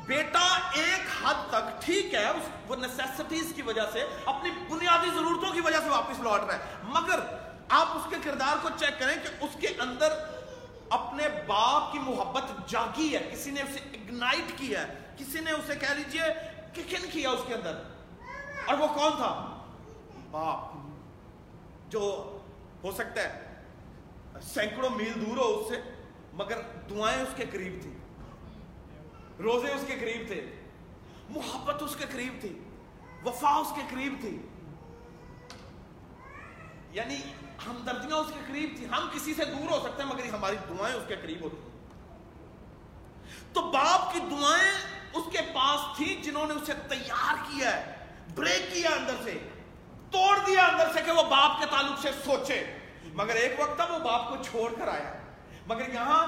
بیٹا 0.06 0.58
ایک 0.72 1.26
حد 1.26 1.48
تک 1.48 1.84
ٹھیک 1.84 2.14
ہے 2.14 2.28
اس 2.28 2.48
وہ 2.68 2.76
نیسیسٹیز 2.76 3.52
کی 3.56 3.62
وجہ 3.62 3.82
سے 3.92 4.06
اپنی 4.24 4.50
بنیادی 4.50 5.10
ضرورتوں 5.14 5.52
کی 5.52 5.60
وجہ 5.60 5.78
سے 5.78 5.88
واپس 5.88 6.20
لوٹ 6.20 6.40
رہا 6.40 6.54
ہے۔ 6.54 6.64
مگر 6.82 7.20
آپ 7.68 7.86
اس 7.90 8.02
کے 8.10 8.16
کردار 8.22 8.56
کو 8.62 8.68
چیک 8.76 8.98
کریں 8.98 9.16
کہ 9.22 9.44
اس 9.44 9.50
کے 9.60 9.68
اندر 9.78 10.12
اپنے 10.94 11.28
باپ 11.46 11.92
کی 11.92 11.98
محبت 11.98 12.68
جاگی 12.68 13.14
ہے، 13.14 13.28
کسی 13.32 13.50
نے 13.50 13.62
اسے 13.62 13.80
اگنائٹ 13.92 14.52
کیا 14.56 14.86
ہے، 14.86 14.94
کسی 15.16 15.40
نے 15.40 15.50
اسے 15.50 15.76
کہہ 15.76 15.94
لیجیے 15.94 16.22
ککن 16.72 17.10
کیا 17.12 17.30
اس 17.30 17.40
کے 17.46 17.54
اندر؟ 17.54 17.82
اور 18.66 18.78
وہ 18.78 18.86
کون 18.86 19.12
تھا؟ 19.16 19.32
باپ، 20.30 20.72
جو 21.88 22.02
ہو 22.84 22.92
سکتا 22.92 23.22
ہے، 23.22 24.40
سینکڑوں 24.42 24.90
میل 24.90 25.26
دور 25.26 25.36
ہو 25.36 25.48
اس 25.58 25.68
سے، 25.68 25.80
مگر 26.32 26.60
دعائیں 26.90 27.22
اس 27.22 27.34
کے 27.36 27.44
قریب 27.52 27.78
تھی 27.82 27.90
روزے 29.42 29.72
اس 29.72 29.84
کے 29.86 29.94
قریب 30.00 30.26
تھے، 30.26 30.40
محبت 31.28 31.82
اس 31.82 31.96
کے 31.96 32.04
قریب 32.12 32.40
تھی، 32.40 32.58
وفا 33.24 33.54
اس 33.54 33.72
کے 33.76 33.82
قریب 33.90 34.14
تھی۔ 34.20 34.36
یعنی 36.92 37.16
ہمدردیاں 37.66 38.16
اس 38.16 38.26
کے 38.34 38.40
قریب 38.46 38.70
تھی 38.76 38.86
ہم 38.86 39.08
کسی 39.12 39.34
سے 39.34 39.44
دور 39.44 39.70
ہو 39.70 39.88
سکتے 39.88 40.02
ہیں، 40.02 40.10
مگر 40.10 40.34
ہماری 40.34 40.56
دعائیں 40.70 40.96
اس 40.96 41.02
کے 41.08 41.16
قریب 41.16 41.40
ہوتی 41.40 41.56
ہیں۔ 41.56 41.74
تو 43.52 43.62
باپ 43.62 44.12
کی 44.12 44.20
دعائیں 44.30 44.72
اس 45.12 45.24
کے 45.32 45.38
پاس 45.54 45.96
تھی 45.96 46.20
جنہوں 46.24 46.46
نے 46.46 46.54
اسے 46.54 46.72
تیار 46.88 47.34
کیا 47.34 47.76
ہے، 47.76 48.06
بریک 48.34 48.74
کیا 48.74 48.90
اندر 48.90 49.14
سے، 49.24 49.48
توڑ 50.10 50.38
دیا 50.46 50.64
اندر 50.64 50.88
سے 50.94 51.00
کہ 51.04 51.10
وہ 51.10 51.22
باپ 51.22 51.60
کے 51.60 51.66
تعلق 51.70 52.00
سے 52.02 52.10
سوچے۔ 52.24 52.78
مگر 53.04 53.34
ایک 53.34 53.60
وقت 53.60 53.76
تھا 53.76 53.84
وہ 53.84 53.98
باپ 53.98 54.28
کو 54.28 54.36
چھوڑ 54.50 54.72
کر 54.78 54.88
آیا۔ 54.88 55.14
مگر 55.66 55.94
یہاں 55.94 56.26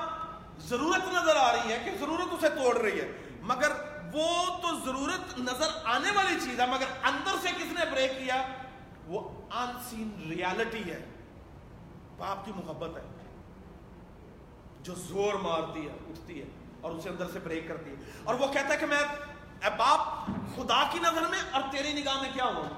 ضرورت 0.59 1.14
نظر 1.14 1.37
آ 1.37 1.53
رہی 1.53 1.72
ہے 1.72 1.83
کہ 1.85 1.90
ضرورت 2.01 2.35
اسے 2.35 2.49
توڑ 2.49 2.77
رہی 2.77 3.01
ہے۔ 3.01 3.12
مگر 3.40 3.70
وہ 4.14 4.46
تو 4.62 4.68
ضرورت 4.85 5.38
نظر 5.38 5.68
آنے 5.85 6.11
والی 6.11 6.37
چیز 6.44 6.61
ہے، 6.61 6.66
مگر 6.66 6.87
اندر 7.03 7.33
سے 7.42 7.49
کس 7.49 7.72
نے 7.72 7.90
بریک 7.90 8.11
کیا؟ 8.11 8.46
وہ 9.07 9.42
ان 9.51 9.72
سین 9.90 10.33
ریالٹی 10.37 10.90
ہے۔ 10.90 11.05
باپ 12.18 12.44
کی 12.44 12.52
محبت 12.57 12.96
ہے۔ 12.96 13.02
جو 14.83 14.94
زور 14.94 15.35
مارتی 15.35 15.88
ہے، 15.88 15.92
اٹھتی 15.92 16.40
ہے 16.40 16.46
اور 16.81 16.90
اسے 16.92 17.09
اندر 17.09 17.26
سے 17.33 17.38
بریک 17.40 17.68
کرتی 17.68 17.90
ہے۔ 17.90 17.94
اور 18.24 18.35
وہ 18.35 18.46
کہتا 18.52 18.68
ہے 18.68 18.76
کہ 18.76 18.87
میں 18.87 19.02
اے 19.64 19.70
باپ، 19.76 20.26
خدا 20.57 20.83
کی 20.92 20.98
نظر 20.98 21.22
میں 21.22 21.38
اور 21.52 21.62
تیری 21.70 21.92
نگاہ 21.92 22.22
میں 22.22 22.31
کیا 22.33 22.44
ہوا 22.44 22.68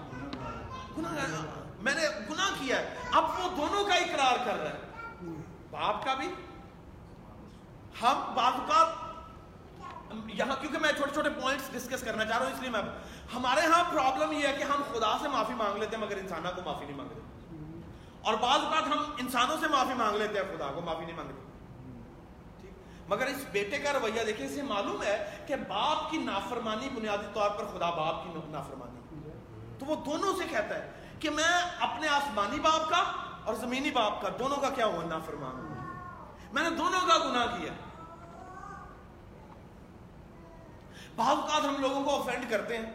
گناہ 0.98 1.12
میں 1.82 1.94
نے 1.94 2.02
گناہ 2.30 2.50
کیا 2.58 2.78
ہے۔ 2.78 2.94
اب 3.12 3.24
وہ 3.24 3.56
دونوں 3.56 3.84
کا 3.84 3.94
اقرار 3.94 4.46
کر 4.46 4.56
رہا 4.56 4.70
ہے۔ 4.70 4.80
باپ 5.70 6.04
کا 6.04 6.14
بھی۔ 6.14 6.28
ہم 8.02 8.34
بعض 8.34 8.52
اوقات 8.52 8.88
یہاں، 10.26 10.56
کیونکہ 10.60 10.78
میں 10.78 10.92
چھوٹے 10.96 11.12
چھوٹے 11.12 11.30
پوائنٹس 11.30 11.72
ڈسکس 11.72 12.02
کرنا 12.02 12.24
چاہ 12.24 12.38
رہا 12.38 12.46
ہوں، 12.46 12.52
اس 12.52 12.60
لیے 12.60 12.70
میں 12.70 12.82
ہمارے 13.34 13.60
ہاں 13.60 13.84
پرابلم 13.92 14.32
یہ 14.32 14.48
ہے 14.48 14.56
کہ 14.58 14.62
ہم 14.62 14.82
خدا 14.92 15.18
سے 15.22 15.28
معافی 15.28 15.54
مانگ 15.54 15.76
لیتے 15.76 15.96
ہیں 15.96 16.02
مگر 16.02 16.16
انسانوں 16.16 16.52
کو 16.56 16.62
معافی 16.64 16.84
نہیں 16.84 16.96
مانگتے۔ 16.96 17.37
اور 18.28 18.36
بعض 18.36 18.60
اوقات 18.60 18.82
ہم 18.82 19.12
انسانوں 19.18 19.56
سے 19.60 19.68
معافی 19.68 19.94
مانگ 19.94 20.16
لیتے 20.16 20.38
ہیں 20.38 20.56
خدا 20.56 20.72
کو 20.74 20.80
معافی 20.80 21.04
نہیں 21.04 21.16
مانگتے۔ 21.16 21.48
مگر 23.08 23.26
اس 23.26 23.44
بیٹے 23.52 23.78
کا 23.78 23.92
رویہ 23.92 24.24
دیکھیں 24.24 24.46
اسے 24.46 24.62
معلوم 24.62 25.02
ہے 25.02 25.44
کہ 25.46 25.56
باپ 25.56 26.10
کی 26.10 26.18
نافرمانی 26.18 26.88
بنیادی 26.88 27.26
طور 27.34 27.50
پر 27.50 27.64
خدا 27.64 27.90
باپ 27.90 28.24
کی 28.24 28.30
نافرمانی۔ 28.48 29.30
تو 29.78 29.86
وہ 29.86 29.96
دونوں 29.96 30.32
سے 30.38 30.44
کہتا 30.50 30.74
ہے 30.74 30.90
کہ 31.20 31.30
میں 31.30 31.60
اپنے 31.80 32.08
آسمانی 32.08 32.60
باپ 32.60 32.88
کا 32.90 33.12
اور 33.44 33.54
زمینی 33.54 33.90
باپ 33.90 34.22
کا 34.22 34.28
دونوں 34.38 34.56
کا 34.56 34.70
کیا 34.70 34.86
ہوا؟ 34.86 35.04
نافرمان۔ 35.04 35.56
ہوں 35.56 35.96
میں 36.52 36.62
نے 36.62 36.70
دونوں 36.70 37.00
کا 37.08 37.18
گناہ 37.18 37.46
کیا۔ 37.46 37.72
بعض 41.16 41.28
اوقات 41.28 41.64
ہم 41.64 41.76
لوگوں 41.78 42.04
کو 42.04 42.16
افینڈ 42.16 42.50
کرتے 42.50 42.78
ہیں۔ 42.78 42.92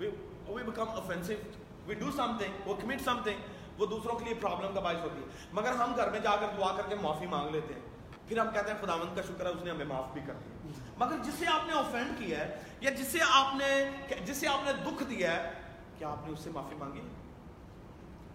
We, 0.00 0.08
we 0.54 0.62
become 0.62 0.90
offensive. 0.90 1.42
We 1.88 1.94
do 2.02 2.10
something. 2.10 2.68
We 2.68 2.74
commit 2.74 2.98
something. 3.08 3.55
وہ 3.78 3.86
دوسروں 3.86 4.18
کے 4.18 4.24
لیے 4.24 4.34
پرابلم 4.34 4.74
کا 4.74 4.80
باعث 4.80 5.02
ہوتی 5.02 5.20
ہے۔ 5.20 5.26
مگر 5.52 5.74
ہم 5.74 5.96
گھر 5.96 6.10
میں 6.10 6.20
جا 6.20 6.36
کر 6.36 6.46
دعا 6.58 6.76
کر 6.76 6.82
کے 6.88 6.94
معافی 6.94 7.26
مانگ 7.26 7.50
لیتے 7.50 7.74
ہیں۔ 7.74 7.80
پھر 8.28 8.38
ہم 8.38 8.46
کہتے 8.54 8.70
ہیں 8.70 8.78
خداوند 8.82 9.16
کا 9.16 9.22
شکر 9.22 9.44
ہے 9.44 9.50
اس 9.50 9.62
نے 9.62 9.70
ہمیں 9.70 9.84
معاف 9.84 10.04
بھی 10.12 10.20
کر 10.26 10.32
دیا۔ 10.32 10.70
مگر 10.98 11.16
جسے 11.24 11.46
آپ 11.46 11.66
نے 11.66 11.72
اوفینڈ 11.72 12.18
کیا 12.18 12.38
ہے 12.38 12.60
یا 12.80 12.90
جسے 12.90 13.18
آپ 13.30 13.54
نے 13.54 13.90
جسے 14.24 14.48
آپ 14.48 14.58
نے 14.64 14.72
دکھ 14.72 15.02
دیا 15.02 15.32
ہے، 15.32 15.50
کیا 15.98 16.08
آپ 16.08 16.26
نے 16.26 16.32
اس 16.32 16.40
سے 16.40 16.50
معافی 16.50 16.76
مانگی؟ 16.76 17.00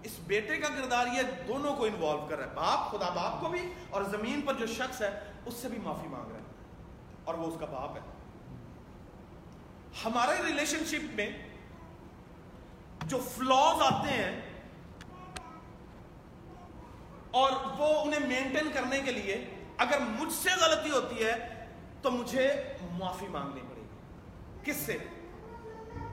اس 0.04 0.12
بیٹے 0.28 0.58
کا 0.58 0.68
کردار 0.68 1.06
یہ 1.08 1.22
دونوں 1.48 1.76
کو 1.76 1.86
انوالو 1.86 2.26
کر 2.30 2.38
رہا 2.38 2.46
ہے۔ 2.46 2.56
باپ 2.56 2.92
خدا 2.92 3.10
باپ 3.10 3.42
کو 3.42 3.50
بھی 3.50 3.74
اور 3.90 4.02
زمین 4.02 4.42
پر 4.42 4.54
جو 4.54 4.66
شخص 4.66 5.02
ہے، 5.02 5.20
اس 5.46 5.54
سے 5.54 5.70
بھی 5.70 5.78
معافی 5.84 6.08
مانگ 6.08 6.32
رہا 6.32 6.40
ہے۔ 6.40 6.44
اور 7.24 7.36
وہ 7.36 7.48
اس 7.48 7.54
کا 7.60 7.66
باپ 7.66 7.96
ہے۔ 7.96 8.02
ہمارے 10.06 10.48
ریلیشن 10.48 10.86
شپ 10.86 11.16
میں 11.16 11.30
جو 13.06 13.18
فلاز 13.18 13.94
آتے 13.94 14.12
ہیں 14.12 14.51
اور 17.32 17.52
وہ 17.78 18.02
انہیں 18.02 18.28
مینٹین 18.28 18.72
کرنے 18.74 19.00
کے 19.00 19.12
لیے 19.12 19.50
اگر 19.78 19.98
مجھ 20.00 20.34
سے 20.34 20.50
غلطی 20.62 20.92
ہوتی 20.92 21.26
ہے 21.26 21.66
تو 22.02 22.12
مجھے 22.12 22.64
معافی 22.92 23.28
مانگنی 23.28 23.62
پڑے 23.62 23.82
گی۔ 23.82 23.88
کس 24.64 24.76
سے؟ 24.76 24.98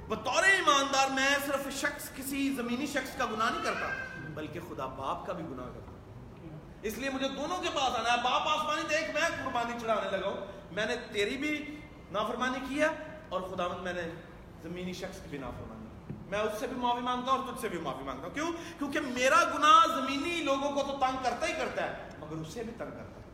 بطور 0.09 0.43
ایماندار 0.43 1.09
میں 1.11 1.29
صرف 1.47 1.73
شخص، 1.73 2.17
کسی 2.17 2.55
زمینی 2.57 2.87
شخص 2.87 3.17
کا 3.17 3.25
گناہ 3.25 3.51
نہیں 3.51 3.65
کرتا، 3.65 3.89
بلکہ 4.35 4.61
خدا 4.61 4.87
باپ 4.87 5.27
کا 5.27 5.33
بھی 5.33 5.45
گناہ 5.45 5.67
کرتا۔ 5.67 5.93
اس 6.83 6.99
لیے 6.99 7.11
مجھے 7.11 7.29
دونوں 7.29 7.59
کے 7.59 7.69
پاس 7.75 7.97
آنا 7.97 8.13
ہے۔ 8.13 8.17
باپ 8.17 8.49
آسمانی 8.49 8.83
دیکھ، 8.91 9.11
میں 9.11 9.29
قربانی 9.45 9.73
چڑھانے 9.81 10.17
لگا 10.17 10.29
ہوں۔ 10.29 10.47
میں 10.73 10.87
نے 10.87 10.97
تیری 11.13 11.37
بھی 11.37 11.81
نافرمانی 12.13 12.59
کی 12.69 12.81
ہے 12.81 12.89
اور 13.29 13.41
خدا 13.41 13.69
میں 13.69 13.93
نے 13.93 14.03
زمینی 14.63 14.93
شخص 14.93 15.23
کی 15.23 15.29
بھی 15.31 15.39
نافرمانی 15.39 15.78
میں 16.29 16.39
اس 16.39 16.61
سے 16.61 16.67
بھی 16.67 16.77
معافی 16.77 17.01
مانگتا 17.01 17.33
ہوں 17.33 17.39
اور 17.39 17.53
تجھ 17.53 17.61
سے 17.61 17.69
بھی 17.69 17.79
معافی 17.79 18.05
مانگتا 18.05 18.27
ہوں۔ 18.27 18.35
کیوں؟ 18.35 18.53
کیونکہ 18.79 19.01
میرا 19.01 19.45
گناہ 19.45 19.87
زمینی 19.87 20.43
لوگوں 20.43 20.71
کو 20.71 20.83
تو 20.83 20.97
تنگ 21.01 21.17
کرتا 21.23 21.47
ہی 21.47 21.53
کرتا 21.53 21.83
ہے، 21.83 22.09
مگر 22.19 22.37
اس 22.37 22.49
سے 22.55 22.63
بھی 22.63 22.73
تنگ 22.73 22.91
کرتا 22.91 23.21
ہے۔ 23.21 23.29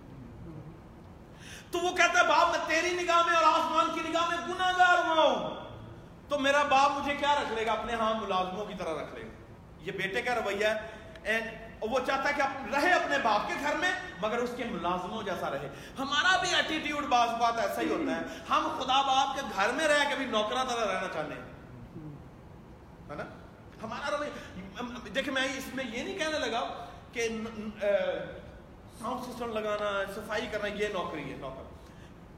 تو 1.70 1.78
وہ 1.78 1.96
کہتا 1.96 2.20
ہے، 2.20 2.26
باپ، 2.26 2.56
میں 2.56 2.66
تیری 2.66 3.02
نگاہ 3.02 3.22
میں 3.26 3.36
اور 3.36 3.44
آسمان 3.44 3.86
کی 3.94 4.08
نگاہ 4.08 4.28
میں 4.28 4.38
گناہ 4.48 4.72
گار 4.78 4.98
ہوا 4.98 5.24
ہوں۔ 5.24 5.50
تو 6.28 6.38
میرا 6.38 6.62
باپ 6.62 6.90
مجھے 6.90 7.16
کیا 7.16 7.34
رکھ 7.34 7.52
لے 7.52 7.66
گا؟ 7.66 7.72
اپنے 7.72 7.94
ہاں 7.94 8.14
ملازموں 8.20 8.66
کی 8.66 8.74
طرح 8.78 9.02
رکھ 9.02 9.14
لے 9.14 9.22
گا۔ 9.22 9.28
یہ 9.80 9.92
بیٹے 9.92 10.22
کا 10.22 10.34
رویہ 10.34 10.66
ہے۔ 10.66 11.60
وہ 11.80 11.98
چاہتا 12.06 12.28
ہے 12.28 12.34
کہ 12.36 12.74
رہے 12.74 12.92
اپنے 12.92 13.18
باپ 13.18 13.48
کے 13.48 13.54
گھر 13.60 13.76
میں، 13.76 13.92
مگر 14.20 14.38
اس 14.38 14.50
کے 14.56 14.64
ملازموں 14.64 15.22
جیسا 15.22 15.50
رہے۔ 15.50 15.68
ہمارا 15.98 16.36
بھی 16.36 16.54
ایٹیٹیوڈ 16.54 17.04
بعض 17.04 17.28
بات 17.28 17.58
ایسا 17.58 17.80
ہی 17.80 17.88
ہوتا 17.88 18.16
ہے۔ 18.16 18.20
ہم 18.50 18.68
خدا 18.78 19.02
باپ 19.02 19.36
کے 19.36 19.42
گھر 19.56 19.72
میں 19.72 19.88
رہ 19.88 20.08
کے 20.08 20.14
بھی 20.14 20.24
نوکرا 20.24 20.64
طرح 20.64 20.94
رہنا 20.94 21.08
چاہتے 21.14 21.34
ہیں۔ 21.34 21.53
ہے 23.10 23.14
نا؟ 23.14 23.24
ہمارا 23.82 24.16
رویہ 24.16 24.30
دیکھیں، 25.14 25.34
میں 25.34 25.44
اس 25.44 25.74
میں 25.74 25.84
یہ 25.84 26.02
نہیں 26.02 26.18
کہنے 26.18 26.38
لگا 26.38 26.86
کہ 27.12 27.28
ساؤنڈ 28.98 29.32
سسٹم 29.32 29.52
لگانا، 29.52 30.12
صفائی 30.14 30.46
کرنا، 30.52 30.66
یہ 30.66 30.88
نوکری 30.88 31.32
ہے، 31.32 31.36
نوکر۔ 31.36 31.62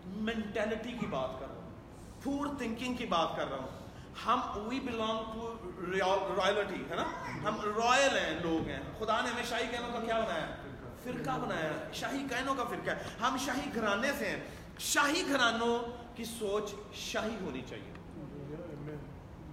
مینٹلٹی 0.07 0.93
کی 1.01 1.07
بات 1.07 1.31
کر 1.41 1.47
رہا 1.47 1.55
ہوں۔ 1.55 1.71
فور 2.21 2.47
تھنکنگ 2.59 2.95
کی 2.95 3.07
بات 3.07 3.37
کر 3.37 3.51
رہا 3.51 3.57
ہوں۔ 3.57 3.87
ہم 4.27 4.41
وی 4.55 4.81
بلانگ 4.81 5.19
ٹو 5.35 6.35
رائلٹی 6.37 6.85
ہے 6.91 6.95
نا؟ 6.95 7.05
ہم 7.49 7.61
رائل 7.61 8.19
ہیں، 8.19 8.41
لوگ 8.43 8.69
ہیں۔ 8.69 8.81
خدا 8.99 9.21
نے 9.21 9.29
ہمیں 9.29 9.45
شاہی 9.45 9.65
کہنوں 9.71 9.93
کا 9.93 10.01
کیا 10.01 10.21
بنایا؟ 10.21 10.47
فرقہ 11.05 11.39
بنایا۔ 11.39 11.93
شاہی 11.93 12.27
کہنوں 12.31 12.55
کا 12.55 12.65
فرقہ 12.65 12.91
ہے۔ 12.91 13.03
ہم 13.21 13.37
شاہی 13.47 13.71
گھرانے 13.75 14.13
سے 14.19 14.29
ہیں۔ 14.29 14.41
شاہی 14.79 15.23
گھرانوں 15.29 15.79
کی 16.17 16.25
سوچ 16.25 16.75
شاہی 16.93 17.37
ہونی 17.41 17.63
چاہیے۔ 17.69 17.96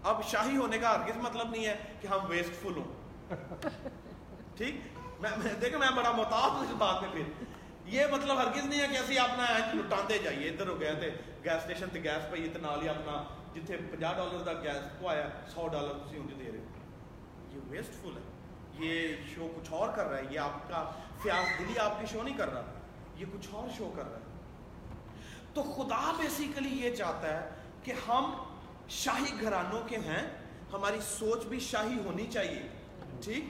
اب 0.03 0.23
شاہی 0.23 0.57
ہونے 0.57 0.77
کا 0.77 0.95
ہرگز 0.95 1.17
مطلب 1.17 1.49
نہیں 1.49 1.65
ہے 1.65 1.77
کہ 2.01 2.07
ہم 2.07 2.17
ویسٹ 2.27 2.61
فل 2.61 2.75
ہوں۔ 2.75 2.93
ٹھیک؟ 4.57 4.75
میں 5.19 5.53
دیکھیں 5.61 5.79
میں 5.79 5.87
بڑا 5.95 6.11
محتاط 6.11 6.51
ہوں 6.51 6.59
اس 6.59 6.73
بات 6.77 7.01
میں 7.01 7.09
پھر۔ 7.11 7.43
یہ 7.85 8.05
مطلب 8.11 8.37
ہرگز 8.37 8.65
نہیں 8.65 8.81
ہے 8.81 8.87
کہ 8.87 8.97
اسی 8.97 9.19
اپنا 9.19 9.57
لٹاندے 9.73 10.17
جائیے۔ 10.17 10.49
ادھر 10.49 10.67
ہو 10.67 10.79
گئے 10.79 10.95
تھے 10.95 11.09
گیس 11.45 11.53
اسٹیشن 11.53 11.89
تے 11.93 12.03
گیس 12.03 12.31
پہ 12.31 12.37
اتنا 12.37 12.75
لیا 12.75 12.91
اپنا 12.91 13.23
جتنے 13.55 13.77
پنجا 13.77 14.13
ڈالر 14.13 14.43
کا 14.45 14.53
گیس 14.53 14.99
پوایا، 14.99 15.29
سو 15.53 15.67
ڈالر 15.67 15.93
تھی 16.09 16.17
انہیں 16.17 16.45
دے 16.45 16.51
رہے 16.51 16.59
ہو۔ 16.59 16.65
یہ 17.49 17.59
ویسٹ 17.67 17.91
فل 18.01 18.17
ہے۔ 18.17 18.31
یہ 18.85 19.15
شو 19.35 19.47
کچھ 19.55 19.73
اور 19.73 19.89
کر 19.95 20.05
رہا 20.05 20.17
ہے۔ 20.17 20.23
یہ 20.29 20.39
آپ 20.39 20.69
کا 20.69 20.91
فیاض 21.23 21.59
دلی 21.59 21.79
آپ 21.79 21.99
کی 21.99 22.05
شو 22.05 22.23
نہیں 22.23 22.37
کر 22.37 22.53
رہا۔ 22.53 22.61
یہ 23.15 23.25
کچھ 23.33 23.47
اور 23.51 23.67
شو 23.77 23.93
کر 23.95 24.03
رہا 24.11 24.17
ہے۔ 24.17 24.23
تو 25.53 25.63
خدا 25.63 26.11
بیسیکلی 26.17 26.69
یہ 26.69 26.95
چاہتا 26.95 27.41
ہے 27.41 27.49
کہ 27.83 27.93
ہم 28.07 28.33
شاہی 28.93 29.41
گھرانوں 29.41 29.81
کے 29.87 29.97
ہیں، 29.97 30.23
ہماری 30.73 30.99
سوچ 31.01 31.45
بھی 31.45 31.59
شاہی 31.59 31.99
ہونی 32.05 32.25
چاہیے، 32.31 32.67
ٹھیک؟ 33.23 33.45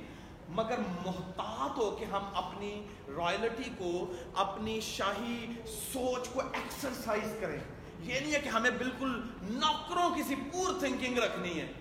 مگر 0.49 0.79
محتاط 1.05 1.77
ہو 1.77 1.89
کہ 1.91 2.05
ہم 2.05 2.25
اپنی 2.33 2.87
رائلٹی 3.17 3.69
کو، 3.77 4.13
اپنی 4.35 4.79
شاہی 4.79 5.45
سوچ 5.65 6.29
کو 6.29 6.41
ایکسرسائز 6.41 7.35
کریں۔ 7.41 7.59
یہ 7.99 8.19
نہیں 8.19 8.33
ہے 8.33 8.39
کہ 8.39 8.49
ہمیں 8.49 8.69
بالکل 8.69 9.21
نوکروں 9.41 10.09
کسی 10.15 10.35
پور 10.51 10.79
تھنکنگ 10.79 11.17
رکھنی 11.17 11.59
ہے۔ 11.59 11.71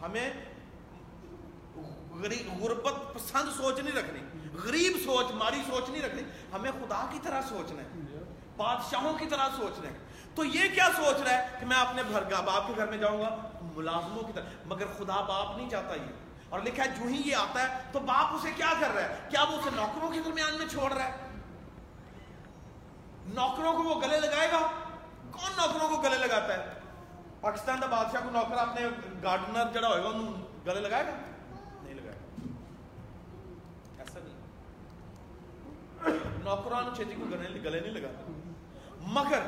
ہمیں 0.00 0.30
غربت 2.60 3.14
پسند 3.14 3.48
سوچ 3.56 3.78
نہیں 3.78 3.96
رکھنی، 3.96 4.20
غریب 4.64 4.96
سوچ، 5.04 5.30
ماری 5.34 5.60
سوچ 5.66 5.88
نہیں 5.88 6.02
رکھنی، 6.02 6.22
ہمیں 6.52 6.70
خدا 6.70 7.04
کی 7.12 7.18
طرح 7.22 7.42
سوچنا 7.48 7.82
ہے، 7.82 8.22
بادشاہوں 8.56 9.12
کی 9.18 9.26
طرح 9.30 9.48
سوچ 9.56 9.80
رہے 9.80 9.90
ہیں 9.90 9.98
تو 10.34 10.44
یہ 10.44 10.74
کیا 10.74 10.88
سوچ 10.96 11.22
رہا 11.22 11.30
ہے 11.30 11.56
کہ 11.60 11.66
میں 11.66 11.76
اپنے 11.76 12.02
گھر 12.10 12.22
باپ 12.22 12.66
کے 12.66 12.72
گھر 12.76 12.86
میں 12.86 12.98
جاؤں 12.98 13.20
گا؟ 13.20 13.36
ملازموں 13.62 14.22
کی 14.22 14.32
طرح 14.34 14.44
مگر 14.66 14.86
خدا 14.98 15.20
باپ 15.20 15.56
نہیں 15.56 15.70
چاہتا 15.70 15.94
یہ۔ 15.94 16.12
اور 16.48 16.60
لکھا 16.60 16.84
ہے، 16.84 16.88
جو 16.88 17.04
ہی 17.04 17.22
یہ 17.24 17.36
آتا 17.36 17.62
ہے، 17.62 17.82
تو 17.92 17.98
باپ 17.98 18.34
اسے 18.34 18.50
کیا 18.56 18.72
کر 18.80 18.90
رہا 18.90 19.02
ہے؟ 19.02 19.18
کیا 19.30 19.42
وہ 19.42 19.56
اسے 19.56 19.70
نوکروں 19.72 20.10
کے 20.10 20.20
درمیان 20.24 20.58
میں 20.58 20.66
چھوڑ 20.66 20.92
رہا 20.92 21.04
ہے؟ 21.04 21.12
نوکروں 23.26 23.72
کو 23.72 23.82
وہ 23.82 24.02
گلے 24.02 24.20
لگائے 24.20 24.48
گا؟ 24.52 24.70
کون 25.30 25.50
نوکروں 25.56 25.88
کو 25.88 26.02
گلے 26.02 26.18
لگاتا 26.18 26.54
ہے؟ 26.54 26.72
پاکستان 27.40 27.80
کا 27.80 27.86
بادشاہ 27.86 28.20
کو 28.20 28.30
نوکر 28.30 28.56
اپنے 28.56 28.88
گارڈنر 29.22 29.64
جڑا 29.74 29.88
ہوئے 29.88 30.02
گا، 30.02 30.08
انہوں 30.08 30.32
گلے 30.66 30.80
لگائے 30.80 31.06
گا؟ 31.06 31.10
نہیں 31.82 31.94
لگائے۔ 31.94 32.18
گا 33.98 34.02
ایسا 34.02 34.20
نہیں۔ 34.22 34.38
نوکران 36.44 36.94
چھتی 36.96 37.14
کو 37.14 37.24
گلے 37.62 37.80
نہیں 37.80 37.92
لگاتا 37.92 38.32
مگر 39.00 39.40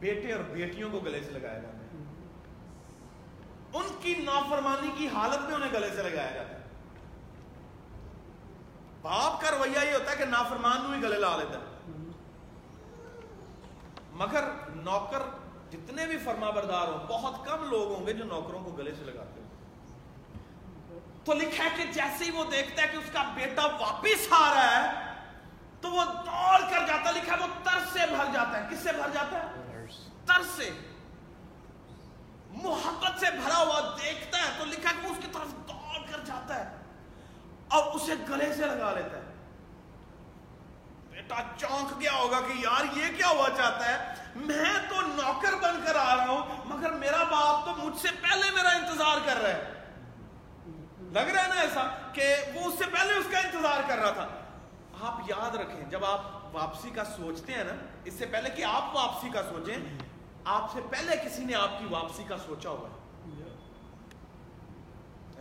بیٹے 0.00 0.32
اور 0.32 0.42
بیٹیوں 0.42 0.90
کو 0.90 0.98
گلے 0.98 1.20
سے 1.22 1.30
لگایا 1.30 1.58
جاتا 1.58 1.78
ہے۔ 1.78 1.88
ان 3.72 3.86
کی 4.02 4.14
نافرمانی 4.14 4.90
کی 4.98 5.08
حالت 5.08 5.40
میں 5.40 5.54
انہیں 5.54 5.72
گلے 5.72 5.88
سے 5.96 6.02
لگایا 6.02 6.30
جاتا 6.30 6.54
ہے۔ 6.54 6.60
باپ 9.02 9.40
کا 9.40 9.50
رویہ 9.50 9.84
یہ 9.86 9.92
ہوتا 9.92 10.10
ہے 10.10 10.16
کہ 10.16 10.24
نافرمان 10.24 10.94
ہی 10.94 11.02
گلے 11.02 11.18
لا 11.18 11.36
لیتا 11.36 11.58
ہے۔ 11.58 11.64
مگر 14.12 14.44
نوکر 14.74 15.22
جتنے 15.70 16.06
بھی 16.06 16.18
فرما 16.18 16.50
بردار 16.50 16.88
ہوں، 16.88 17.06
بہت 17.08 17.46
کم 17.46 17.68
لوگ 17.70 17.92
ہوں 17.92 18.06
گے 18.06 18.12
جو 18.12 18.24
نوکروں 18.24 18.64
کو 18.64 18.70
گلے 18.70 18.94
سے 18.98 19.04
لگاتے 19.04 19.40
ہیں 19.40 19.48
تو 21.24 21.34
لکھا 21.34 21.64
ہے 21.64 21.68
کہ 21.76 21.84
جیسے 21.92 22.24
ہی 22.24 22.30
وہ 22.30 22.44
دیکھتا 22.50 22.82
ہے 22.82 22.88
کہ 22.88 22.96
اس 22.96 23.10
کا 23.12 23.22
بیٹا 23.34 23.66
واپس 23.80 24.26
آ 24.30 24.54
رہا 24.54 24.70
ہے، 24.76 25.14
تو 25.80 25.90
وہ 25.90 26.04
دوڑ 26.04 26.60
کر 26.70 26.86
جاتا 26.86 27.10
لکھا 27.10 27.36
ہے 27.36 27.42
وہ 27.42 27.46
ترس 27.64 27.92
سے 27.92 28.06
بھر 28.10 28.32
جاتا 28.32 28.58
ہے۔ 28.58 28.68
کس 28.70 28.82
سے 28.82 28.92
بھر 28.92 29.10
جاتا 29.12 29.42
ہے؟ 29.42 29.59
ترس 30.30 30.46
سے 30.56 30.70
محبت 32.50 33.20
سے 33.20 33.26
بھرا 33.30 33.56
ہوا 33.56 33.80
دیکھتا 34.02 34.38
ہے 34.38 34.52
تو 34.58 34.64
لکھا 34.64 34.92
کہ 34.92 35.06
وہ 35.06 35.12
اس 35.12 35.18
کی 35.22 35.28
طرف 35.32 35.68
دوڑ 35.68 35.98
کر 36.10 36.24
جاتا 36.24 36.54
ہے 36.54 36.76
اور 37.68 37.94
اسے 37.94 38.14
گلے 38.28 38.54
سے 38.54 38.66
لگا 38.66 38.92
لیتا 38.94 39.16
ہے۔ 39.16 39.28
بیٹا 41.10 41.36
چونک 41.56 42.00
گیا 42.00 42.12
ہوگا 42.12 42.40
کہ 42.40 42.52
یار 42.58 42.84
یہ 42.96 43.16
کیا 43.16 43.28
ہوا 43.28 43.48
چاہتا 43.56 43.86
ہے؟ 43.86 44.14
میں 44.34 44.74
تو 44.88 45.00
نوکر 45.00 45.54
بن 45.62 45.80
کر 45.86 45.96
آ 45.96 46.16
رہا 46.16 46.28
ہوں، 46.28 46.64
مگر 46.64 46.90
میرا 46.90 47.22
باپ 47.22 47.64
تو 47.64 47.74
مجھ 47.84 48.00
سے 48.00 48.08
پہلے 48.20 48.50
میرا 48.50 48.68
انتظار 48.68 49.18
کر 49.24 49.40
رہا 49.40 49.48
ہے۔ 49.48 49.72
لگ 51.00 51.32
رہا 51.34 51.42
ہے 51.42 51.48
نا 51.48 51.60
ایسا 51.60 51.82
کہ 52.12 52.34
وہ 52.54 52.60
اس 52.68 52.78
سے 52.78 52.84
پہلے 52.92 53.14
اس 53.14 53.26
کا 53.30 53.38
انتظار 53.38 53.80
کر 53.88 53.98
رہا 53.98 54.10
تھا۔ 54.10 54.28
آپ 55.00 55.20
یاد 55.28 55.54
رکھیں، 55.54 55.90
جب 55.90 56.04
آپ 56.04 56.20
واپسی 56.52 56.90
کا 56.90 57.04
سوچتے 57.04 57.52
ہیں 57.52 57.64
نا، 57.64 57.72
اس 58.04 58.14
سے 58.14 58.26
پہلے 58.26 58.50
کہ 58.50 58.64
آپ 58.64 58.96
واپسی 58.96 59.28
کا 59.28 59.42
سوچیں 59.42 59.76
آپ 60.44 60.72
سے 60.72 60.80
پہلے 60.90 61.16
کسی 61.24 61.44
نے 61.44 61.54
آپ 61.54 61.70
کی 61.78 61.84
واپسی 61.90 62.24
کا 62.28 62.38
سوچا 62.38 62.70
ہوا 62.70 62.88
ہے؟ 62.88 62.94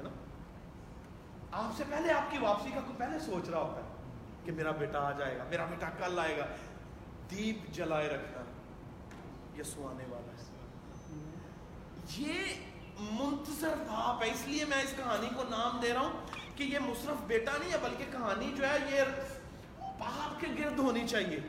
نا؟ 0.02 0.10
آپ 1.52 1.78
سے 1.78 1.84
پہلے 1.90 2.12
آپ 2.12 2.32
کی 2.32 2.38
واپسی 2.38 2.72
کا 2.72 2.80
کوئی 2.80 2.98
پہلے 2.98 3.20
سوچ 3.20 3.50
رہا 3.50 3.60
ہوتا 3.60 3.82
ہے 3.82 3.88
کہ 4.44 4.52
میرا 4.52 4.72
بیٹا 4.72 5.00
آ 5.00 5.12
جائے 5.12 5.38
گا، 5.38 5.44
میرا 5.44 5.66
بیٹا 5.66 5.90
کل 5.90 6.20
آئے 6.20 6.38
گا۔ 6.38 6.46
دیپ 7.32 7.72
جلائے 7.72 8.08
رکھنا، 8.08 8.44
یہ 9.58 9.64
سوانے 9.64 10.04
والا 10.10 10.32
ہے۔ 10.32 10.50
یہ 12.18 12.34
منتظر 13.00 13.76
باپ 13.88 14.24
ہے، 14.24 14.30
اس 14.30 14.48
لیے 14.48 14.66
میں 14.66 14.82
اس 14.82 14.94
کہانی 14.98 15.28
کو 15.36 15.44
نام 15.50 15.80
دے 15.80 15.94
رہا 15.94 16.02
ہوں 16.02 16.12
کہ 16.56 16.64
یہ 16.64 16.80
مصرف 16.80 17.22
بیٹا 17.28 17.52
نہیں 17.60 17.72
ہے، 17.72 17.78
بلکہ 17.78 18.06
کہانی 18.12 18.54
جو 18.58 18.70
ہے 18.70 18.78
یہ 18.92 19.02
باپ 20.00 20.42
کے 20.42 20.48
گرد 20.60 20.80
ہونی 20.80 21.08
چاہیے۔ 21.08 21.40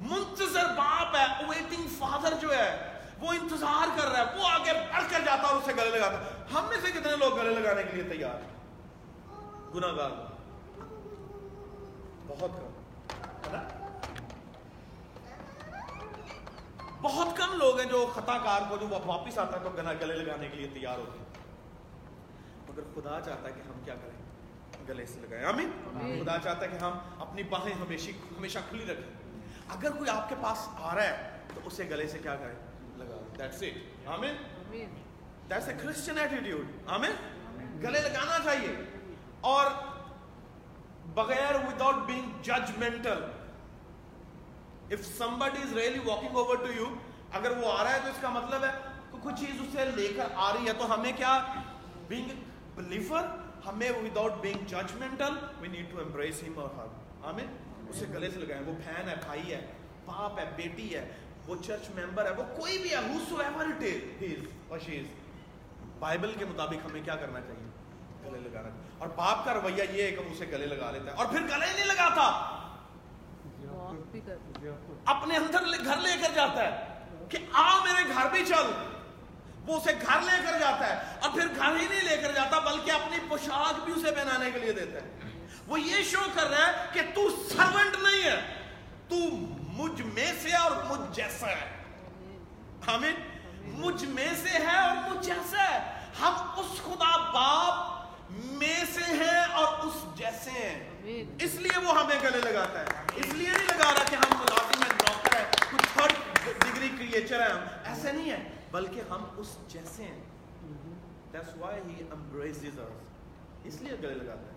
منتظر 0.00 0.64
باپ 0.64 1.16
ہے 1.16 1.24
اویٹنگ 1.24 1.86
فادر 1.98 2.34
جو 2.40 2.54
ہے 2.56 2.92
وہ 3.20 3.32
انتظار 3.32 3.98
کر 3.98 4.08
رہا 4.08 4.18
ہے 4.18 4.38
وہ 4.38 4.48
آگے 4.48 4.72
بڑھ 4.72 5.04
کر 5.10 5.20
جاتا 5.24 5.42
اور 5.42 5.56
اسے 5.56 5.72
گلے 5.76 5.98
لگاتا۔ 5.98 6.18
ہم 6.54 6.64
میں 6.68 6.76
سے 6.82 6.90
کتنے 6.90 7.16
لوگ 7.16 7.40
گلے 7.40 7.54
لگانے 7.60 7.82
کے 7.82 7.96
لیے 7.96 8.02
تیار؟ 8.02 8.40
گناہ 9.74 9.96
گار 9.96 10.10
بہت 12.26 12.50
کم۔ 12.50 12.72
بہت 17.02 17.36
کم 17.36 17.54
لوگ 17.54 17.80
ہیں 17.80 17.88
جو 17.88 18.10
خطا 18.14 18.38
کار 18.38 18.60
کو 18.68 18.76
جو 18.76 18.86
واپس 19.06 19.38
آتا 19.38 19.58
ہے 19.58 19.64
تو 19.64 19.70
گنا 19.70 19.92
گلے 19.92 20.14
لگانے 20.14 20.48
کے 20.48 20.56
لیے 20.56 20.68
تیار 20.74 20.98
ہوتے 20.98 21.18
ہیں۔ 21.18 21.26
مگر 22.68 22.82
خدا 22.94 23.20
چاہتا 23.24 23.48
ہے 23.48 23.52
کہ 23.54 23.60
ہم 23.60 23.80
کیا 23.84 23.94
کریں؟ 23.94 24.22
گلے 24.88 25.06
سے 25.06 25.20
لگائیں۔ 25.20 25.44
آمین؟ 25.44 25.70
خدا 26.24 26.38
چاہتا 26.38 26.66
ہے 26.66 26.70
کہ 26.70 26.76
ہم 26.76 26.98
اپنی 27.18 27.42
باہیں 27.42 27.74
ہمیشہ 27.74 28.10
ہمیشہ 28.38 28.58
کھلی 28.68 28.84
رکھیں۔ 28.92 29.25
اگر 29.68 29.90
کوئی 29.90 30.10
آپ 30.10 30.28
کے 30.28 30.34
پاس 30.40 30.68
آ 30.80 30.94
رہا 30.94 31.02
ہے 31.02 31.38
تو 31.54 31.60
اسے 31.64 31.84
گلے 31.90 32.08
سے 32.08 32.18
کیا 32.18 32.36
کریں؟ 32.36 32.54
لگا 32.96 33.16
دیٹس 33.38 33.62
اٹ 33.62 34.08
آمین 34.08 34.36
دیٹس 35.50 35.68
اے 35.68 35.74
کرسچن 35.82 36.18
ایٹیٹیوڈ 36.18 36.66
آمین 36.86 37.12
گلے 37.82 38.00
لگانا 38.00 38.38
چاہیے۔ 38.44 38.76
اور 39.40 39.66
بغیر 41.14 41.54
without 41.54 41.94
being 42.06 42.42
judgemental 42.42 43.24
of 44.90 45.04
somebody 45.18 45.62
is 45.62 45.72
really 45.72 45.98
walking 45.98 46.36
over 46.36 46.56
to 46.56 46.72
you 46.72 46.86
اگر 47.32 47.56
وہ 47.56 47.72
آ 47.78 47.84
رہا 47.84 47.92
ہے 47.92 47.98
تو 48.02 48.08
اس 48.08 48.16
کا 48.20 48.28
مطلب 48.28 48.64
ہے 48.64 48.70
کہ 49.12 49.18
کچھ 49.22 49.34
چیز 49.40 49.60
اسے 49.60 49.84
لے 49.96 50.12
کر 50.16 50.24
آ 50.34 50.52
رہی 50.52 50.66
ہے۔ 50.66 50.72
تو 50.72 50.94
ہمیں 50.94 51.12
کیا؟ 51.16 51.38
بینگ 52.08 52.28
بلیفر 52.74 53.26
ہمیں 53.66 53.90
without 53.90 54.32
being 54.40 54.66
judgemental 54.66 55.34
we 55.58 55.68
need 55.68 55.92
to 55.92 55.98
embrace 55.98 56.42
ہم 56.42 56.58
اور 56.58 56.68
ہر 56.76 56.86
آمین 57.22 57.56
اسے 57.88 58.06
گلے 58.14 58.30
سے 58.30 58.40
لگائیں 58.40 58.62
وہ 58.66 58.72
بہن 58.72 59.08
ہے 59.08 59.14
بھائی 59.26 59.52
ہے 59.52 59.66
باپ 60.04 60.38
ہے 60.38 60.44
بیٹی 60.56 60.94
ہے 60.94 61.08
وہ 61.46 61.56
چرچ 61.66 61.90
ممبر 61.90 62.24
ہے 62.24 62.30
وہ 62.30 62.42
کوئی 62.56 62.78
بھی 62.78 62.90
ہے 62.90 62.96
سو 63.28 63.36
ایور 63.36 63.64
اٹ 63.64 63.82
از 63.82 64.44
اور 64.68 64.78
شی 64.78 64.98
از 64.98 65.06
بائبل 65.98 66.32
کے 66.38 66.44
مطابق 66.44 66.86
ہمیں 66.86 67.02
کیا 67.02 67.16
کرنا 67.16 67.40
چاہیے؟ 67.40 67.66
گلے 68.24 68.48
لگانا 68.48 68.68
اور 68.98 69.08
باپ 69.08 69.44
کا 69.44 69.54
رویہ 69.54 69.82
یہ 69.92 70.02
ہے 70.02 70.10
کہ 70.10 70.20
اسے 70.20 70.46
گلے 70.46 70.66
لگا 70.66 70.90
لیتا 70.90 71.04
ہے 71.04 71.10
اور 71.10 71.26
پھر 71.26 71.40
گلے 71.40 71.72
نہیں 71.74 71.84
لگاتا۔ 71.84 72.52
اپنے 75.04 75.36
اندر 75.36 75.84
گھر 75.84 75.96
لے 75.96 76.10
کر 76.22 76.34
جاتا 76.34 76.62
ہے 76.64 77.00
کہ 77.28 77.38
آ 77.52 77.84
میرے 77.84 78.08
گھر 78.14 78.30
بھی 78.32 78.44
چل۔ 78.46 78.70
وہ 79.66 79.76
اسے 79.76 79.90
گھر 80.06 80.20
لے 80.20 80.42
کر 80.46 80.58
جاتا 80.58 80.86
ہے۔ 80.88 81.18
اور 81.20 81.30
پھر 81.30 81.46
گھر 81.56 81.80
ہی 81.80 81.86
نہیں 81.90 82.00
لے 82.00 82.16
کر 82.22 82.32
جاتا 82.32 82.58
بلکہ 82.58 82.90
اپنی 82.90 83.16
پوشاک 83.28 83.84
بھی 83.84 83.92
اسے 83.92 84.10
پہنانے 84.10 84.50
کے 84.50 84.58
لیے 84.58 84.72
دیتا 84.72 84.98
ہے۔ 84.98 85.25
وہ 85.66 85.80
یہ 85.80 86.02
شو 86.02 86.18
کر 86.34 86.50
رہا 86.50 86.66
ہے 86.66 86.86
کہ 86.92 87.00
تو 87.14 87.48
سرونٹ 87.48 87.96
نہیں 88.02 88.22
ہے 88.24 88.62
تو 89.08 89.16
مجھ 89.68 90.02
میں 90.02 90.32
سے 90.42 90.56
اور 90.56 90.70
مجھ 90.84 91.16
جیسا 91.16 91.46
ہے۔ 91.46 91.82
ہمیں 92.86 93.12
مجھ 93.64 94.04
میں 94.04 94.28
سے 94.42 94.48
ہے 94.48 94.76
اور 94.76 94.96
مجھ 94.96 95.26
جیسا 95.26 95.70
ہے۔ 95.70 95.92
ہم 96.20 96.34
اس 96.56 96.82
خدا 96.84 97.16
باپ 97.16 97.96
میں 98.32 98.84
سے 98.92 99.02
ہیں 99.04 99.44
اور 99.44 99.86
اس 99.86 100.18
جیسے 100.18 100.50
ہیں۔ 100.50 100.90
اس 101.40 101.54
لیے 101.54 101.78
وہ 101.78 102.02
ہمیں 102.02 102.16
گلے 102.22 102.52
لگاتا 102.52 102.80
ہے۔ 102.80 102.84
اس 103.16 103.34
لیے 103.34 103.48
نہیں 103.48 103.66
لگا 103.66 103.94
رہا 103.94 104.04
کہ 104.10 104.16
ہم 104.16 104.38
ملازم 104.38 104.82
ہیں 104.82 104.98
ڈاکٹر 104.98 105.36
ہیں 105.36 105.44
کچھ 105.72 105.88
تھرڈ 105.92 106.12
ڈگری 106.44 106.88
کریچر 106.98 107.40
ہیں۔ 107.40 107.48
ہم 107.48 107.60
ایسے 107.84 108.12
نہیں 108.12 108.30
ہے 108.30 108.42
بلکہ 108.70 109.00
ہم 109.10 109.24
اس 109.36 109.56
جیسے 109.68 110.04
ہیں۔ 110.04 110.22
That's 111.36 111.62
why 111.62 111.74
he 111.74 112.02
embraces 112.14 112.84
us. 112.84 112.96
اس 113.64 113.80
لیے 113.80 113.92
گلے 114.02 114.14
لگاتا 114.14 114.40
ہے۔ 114.40 114.55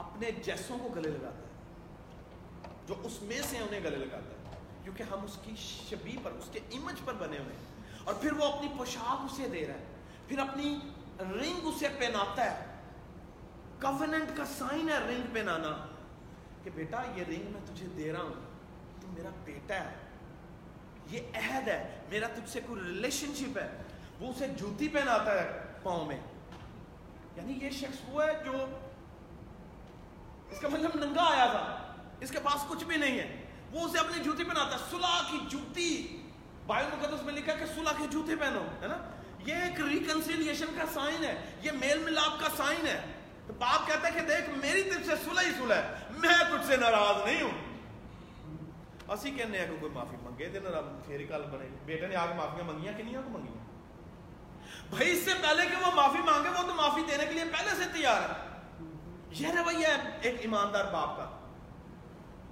اپنے 0.00 0.30
جیسوں 0.30 0.78
کو 0.78 0.88
گلے 0.88 1.08
لگاتا 1.08 1.36
ہے، 1.36 1.50
جو 2.86 2.94
اس 3.02 3.22
میں 3.22 3.42
سے 3.42 3.58
انہیں 3.58 3.80
گلے 3.80 3.96
لگاتا 3.96 4.50
ہے، 4.50 4.58
کیونکہ 4.84 5.02
ہم 5.02 5.24
اس 5.24 5.38
کی 5.42 5.52
شبی 5.58 6.16
پر، 6.22 6.30
اس 6.30 6.48
کے 6.52 6.60
امیج 6.72 6.96
پر 7.04 7.12
بنے 7.12 7.38
ہوئے 7.38 7.56
ہیں۔ 7.56 7.84
اور 8.04 8.14
پھر 8.14 8.32
وہ 8.32 8.44
اپنی 8.44 8.68
پوشاک 8.78 9.32
اسے 9.32 9.48
دے 9.48 9.66
رہا 9.66 9.74
ہے، 9.74 9.84
پھر 10.28 10.38
اپنی 10.38 10.78
رنگ 11.20 11.66
اسے 11.66 11.88
پہناتا 11.88 12.60
ہے۔ 12.60 12.66
کوننٹ 13.80 14.36
کا 14.36 14.44
سائن 14.46 14.88
ہے 14.88 14.98
رنگ 14.98 15.34
پہنانا 15.34 15.86
کہ 16.64 16.70
بیٹا، 16.74 17.02
یہ 17.16 17.24
رنگ 17.28 17.52
میں 17.52 17.60
تجھے 17.74 17.86
دے 17.86 18.12
رہا 18.12 18.22
ہوں، 18.22 18.34
تو 19.00 19.08
میرا 19.08 19.28
بیٹا 19.44 19.74
ہے۔ 19.74 19.94
یہ 21.10 21.20
عہد 21.34 21.68
ہے، 21.68 22.00
میرا 22.10 22.26
تجھ 22.26 22.50
سے 22.50 22.60
کوئی 22.66 22.80
ریلیشن 22.80 23.34
شپ 23.34 23.58
ہے۔ 23.58 23.82
وہ 24.20 24.30
اسے 24.30 24.48
جوتی 24.48 24.88
پہناتا 24.88 25.42
ہے 25.42 25.60
پاؤں 25.82 26.06
میں۔ 26.06 26.20
یعنی 27.36 27.58
یہ 27.62 27.70
شخص 27.70 28.08
وہ 28.08 28.22
ہے 28.24 28.44
جو 28.44 28.66
اس 30.50 30.60
کا 30.60 30.68
مطلب 30.68 30.90
ننگا 30.94 31.22
آیا 31.22 31.46
تھا۔ 31.46 31.92
اس 32.20 32.30
کے 32.30 32.38
پاس 32.42 32.64
کچھ 32.68 32.84
بھی 32.84 32.96
نہیں 32.96 33.18
ہے۔ 33.18 33.46
وہ 33.72 33.88
اسے 33.88 33.98
اپنی 33.98 34.22
جوتی 34.22 34.44
پہناتا 34.44 34.72
ہے۔ 34.72 34.84
صلح 34.90 35.30
کی 35.30 35.38
جوتی۔ 35.48 36.22
بائبل 36.66 37.08
مقدس 37.08 37.24
میں 37.24 37.34
لکھا 37.34 37.54
کہ 37.54 37.66
صلح 37.66 37.90
کی 37.98 38.04
جوتی 38.10 38.36
پہنو، 38.36 38.62
ہے 38.82 38.86
نا؟ 38.86 38.96
یہ 39.46 39.54
ایک 39.54 39.80
ریکنسیلیشن 39.80 40.66
کا 40.78 40.84
سائن 40.94 41.24
ہے۔ 41.24 41.52
یہ 41.62 41.72
میل 41.72 41.98
ملاپ 41.98 42.40
کا 42.40 42.48
سائن 42.56 42.86
ہے۔ 42.86 43.00
تو 43.46 43.52
باپ 43.52 43.86
کہتا 43.86 44.08
ہے 44.08 44.12
کہ 44.12 44.20
دیکھ، 44.20 44.50
میری 44.50 44.82
طرف 44.82 45.06
سے 45.06 45.12
صلح 45.24 45.40
ہی 45.40 45.50
صلح 45.58 45.74
ہے۔ 45.74 45.94
میں 46.10 46.44
تجھ 46.48 46.66
سے 46.66 46.76
ناراض 46.76 47.26
نہیں 47.26 47.42
ہوں۔ 47.42 47.70
اسی 49.08 49.30
کہنے 49.30 49.58
ہیں 49.58 49.66
کہ 49.66 49.76
کوئی 49.80 49.92
معافی 49.92 50.16
منگے 50.22 50.48
دے 50.48 50.60
نا 50.60 51.00
پھر 51.06 51.24
کل 51.28 51.42
بنے۔ 51.42 51.68
بیٹے 51.84 52.06
نے 52.06 52.16
آگے 52.16 52.34
معافیاں 52.34 52.64
منگیاں 52.64 52.92
کہ 52.92 53.02
نہیں 53.02 53.22
کو 53.24 53.30
منگیاں 53.30 53.70
بھائی، 54.90 55.12
اس 55.12 55.24
سے 55.24 55.30
پہلے 55.42 55.66
کہ 55.66 55.86
وہ 55.86 55.94
معافی 55.94 56.18
مانگے، 56.18 56.48
وہ 56.48 56.68
تو 56.68 56.74
معافی 56.74 57.00
دینے 57.10 57.24
کے 57.24 57.32
لیے 57.32 57.44
پہلے 57.44 57.84
سے 57.84 57.84
تیار 57.92 58.22
ہے۔ 58.22 58.49
یہ 59.30 59.48
رویہ 59.48 59.86
ہے 59.86 60.18
ایک 60.22 60.34
ایماندار 60.40 60.84
باپ 60.84 61.16
کا۔ 61.16 61.26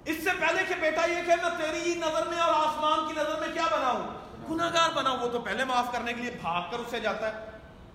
اس 0.05 0.17
سے 0.23 0.29
پہلے 0.39 0.63
کہ 0.67 0.75
بیٹا 0.79 1.05
یہ 1.05 1.21
کہ 1.25 1.33
میں 1.35 1.57
تیری 1.57 1.93
ہی 1.93 1.95
نظر 1.95 2.27
میں 2.27 2.39
اور 2.39 2.67
آسمان 2.67 3.07
کی 3.07 3.13
نظر 3.13 3.39
میں 3.39 3.47
کیا 3.53 3.65
بنا 3.71 3.91
ہوں؟ 3.91 4.07
گناگار 4.51 4.89
بنا 4.91 5.13
وہ 5.13 5.29
تو 5.29 5.39
پہلے 5.39 5.65
معاف 5.65 5.91
کرنے 5.91 6.13
کے 6.13 6.21
لیے 6.21 6.31
بھاگ 6.41 6.61
کر 6.71 6.79
اسے 6.79 6.99
جاتا 6.99 7.27
ہے، 7.27 7.45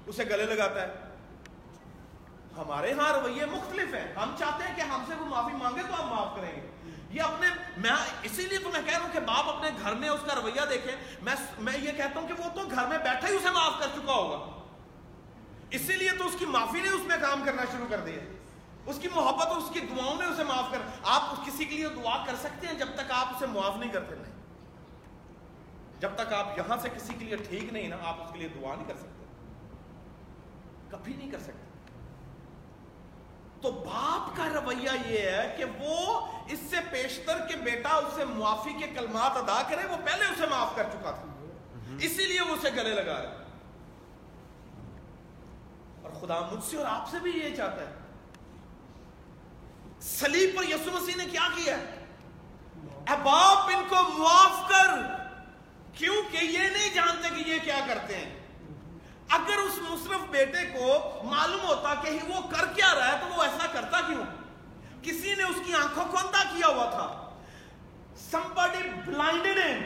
اسے 0.06 0.24
گلے 0.24 0.54
لگاتا 0.54 0.82
ہے۔ 0.82 0.88
ہمارے 2.56 2.92
ہاں 2.92 3.12
رویے 3.12 3.46
مختلف 3.46 3.94
ہیں۔ 3.94 4.14
ہم 4.14 4.34
چاہتے 4.38 4.64
ہیں 4.64 4.76
کہ 4.76 4.80
ہم 4.80 5.04
سے 5.08 5.14
وہ 5.14 5.24
معافی 5.24 5.56
مانگے 5.56 5.82
تو 5.82 6.02
ہم 6.02 6.08
معاف 6.08 6.36
کریں 6.36 6.56
گے۔ 6.56 6.90
یہ 7.10 7.22
اپنے، 7.22 7.46
میں 7.76 7.90
اسی 8.22 8.46
لیے 8.46 8.58
تو 8.58 8.70
میں 8.72 8.80
کہہ 8.86 8.94
رہا 8.94 9.06
ہوں 9.06 9.12
کہ 9.12 9.20
باپ 9.20 9.48
اپنے 9.48 9.70
گھر 9.82 9.92
میں 9.94 10.08
اس 10.08 10.20
کا 10.26 10.34
رویہ 10.34 10.60
دیکھے 10.70 10.96
میں 11.22 11.34
میں 11.58 11.78
یہ 11.78 11.92
کہتا 11.92 12.20
ہوں 12.20 12.28
کہ 12.28 12.34
وہ 12.38 12.48
تو 12.54 12.60
گھر 12.70 12.86
میں 12.86 12.98
بیٹھا 12.98 13.28
ہی 13.28 13.36
اسے 13.36 13.50
معاف 13.50 13.72
کر 13.78 13.86
چکا 13.94 14.12
ہوگا۔ 14.12 14.62
اسی 15.70 15.92
لیے 15.92 16.10
تو 16.18 16.26
اس 16.26 16.34
کی 16.38 16.44
معافی 16.44 16.80
نے 16.80 16.88
اس 16.88 17.04
میں 17.04 17.16
کام 17.20 17.42
کرنا 17.44 17.62
شروع 17.72 17.86
کر 17.90 17.98
دیا۔ 17.98 18.18
اس 18.86 18.98
کی 18.98 19.08
محبت 19.08 19.46
اور 19.46 19.56
اس 19.56 19.70
کی 19.72 19.80
دعاؤں 19.80 20.14
نے 20.14 20.26
اسے 20.26 20.44
معاف 20.44 20.64
کر 20.70 20.78
آپ 21.04 21.46
کسی 21.46 21.64
کے 21.64 21.76
لیے 21.76 21.88
دعا 21.88 22.24
کر 22.26 22.34
سکتے 22.36 22.66
ہیں 22.66 22.74
جب 22.74 22.88
تک 22.94 23.10
آپ 23.10 23.26
اسے 23.26 23.46
معاف 23.46 23.76
نہیں 23.76 23.90
کرتے، 23.90 24.14
نہیں۔ 24.14 24.34
جب 26.00 26.10
تک 26.16 26.32
آپ 26.32 26.58
یہاں 26.58 26.76
سے 26.82 26.88
کسی 26.88 27.14
کے 27.18 27.24
لیے 27.24 27.36
ٹھیک 27.36 27.72
نہیں 27.72 27.88
نا، 27.88 27.96
آپ 28.04 28.22
اس 28.22 28.32
کے 28.32 28.38
لیے 28.38 28.48
دعا 28.48 28.74
نہیں 28.74 28.88
کر 28.88 28.96
سکتے۔ 28.96 29.24
کبھی 30.90 31.12
نہیں 31.12 31.30
کر 31.30 31.38
سکتے۔ 31.38 31.64
تو 33.62 33.72
باپ 33.72 34.36
کا 34.36 34.48
رویہ 34.48 34.90
یہ 35.06 35.18
ہے 35.18 35.54
کہ 35.58 35.64
وہ 35.78 36.26
اس 36.48 36.58
سے 36.70 36.76
پیشتر 36.90 37.46
کے 37.48 37.56
بیٹا 37.56 37.88
اسے 37.88 38.24
معافی 38.24 38.72
کے 38.72 38.86
کلمات 38.86 39.36
ادا 39.36 39.62
کرے، 39.68 39.86
وہ 39.86 39.96
پہلے 40.04 40.24
اسے 40.24 40.46
معاف 40.46 40.76
کر 40.76 40.82
چکا 40.82 41.10
تھا۔ 41.10 41.44
اسی 42.00 42.26
لیے 42.26 42.40
وہ 42.40 42.54
اسے 42.54 42.70
گلے 42.76 42.94
لگا 42.94 43.22
رہے۔ 43.22 43.36
اور 46.02 46.10
خدا 46.10 46.40
مجھ 46.52 46.64
سے 46.64 46.76
اور 46.76 46.86
آپ 46.86 47.08
سے 47.10 47.16
بھی 47.22 47.30
یہ 47.30 47.56
چاہتا 47.56 47.82
ہے۔ 47.82 48.03
سلیب 50.04 50.56
پر 50.56 50.64
یسو 50.64 50.90
مسیح 50.92 51.14
نے 51.16 51.24
کیا 51.24 51.48
کیا 51.56 51.76
اے 51.76 53.16
باپ، 53.22 53.58
ان 53.58 53.84
کو 53.88 54.08
معاف 54.08 54.68
کر۔ 54.68 54.88
کیونکہ 55.94 56.44
یہ 56.44 56.58
نہیں 56.58 56.94
جانتے 56.94 57.28
کہ 57.28 57.50
یہ 57.50 57.58
کیا 57.64 57.80
کرتے 57.86 58.16
ہیں۔ 58.16 58.46
اگر 59.28 59.56
اس 59.56 59.78
مصرف 59.90 60.20
بیٹے 60.30 60.66
کو 60.66 61.20
معلوم 61.24 61.60
ہوتا 61.60 61.94
کہ 61.94 62.10
وہ 62.28 62.48
کر 62.50 62.66
کیا 62.74 62.94
رہا 62.94 63.12
ہے، 63.12 63.18
تو 63.20 63.26
وہ 63.26 63.42
ایسا 63.42 63.66
کرتا 63.66 64.00
کیوں؟ 64.00 64.24
کسی 65.02 65.34
نے 65.34 65.42
اس 65.42 65.56
کی 65.66 65.74
آنکھوں 65.74 66.04
کو 66.04 66.18
اندھا 66.18 66.42
کیا 66.42 66.66
ہوا 66.66 66.90
تھا۔ 66.90 67.30
somebody 68.36 68.82
blinded 68.84 69.66
him 69.66 69.80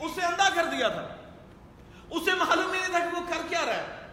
اسے 0.00 0.22
اندھا 0.22 0.48
کر 0.54 0.64
دیا 0.64 0.88
تھا۔ 0.88 1.08
اسے 2.10 2.34
معلوم 2.34 2.72
ہی 2.72 2.80
نہیں 2.80 2.90
تھا 2.90 2.98
کہ 2.98 3.20
وہ 3.20 3.26
کر 3.28 3.48
کیا 3.48 3.66
رہا 3.66 3.74
ہے۔ 3.74 4.06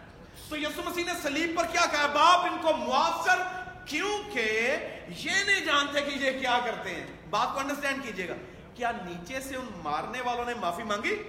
تو 0.48 0.56
یسو 0.56 0.82
مسیح 0.84 1.04
نے 1.04 1.12
سلیب 1.22 1.58
پر 1.58 1.64
کیا 1.64 1.86
کہا 1.86 2.06
باپ، 2.06 2.40
ان 2.40 2.56
کو 2.62 2.76
معاف 2.76 3.24
کر۔ 3.24 3.55
کیونکہ 3.86 4.76
یہ 5.08 5.30
نہیں 5.46 5.60
جانتے 5.60 6.00
کہ 6.00 6.10
یہ 6.10 6.40
کیا 6.40 6.58
کرتے 6.64 6.94
ہیں۔ 6.94 7.06
بات 7.30 7.48
کو 7.52 7.58
انڈرسٹینڈ 7.58 8.04
کیجیے 8.04 8.28
گا۔ 8.28 8.34
کیا 8.74 8.92
نیچے 9.04 9.40
سے 9.40 9.56
ان 9.56 9.66
مارنے 9.82 10.20
والوں 10.20 10.44
نے 10.44 10.54
معافی 10.54 10.82
مانگی؟ 10.82 11.22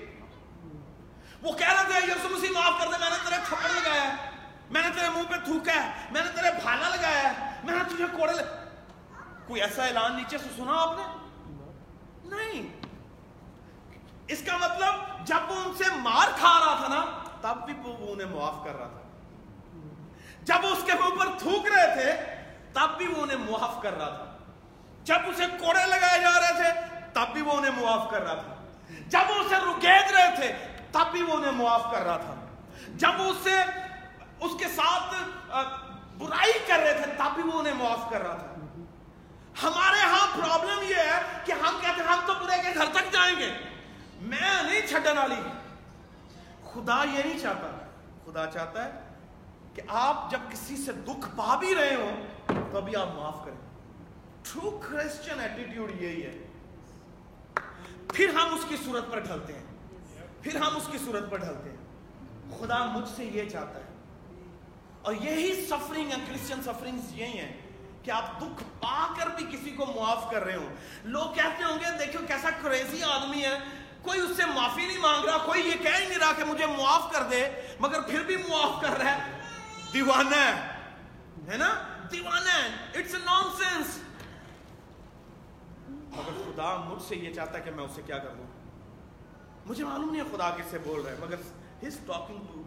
وہ 1.42 1.52
کہہ 1.52 1.72
رہے 1.72 2.00
تھے 2.00 2.12
یسو 2.12 2.30
مسیح 2.30 2.50
معاف 2.50 2.74
کر 2.80 2.88
دے، 2.88 2.98
میں 3.00 3.10
نے 3.10 3.16
تیرے 3.30 3.40
تھپڑ 3.46 3.70
لگایا 3.70 4.02
ہے۔ 4.02 4.30
میں 4.70 4.82
نے 4.82 4.88
تیرے 4.96 5.10
منہ 5.10 5.24
پہ 5.30 5.36
تھوکا 5.46 5.74
ہے۔ 5.74 5.92
میں 6.12 6.22
نے 6.22 6.30
تیرے 6.36 6.52
بھالا 6.64 6.90
لگایا 6.90 7.24
ہے۔ 7.24 7.52
میں 7.64 7.74
نے 7.74 7.96
تجھے 7.96 8.06
کوڑے 8.18 8.34
لگ... 8.34 8.42
کوئی 9.48 9.62
ایسا 9.62 9.86
اعلان 9.86 10.16
نیچے 10.16 10.38
سے 10.38 10.50
سنا 10.56 10.74
آپ 10.74 10.98
نے؟ 10.98 11.04
نہیں۔ 12.24 12.78
اس 14.28 14.44
کا 14.46 14.58
مطلب 14.58 15.28
جب 15.28 15.52
وہ 15.52 15.56
ان 15.56 15.74
سے 15.78 15.84
مار 15.96 16.28
کھا 16.36 16.60
رہا 16.60 16.86
تھا 16.86 16.88
نا، 16.88 17.24
تب 17.42 17.66
بھی 17.66 17.74
وہ 17.84 18.14
انہیں 18.14 18.28
معاف 18.28 18.66
کر 18.66 18.76
رہا 18.76 18.88
تھا۔ 18.88 19.02
جب 20.44 20.66
اس 20.66 20.84
کے 20.86 20.92
منہ 20.94 21.20
پر 21.20 21.28
تھوک 21.40 21.66
رہے 21.66 21.96
تھے 21.96 22.37
تب 22.74 22.98
بھی 22.98 23.08
وہ 23.08 23.22
انہیں 23.22 23.38
معاف 23.38 23.82
کر 23.82 23.98
رہا 23.98 24.10
تھا۔ 24.10 24.38
جب 25.04 25.18
اسے 25.26 25.44
کوڑے 25.60 25.86
لگائے 25.86 26.20
جا 26.20 26.40
رہے 26.40 26.54
تھے، 26.56 26.96
تب 27.14 27.34
بھی 27.34 27.42
وہ 27.42 27.52
انہیں 27.52 27.82
معاف 27.82 28.10
کر 28.10 28.22
رہا 28.22 28.34
تھا۔ 28.34 28.56
جب 29.08 29.20
وہ 29.30 29.36
اسے 29.36 29.56
رکید 29.56 30.12
رہے 30.12 30.36
تھے، 30.36 30.54
تب 30.92 31.12
بھی 31.12 31.22
وہ 31.22 31.34
انہیں 31.34 31.52
معاف 31.52 31.84
کر 31.92 32.04
رہا 32.04 32.18
تھا۔ 32.18 32.36
جب 32.88 33.22
وہ 33.22 33.26
اسے، 33.26 33.62
اس 34.40 34.52
کے 34.60 34.66
ساتھ 34.68 35.16
برائی 36.18 36.60
کر 36.68 36.80
رہے 36.80 36.94
تھے، 36.94 37.12
تب 37.18 37.36
بھی 37.36 37.44
وہ 37.44 37.60
انہیں 37.60 37.74
معاف 37.74 38.10
کر 38.10 38.22
رہا 38.22 38.36
تھا۔ 38.36 38.54
ہمارے 39.64 40.00
ہاں 40.00 40.38
پرابلم 40.38 40.84
یہ 40.90 40.96
ہے 40.96 41.22
کہ 41.46 41.52
ہم 41.52 41.78
کہتے 41.82 42.02
ہیں، 42.02 42.10
ہم 42.10 42.20
تو 42.26 42.34
برے 42.34 42.62
کے 42.64 42.76
گھر 42.76 42.86
تک 42.92 43.14
جائیں 43.14 43.40
گے۔ 43.40 43.58
میں 44.22 44.64
نہیں 44.64 44.88
چھڈن 44.88 45.18
والی۔ 45.18 45.42
خدا 46.74 47.04
یہ 47.04 47.24
نہیں 47.24 47.40
چاہتا۔ 47.40 47.90
خدا 48.26 48.46
چاہتا 48.46 48.86
ہے 48.86 49.07
کہ 49.78 49.82
آپ 49.88 50.32
جب 50.32 50.40
کسی 50.52 50.78
سے 50.78 50.92
دکھ 50.92 51.30
پا 51.36 51.56
بھی 51.56 51.76
رہے 51.76 51.96
ہو 51.96 52.12
تو 52.72 52.78
ابھی 52.78 52.96
آپ 52.96 53.08
معاف 53.16 53.46
کریں۔ 53.46 53.58
ٹرو 54.44 54.82
کرسچن 54.90 55.40
ایٹیٹیوڈ 55.40 56.02
یہی 56.02 56.24
ہے۔ 56.24 56.48
پھر 58.14 58.30
ہم 58.30 58.54
اس 58.54 58.66
کی 58.70 58.76
صورت 58.86 59.12
پر 59.12 59.20
ڈھلتے 59.20 59.54
ہیں۔ 59.54 59.64
پھر 60.42 60.56
ہم 60.56 60.76
اس 60.76 60.88
کی 60.92 60.98
صورت 60.98 61.32
پر 61.32 61.38
ڈھلتے 61.38 61.70
ہیں۔ 61.70 61.78
خدا 62.60 62.86
مجھ 62.86 63.10
سے 63.16 63.26
یہ 63.26 63.50
چاہتا 63.50 63.80
ہے۔ 63.80 63.86
اور 65.02 65.14
یہی 65.14 65.66
سفرنگ 65.66 66.12
ہے 66.12 66.16
کرسچن 66.28 66.62
سفرنگ 66.62 67.00
یہی 67.12 67.38
ہے 67.38 67.60
کہ 68.04 68.12
آپ 68.12 68.42
دکھ 68.42 68.64
پا 68.80 69.14
کر 69.20 69.28
بھی 69.28 69.58
کسی 69.58 69.72
کو 69.72 69.86
معاف 69.86 70.32
کر 70.32 70.44
رہے 70.44 70.56
ہو 70.56 70.68
لوگ 71.04 71.34
کہتے 71.36 71.64
ہوں 71.64 71.80
گے، 71.80 72.06
دیکھو 72.06 72.26
کیسا 72.28 72.50
کریزی 72.62 73.04
آدمی 73.04 73.44
ہے۔ 73.44 73.60
کوئی 74.02 74.20
اس 74.20 74.38
سے 74.38 74.46
معافی 74.46 74.86
نہیں 74.86 74.98
مانگ 74.98 75.26
رہا، 75.26 75.38
کوئی 75.38 75.68
یہ 75.68 75.84
کہہ 75.84 76.08
نہیں 76.08 76.20
رہا 76.20 76.32
کہ 76.38 76.44
مجھے 76.44 76.66
معاف 76.66 77.12
کر 77.12 77.24
دے، 77.24 77.50
مگر 77.80 78.02
پھر 78.02 78.24
بھی 78.24 78.38
معاف 78.38 78.82
کر 78.82 78.98
رہا 78.98 79.16
ہے۔ 79.16 79.37
دیوانہ 79.94 80.36
ہے۔ 81.52 81.58
نا؟ 81.58 81.70
دیوانہ 82.12 82.50
ہے۔ 82.50 83.00
اٹس 83.00 83.14
اے 83.16 83.20
نان 83.26 83.44
سینس 83.58 84.00
مگر 85.90 86.42
خدا 86.46 86.76
مجھ 86.76 87.04
سے 87.04 87.16
یہ 87.16 87.34
چاہتا 87.34 87.58
ہے 87.58 87.64
کہ 87.64 87.72
میں 87.72 87.84
اسے 87.84 88.02
کیا 88.06 88.18
کر 88.18 88.30
دوں؟ 88.30 88.46
مجھے 89.66 89.86
معلوم 89.86 90.10
نہیں 90.10 90.24
ہے 90.24 90.38
خدا 90.38 90.50
کس 90.50 90.66
سے 90.70 90.78
بول 90.78 91.02
رہا 91.02 91.12
ہے 91.12 91.16
مگر 91.20 91.36
he 91.82 91.88
is 91.88 91.98
talking 92.08 92.38
to 92.38 92.64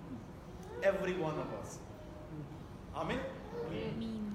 every 0.82 1.12
one 1.12 1.40
of 1.40 1.54
us 1.62 1.78
آمین۔ 2.94 3.20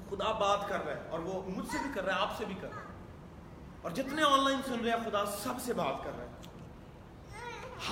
خدا 0.10 0.32
بات 0.32 0.70
کر 0.70 0.86
رہا 0.86 0.94
ہے 0.94 1.10
اور 1.10 1.20
وہ 1.20 1.50
مجھ 1.50 1.68
سے 1.72 1.78
بھی 1.84 1.90
کر 1.94 2.06
رہا 2.06 2.16
ہے 2.16 2.20
آپ 2.20 2.38
سے 2.38 2.46
بھی 2.46 2.56
کر 2.62 2.68
رہا 2.68 2.82
ہے۔ 2.82 2.86
اور 3.82 3.92
جتنے 3.92 4.22
آن 4.24 4.44
لائن 4.44 4.58
سن 4.66 4.80
رہے 4.80 4.90
ہیں 4.90 5.10
خدا 5.10 5.26
سب 5.26 5.54
سے 5.66 5.74
بات 5.74 6.04
کر 6.04 6.12
رہا 6.18 6.26
ہے۔ 6.26 6.32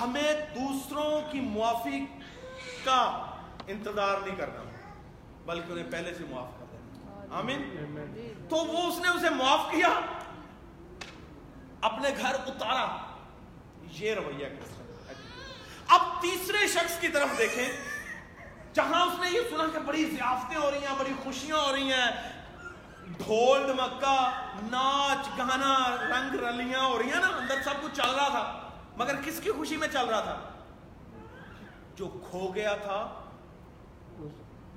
ہمیں 0.00 0.32
دوسروں 0.54 1.32
کی 1.32 1.40
معافی 1.40 2.06
کا 2.84 3.26
انتظار 3.66 4.16
نہیں 4.26 4.36
کرنا۔ 4.36 4.73
بلکہ 5.46 5.72
انہیں 5.72 5.90
پہلے 5.90 6.14
سے 6.14 6.24
معاف 6.30 6.48
کر 6.58 6.64
دینا 6.72 7.36
آمین۔ 7.38 7.62
تو 8.48 8.56
وہ 8.56 8.82
اس 8.88 8.98
نے 8.98 9.08
اسے 9.08 9.30
معاف 9.30 9.60
کیا۔ 9.70 9.88
اپنے 11.80 12.08
گھر 12.20 12.34
اتارا۔ 12.34 12.96
یہ 13.90 14.14
رویہ 14.14 14.46
اب 15.88 16.00
تیسرے 16.20 16.66
شخص 16.66 17.00
کی 17.00 17.08
طرف 17.08 17.38
دیکھیں۔ 17.38 17.68
جہاں 18.74 19.06
اس 19.06 19.18
نے 19.20 19.30
یہ 19.30 19.40
سنا 19.50 19.64
کہ 19.72 19.78
بڑی 19.78 20.04
ضیافتیں 20.04 20.56
ہو 20.56 20.70
رہی 20.70 20.78
ہیں 20.78 20.94
بڑی 20.98 21.12
خوشیاں 21.22 21.56
ہو 21.56 21.72
رہی 21.72 21.92
ہیں۔ 21.92 22.10
ڈھول 23.06 23.72
مکہ 23.72 24.30
ناچ 24.62 25.38
گانا 25.38 25.96
رنگ 25.96 26.34
رلیاں 26.34 26.84
ہو 26.84 26.98
رہی 26.98 27.10
ہیں 27.10 27.20
نا۔ 27.20 27.26
اندر 27.26 27.54
سب 27.64 27.82
کچھ 27.82 27.94
چل 27.94 28.10
رہا 28.10 28.28
تھا۔ 28.28 28.70
مگر 28.96 29.14
کس 29.24 29.40
کی 29.40 29.50
خوشی 29.50 29.76
میں 29.76 29.88
چل 29.92 30.06
رہا 30.06 30.20
تھا؟ 30.20 30.40
جو 31.96 32.08
کھو 32.30 32.52
گیا 32.54 32.74
تھا۔ 32.74 33.23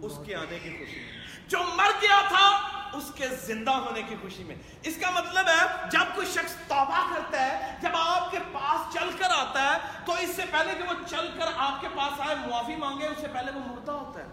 اس 0.01 0.19
کے 0.25 0.35
آنے 0.35 0.59
کی 0.59 0.69
خوشی 0.69 0.99
میں۔ 0.99 1.27
جو 1.47 1.59
مر 1.75 1.91
گیا 2.01 2.21
تھا 2.27 2.77
اس 2.97 3.11
کے 3.15 3.27
زندہ 3.27 3.71
ہونے 3.71 4.01
کی 4.01 4.15
خوشی 4.21 4.43
میں۔ 4.43 4.55
اس 4.83 4.97
کا 5.01 5.09
مطلب 5.09 5.47
ہے 5.47 5.89
جب 5.89 6.15
کوئی 6.15 6.27
شخص 6.27 6.55
توبہ 6.67 7.13
کرتا 7.15 7.45
ہے 7.45 7.75
جب 7.81 7.89
آپ 7.93 8.31
کے 8.31 8.37
پاس 8.51 8.93
چل 8.93 9.09
کر 9.17 9.27
آتا 9.29 9.63
ہے 9.63 9.77
تو 10.05 10.13
اس 10.13 10.35
سے 10.35 10.41
پہلے 10.51 10.73
کہ 10.75 10.83
وہ 10.83 10.93
چل 11.07 11.31
کر 11.39 11.45
آپ 11.57 11.81
کے 11.81 11.87
پاس 11.97 12.19
آئے 12.19 12.35
معافی 12.35 12.75
مانگے 12.75 13.07
اس 13.07 13.17
سے 13.21 13.27
پہلے 13.33 13.51
وہ 13.51 13.59
مردہ 13.59 13.91
ہوتا 13.91 14.19
ہے۔ 14.19 14.27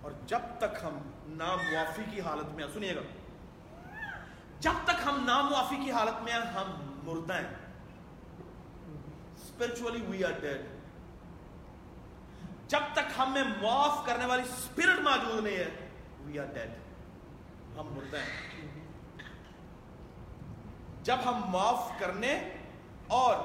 اور 0.00 0.12
جب 0.26 0.40
تک 0.58 0.76
ہم 0.82 0.98
نامعافی 1.26 2.02
کی 2.10 2.20
حالت 2.20 2.48
میں 2.48 2.64
سنیے 2.72 2.96
گا۔ 2.96 3.00
جب 4.60 4.72
تک 4.84 5.06
ہم 5.06 5.24
نامعافی 5.24 5.76
کی 5.84 5.92
حالت 5.92 6.22
میں 6.22 6.32
ہم 6.32 6.96
مردہ 7.04 7.34
ہیں۔ 7.34 7.68
Spiritually 9.50 10.00
we 10.00 10.20
are 10.22 10.38
dead. 10.38 10.77
جب 12.68 12.80
تک 12.92 13.12
ہمیں 13.18 13.42
معاف 13.62 14.06
کرنے 14.06 14.26
والی 14.26 14.42
اسپرٹ 14.42 14.98
موجود 15.00 15.44
نہیں 15.44 15.56
ہے 15.56 15.70
وی 16.20 16.38
آر 16.38 16.46
ڈیڈ 16.46 16.70
ہم 17.78 17.86
مردہ 17.92 18.16
ہیں۔ 18.16 18.76
جب 21.02 21.16
ہم 21.24 21.50
معاف 21.50 21.92
کرنے 21.98 22.56
اور 23.06 23.36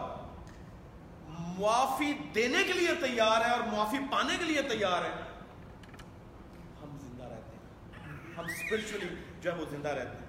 معافی 1.59 2.13
دینے 2.35 2.63
کے 2.63 2.73
لیے 2.73 2.95
تیار 3.01 3.45
ہیں 3.45 3.51
اور 3.51 3.59
معافی 3.59 3.97
پانے 4.11 4.37
کے 4.37 4.45
لیے 4.45 4.61
تیار 4.61 5.05
ہیں، 5.05 5.21
ہم 6.83 6.97
زندہ 6.97 7.23
رہتے 7.23 7.57
ہیں۔ 7.57 8.35
ہم 8.37 8.45
اسپرچولی 8.45 9.07
جو 9.41 9.51
ہے 9.51 9.57
وہ 9.57 9.65
زندہ 9.69 9.89
رہتے 9.89 10.17
ہیں۔ 10.17 10.23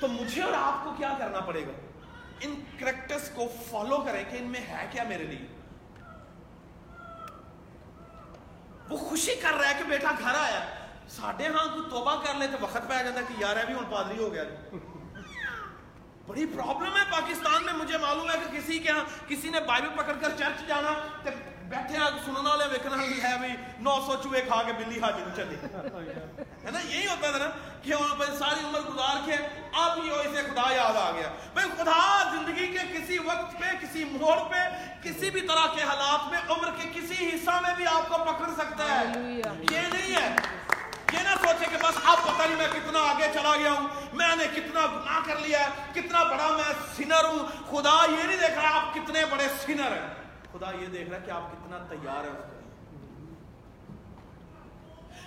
تو 0.00 0.08
مجھے 0.08 0.42
اور 0.42 0.52
آپ 0.52 0.84
کو 0.84 0.94
کیا 0.96 1.12
کرنا 1.18 1.40
پڑے 1.40 1.66
گا؟ 1.66 1.72
ان 2.40 2.64
کریکٹرز 2.78 3.30
کو 3.34 3.52
فالو 3.70 4.00
کریں 4.00 4.24
کہ 4.30 4.36
ان 4.36 4.44
میں 4.44 4.60
ہے 4.60 4.86
کیا 4.90 5.02
میرے 5.02 5.24
لیے؟ 5.24 5.55
وہ 8.88 8.96
خوشی 8.98 9.34
کر 9.42 9.54
رہا 9.54 9.68
ہے 9.68 9.74
کہ 9.78 9.88
بیٹا 9.88 10.12
گھر 10.18 10.34
آیا 10.34 10.60
ساڈے 11.10 11.46
ہاں 11.46 11.66
کوئی 11.74 11.90
توبہ 11.90 12.14
کر 12.24 12.34
لے 12.34 12.46
تو 12.52 12.58
وقت 12.60 12.88
پہ 12.88 13.02
جاتا 13.04 13.20
ہے 13.20 13.24
کہ 13.28 13.40
یار 13.40 13.56
ہے 13.56 13.64
بھی 13.66 13.74
ہوں 13.74 13.90
پادری 13.90 14.18
ہو 14.18 14.32
گیا 14.32 14.44
بڑی 16.26 16.46
پرابلم 16.46 16.96
ہے 16.96 17.02
پاکستان 17.10 17.64
میں 17.64 17.72
مجھے 17.72 17.98
معلوم 17.98 18.30
ہے 18.30 18.36
کہ 18.38 18.56
کسی 18.56 18.78
کے 18.78 18.90
ہاں 18.90 19.04
کسی 19.26 19.50
نے 19.50 19.60
بائبل 19.66 19.88
پکڑ 19.96 20.14
کر 20.20 20.36
چرچ 20.38 20.66
جانا 20.68 20.94
تے 21.22 21.30
بیٹھے 21.68 21.96
ہیں 21.98 22.06
سننا 22.24 22.50
والے 22.50 22.64
ویکنا 22.72 22.96
ہے 23.22 23.36
بھی 23.40 23.48
نو 23.80 23.94
سو 24.06 24.14
چوہے 24.22 24.40
کھا 24.48 24.62
کے 24.62 24.72
بلی 24.78 25.00
حاجی 25.00 25.22
نو 25.22 25.34
چلی 25.36 25.56
ہے 26.64 26.70
نا 26.70 26.78
یہی 26.80 27.06
ہوتا 27.06 27.30
تھا 27.30 27.38
نا 27.38 27.50
کہ 27.86 27.94
وہاں 27.94 28.14
پر 28.14 28.26
ساری 28.38 28.64
عمر 28.64 28.80
گزار 28.80 29.16
کے 29.24 29.32
اب 29.72 29.98
ہی 30.02 30.10
اسے 30.10 30.42
خدا 30.42 30.72
یاد 30.72 30.96
آ 30.96 31.10
گیا۔ 31.10 31.28
بھائی 31.52 31.68
خدا 31.78 32.30
زندگی 32.32 32.66
کے 32.66 32.98
کسی 32.98 33.18
وقت 33.18 33.52
پہ 33.58 33.86
کسی 33.86 34.04
موڑ 34.04 34.36
پہ 34.48 34.62
کسی 35.02 35.30
بھی 35.30 35.40
طرح 35.40 35.66
کے 35.74 35.82
حالات 35.82 36.28
میں 36.30 36.40
عمر 36.48 36.70
کے 36.70 37.00
کسی 37.00 37.28
حصہ 37.28 37.50
میں 37.50 37.74
بھی 37.76 37.86
آپ 37.86 38.08
کو 38.08 38.24
پکڑ 38.24 38.50
سکتا 38.56 38.84
ہے۔ 38.84 39.20
یہ 39.70 39.80
نہیں 39.92 40.16
ہے۔ 40.16 40.36
یہ 41.12 41.18
نہ 41.18 41.28
سوچے 41.28 41.64
کہ 41.70 41.76
بس 41.76 41.98
اب 42.04 42.18
پتہ 42.22 42.42
نہیں 42.42 42.56
میں 42.56 42.68
کتنا 42.72 42.98
آگے 42.98 43.30
چلا 43.34 43.56
گیا 43.56 43.72
ہوں 43.72 43.88
میں 44.12 44.36
نے 44.36 44.46
کتنا 44.56 44.86
گناہ 44.86 45.20
کر 45.26 45.36
لیا 45.36 45.60
ہے 45.60 46.00
کتنا 46.00 46.22
بڑا 46.22 46.48
میں 46.48 46.72
سینر 46.96 47.24
ہوں۔ 47.24 47.38
خدا 47.70 48.10
یہ 48.10 48.22
نہیں 48.22 48.36
دیکھ 48.36 48.58
رہا 48.58 48.76
آپ 48.76 48.94
کتنے 48.94 49.24
بڑے 49.24 49.48
سینر 49.66 49.92
ہیں۔ 49.92 50.14
خدا 50.52 50.70
یہ 50.80 50.86
دیکھ 50.86 51.10
رہا 51.10 51.18
ہے 51.20 51.22
کہ 51.26 51.30
آپ 51.30 51.52
کتنا 51.52 51.78
تیار 51.90 52.24
ہیں۔ 52.24 52.30
اس 52.30 52.66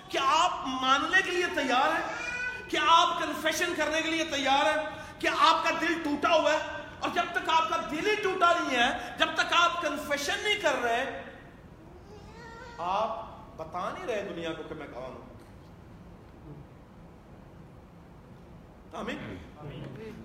کیا 0.08 0.20
آپ 0.24 0.52
ماننے 0.66 1.22
کے 1.24 1.30
لیے 1.30 1.46
تیار 1.54 1.88
ہیں۔ 1.88 2.39
کیا 2.70 2.80
آپ 2.86 3.22
کنفیشن 3.22 3.72
کرنے 3.76 4.02
کے 4.02 4.10
لیے 4.10 4.24
تیار 4.24 4.78
ہیں 4.78 4.86
کیا 5.18 5.30
آپ 5.38 5.64
کا 5.64 5.70
دل 5.80 6.02
ٹوٹا 6.04 6.34
ہوا 6.34 6.52
ہے 6.52 6.58
اور 7.00 7.10
جب 7.14 7.24
تک 7.32 7.48
آپ 7.48 7.68
کا 7.68 7.76
دل 7.90 8.06
ہی 8.06 8.14
ٹوٹا 8.14 8.52
نہیں 8.52 8.82
ہے، 8.82 9.14
جب 9.18 9.26
تک 9.34 9.52
آپ 9.52 9.82
کنفیشن 9.82 10.42
نہیں 10.42 10.60
کر 10.60 10.74
رہے، 10.82 11.22
آپ 12.78 13.24
بتا 13.56 13.90
نہیں 13.90 14.06
رہے 14.06 14.28
دنیا 14.28 14.52
کو 14.52 14.62
کہ 14.62 14.74
میں 14.74 14.86
کون 14.94 15.04
ہوں۔ 15.04 15.30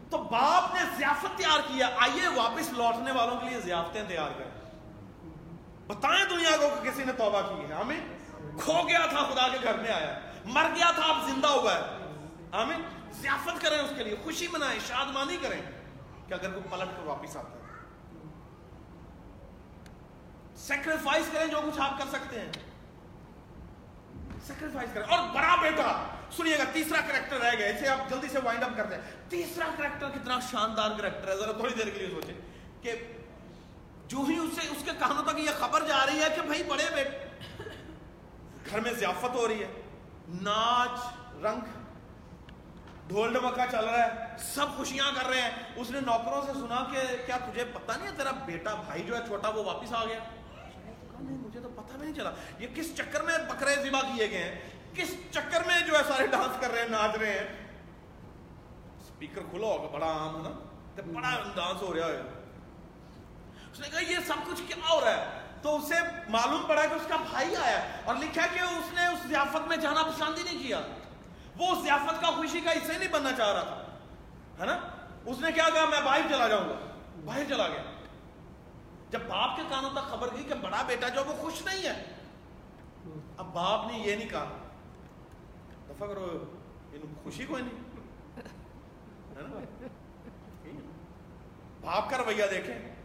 تو 0.09 0.17
باپ 0.17 0.75
نے 0.75 0.79
ضیافت 0.97 1.37
تیار 1.37 1.59
کیا 1.59 1.89
آئیے 1.97 2.27
واپس 2.27 2.73
لوٹنے 2.73 3.11
والوں 3.11 3.39
کے 3.39 3.49
لیے 3.49 3.59
ضیافتیں 3.59 4.03
تیار 4.07 4.29
کریں۔ 4.37 4.61
بتائیں 5.87 6.25
دنیا 6.25 6.57
کو 6.57 6.69
کہ 6.69 6.91
کسی 6.91 7.03
نے 7.03 7.11
توبہ 7.11 7.41
کی 7.41 7.69
ہے۔ 7.69 7.73
آمین؟ 7.73 8.17
کھو 8.61 8.87
گیا 8.87 9.05
تھا 9.05 9.19
خدا 9.19 9.47
کے 9.47 9.57
گھر 9.63 9.73
میں 9.73 9.91
آیا۔ 9.91 10.19
مر 10.45 10.65
گیا 10.75 10.91
تھا، 10.91 11.03
اب 11.03 11.17
زندہ 11.25 11.47
ہوا 11.47 11.75
ہے۔ 11.75 11.94
آمین. 12.55 12.81
ضیافت 13.11 13.61
کریں 13.61 13.79
اس 13.79 13.91
کے 13.97 14.03
لیے، 14.03 14.15
خوشی 14.23 14.47
منائیں، 14.47 14.79
شادمانی 14.87 15.37
کریں، 15.41 15.61
کہ 16.27 16.33
اگر 16.33 16.51
کوئی 16.51 16.63
پلٹ 16.69 16.97
کر 16.97 17.03
واپس 17.03 17.37
آتا 17.37 17.49
ہے۔ 17.49 17.65
سیکریفائز 20.55 21.25
کریں 21.31 21.47
جو 21.47 21.61
کچھ 21.65 21.81
آپ 21.81 21.97
کر 21.97 22.05
سکتے 22.11 22.41
ہیں۔ 22.41 22.51
سیکریفائز 24.47 24.89
کریں۔ 24.93 25.07
اور 25.07 25.27
بڑا 25.35 25.55
بیٹا، 25.61 26.05
سنیے 26.31 26.57
گا 26.57 26.63
تیسرا 26.73 27.01
کریکٹر 27.07 27.37
رہ 27.37 27.57
گیا، 27.57 27.67
اسے 27.67 27.87
آپ 27.87 28.09
جلدی 28.09 28.27
سے 28.27 28.39
وائنڈ 28.43 28.63
اپ 28.63 28.69
کرتے 28.77 28.95
ہیں 28.95 29.01
تیسرا 29.29 29.65
کریکٹر 29.77 30.09
کتنا 30.09 30.39
شاندار 30.39 30.89
کریکٹر 30.97 31.27
ہے، 31.27 31.37
ذرا 31.37 31.51
تھوڑی 31.51 31.73
دیر 31.73 31.89
کے 31.89 31.99
لیے 31.99 32.09
سوچیں 32.09 32.33
کہ 32.81 33.13
جو 34.07 34.17
ہی 34.17 34.37
اسے، 34.37 34.61
اس 34.61 34.83
کے 34.85 34.91
کہانوں 34.99 35.23
تک 35.23 35.39
یہ 35.39 35.49
خبر 35.59 35.87
جا 35.87 36.05
رہی 36.05 36.19
ہے 36.19 36.27
کہ 36.35 36.41
بھائی 36.41 36.63
بڑے 36.63 36.83
بیٹے، 36.95 37.17
گھر 38.69 38.79
میں 38.79 38.93
ضیافت 38.93 39.35
ہو 39.35 39.47
رہی 39.47 39.63
ہے۔ 39.63 39.81
ناچ، 40.27 40.99
رنگ 41.35 41.84
ڈھول 43.07 43.33
ڈمکا 43.33 43.65
چل 43.71 43.85
رہا 43.85 44.05
ہے، 44.05 44.37
سب 44.39 44.65
خوشیاں 44.77 45.11
کر 45.15 45.29
رہے 45.29 45.41
ہیں۔ 45.41 45.51
اس 45.75 45.89
نے 45.89 45.99
نوکروں 45.99 46.41
سے 46.45 46.51
سنا 46.53 46.87
کہ 46.91 46.99
کیا 47.25 47.37
تجھے 47.37 47.63
پتا 47.63 47.95
نہیں 47.95 48.07
ہے 48.07 48.17
تیرا 48.17 48.31
بیٹا 48.31 48.75
بھائی 48.75 49.03
جو 49.03 49.17
ہے 49.17 49.21
چھوٹا، 49.25 49.49
وہ 49.49 49.63
واپس 49.63 49.93
آ 49.93 50.05
گیا؟ 50.05 50.19
نہیں 51.19 51.37
مجھے 51.37 51.59
تو 51.59 51.69
پتہ 51.69 51.97
بھی 51.97 52.05
نہیں 52.05 52.15
چلا۔ 52.15 52.31
یہ 52.59 52.67
کس 52.75 52.97
چکر 52.97 53.21
میں 53.21 53.37
بکرے 53.37 53.75
ذبح 53.75 54.01
کیے 54.01 54.29
گئے 54.29 54.43
ہیں؟ 54.43 54.69
کس 54.93 55.07
چکر 55.31 55.63
میں 55.67 55.79
جو 55.87 55.97
ہے 55.97 56.03
سارے 56.07 56.27
ڈانس 56.27 56.57
کر 56.59 56.71
رہے 56.71 56.81
ہیں، 56.81 56.89
ناچ 56.89 57.15
رہے 57.15 57.31
ہیں؟ 57.31 57.47
اسپیکر 58.99 59.41
کھلا 59.51 59.67
ہوگا، 59.67 59.87
بڑا 59.87 60.07
عام 60.07 60.37
ہے 60.37 60.49
نا؟ 60.49 60.55
تو 60.95 61.11
بڑا 61.11 61.43
ڈانس 61.55 61.81
ہو 61.81 61.93
رہا 61.93 62.07
ہے۔ 62.07 62.21
اس 63.71 63.79
نے 63.79 63.89
کہا، 63.91 63.99
یہ 63.99 64.17
سب 64.27 64.47
کچھ 64.47 64.61
کیا 64.67 64.89
ہو 64.89 65.01
رہا 65.01 65.11
ہے؟ 65.11 65.41
تو 65.61 65.75
اسے 65.75 65.95
معلوم 66.27 66.65
پڑا 66.67 66.85
کہ 66.85 66.93
اس 66.93 67.07
کا 67.07 67.15
بھائی 67.31 67.55
آیا 67.55 67.85
اور 68.05 68.15
لکھا 68.15 68.41
کہ 68.53 68.59
اس 68.59 68.93
نے 68.93 69.07
اس 69.07 69.27
ضیافت 69.27 69.67
میں 69.67 69.77
جانا 69.77 70.03
پسند 70.03 70.37
ہی 70.37 70.43
نہیں 70.43 70.67
کیا۔ 70.67 70.81
وہ 71.57 71.71
اس 71.71 71.83
ضیافت 71.83 72.21
کا 72.21 72.27
خوشی 72.27 72.61
کا 72.61 72.71
حصہ 72.71 72.91
نہیں 72.91 73.11
بننا 73.11 73.31
چاہ 73.37 73.53
رہا 73.53 73.63
تھا۔ 73.63 73.85
ہے 74.59 74.65
نا؟ 74.65 74.79
اس 75.25 75.39
نے 75.39 75.51
کیا 75.51 75.69
کہا؟ 75.73 75.85
میں 75.85 76.01
باہر 76.05 76.21
چلا 76.29 76.47
جاؤں 76.47 76.69
گا۔ 76.69 76.75
باہر 77.25 77.43
چلا 77.49 77.67
گیا۔ 77.67 77.83
جب 79.09 79.19
باپ 79.27 79.55
کے 79.55 79.61
کانوں 79.69 79.89
تک 79.89 80.09
خبر 80.09 80.27
گئی 80.35 80.43
کہ 80.43 80.53
بڑا 80.53 80.83
بیٹا 80.87 81.09
جو 81.09 81.23
وہ 81.27 81.33
خوش 81.33 81.65
نہیں 81.65 81.83
ہے۔ 81.83 82.05
اب 83.37 83.45
باپ 83.53 83.91
نے 83.91 83.97
یہ 83.97 84.15
نہیں 84.15 84.29
کہا۔ 84.29 84.57
دفعہ 85.89 86.07
کرو، 86.07 86.43
ان 86.93 87.13
خوشی 87.23 87.45
کوئی 87.45 87.63
نہیں۔ 87.63 87.83
باپ 91.81 92.09
کا 92.09 92.17
رویہ 92.17 92.43
دیکھیں۔ 92.51 92.95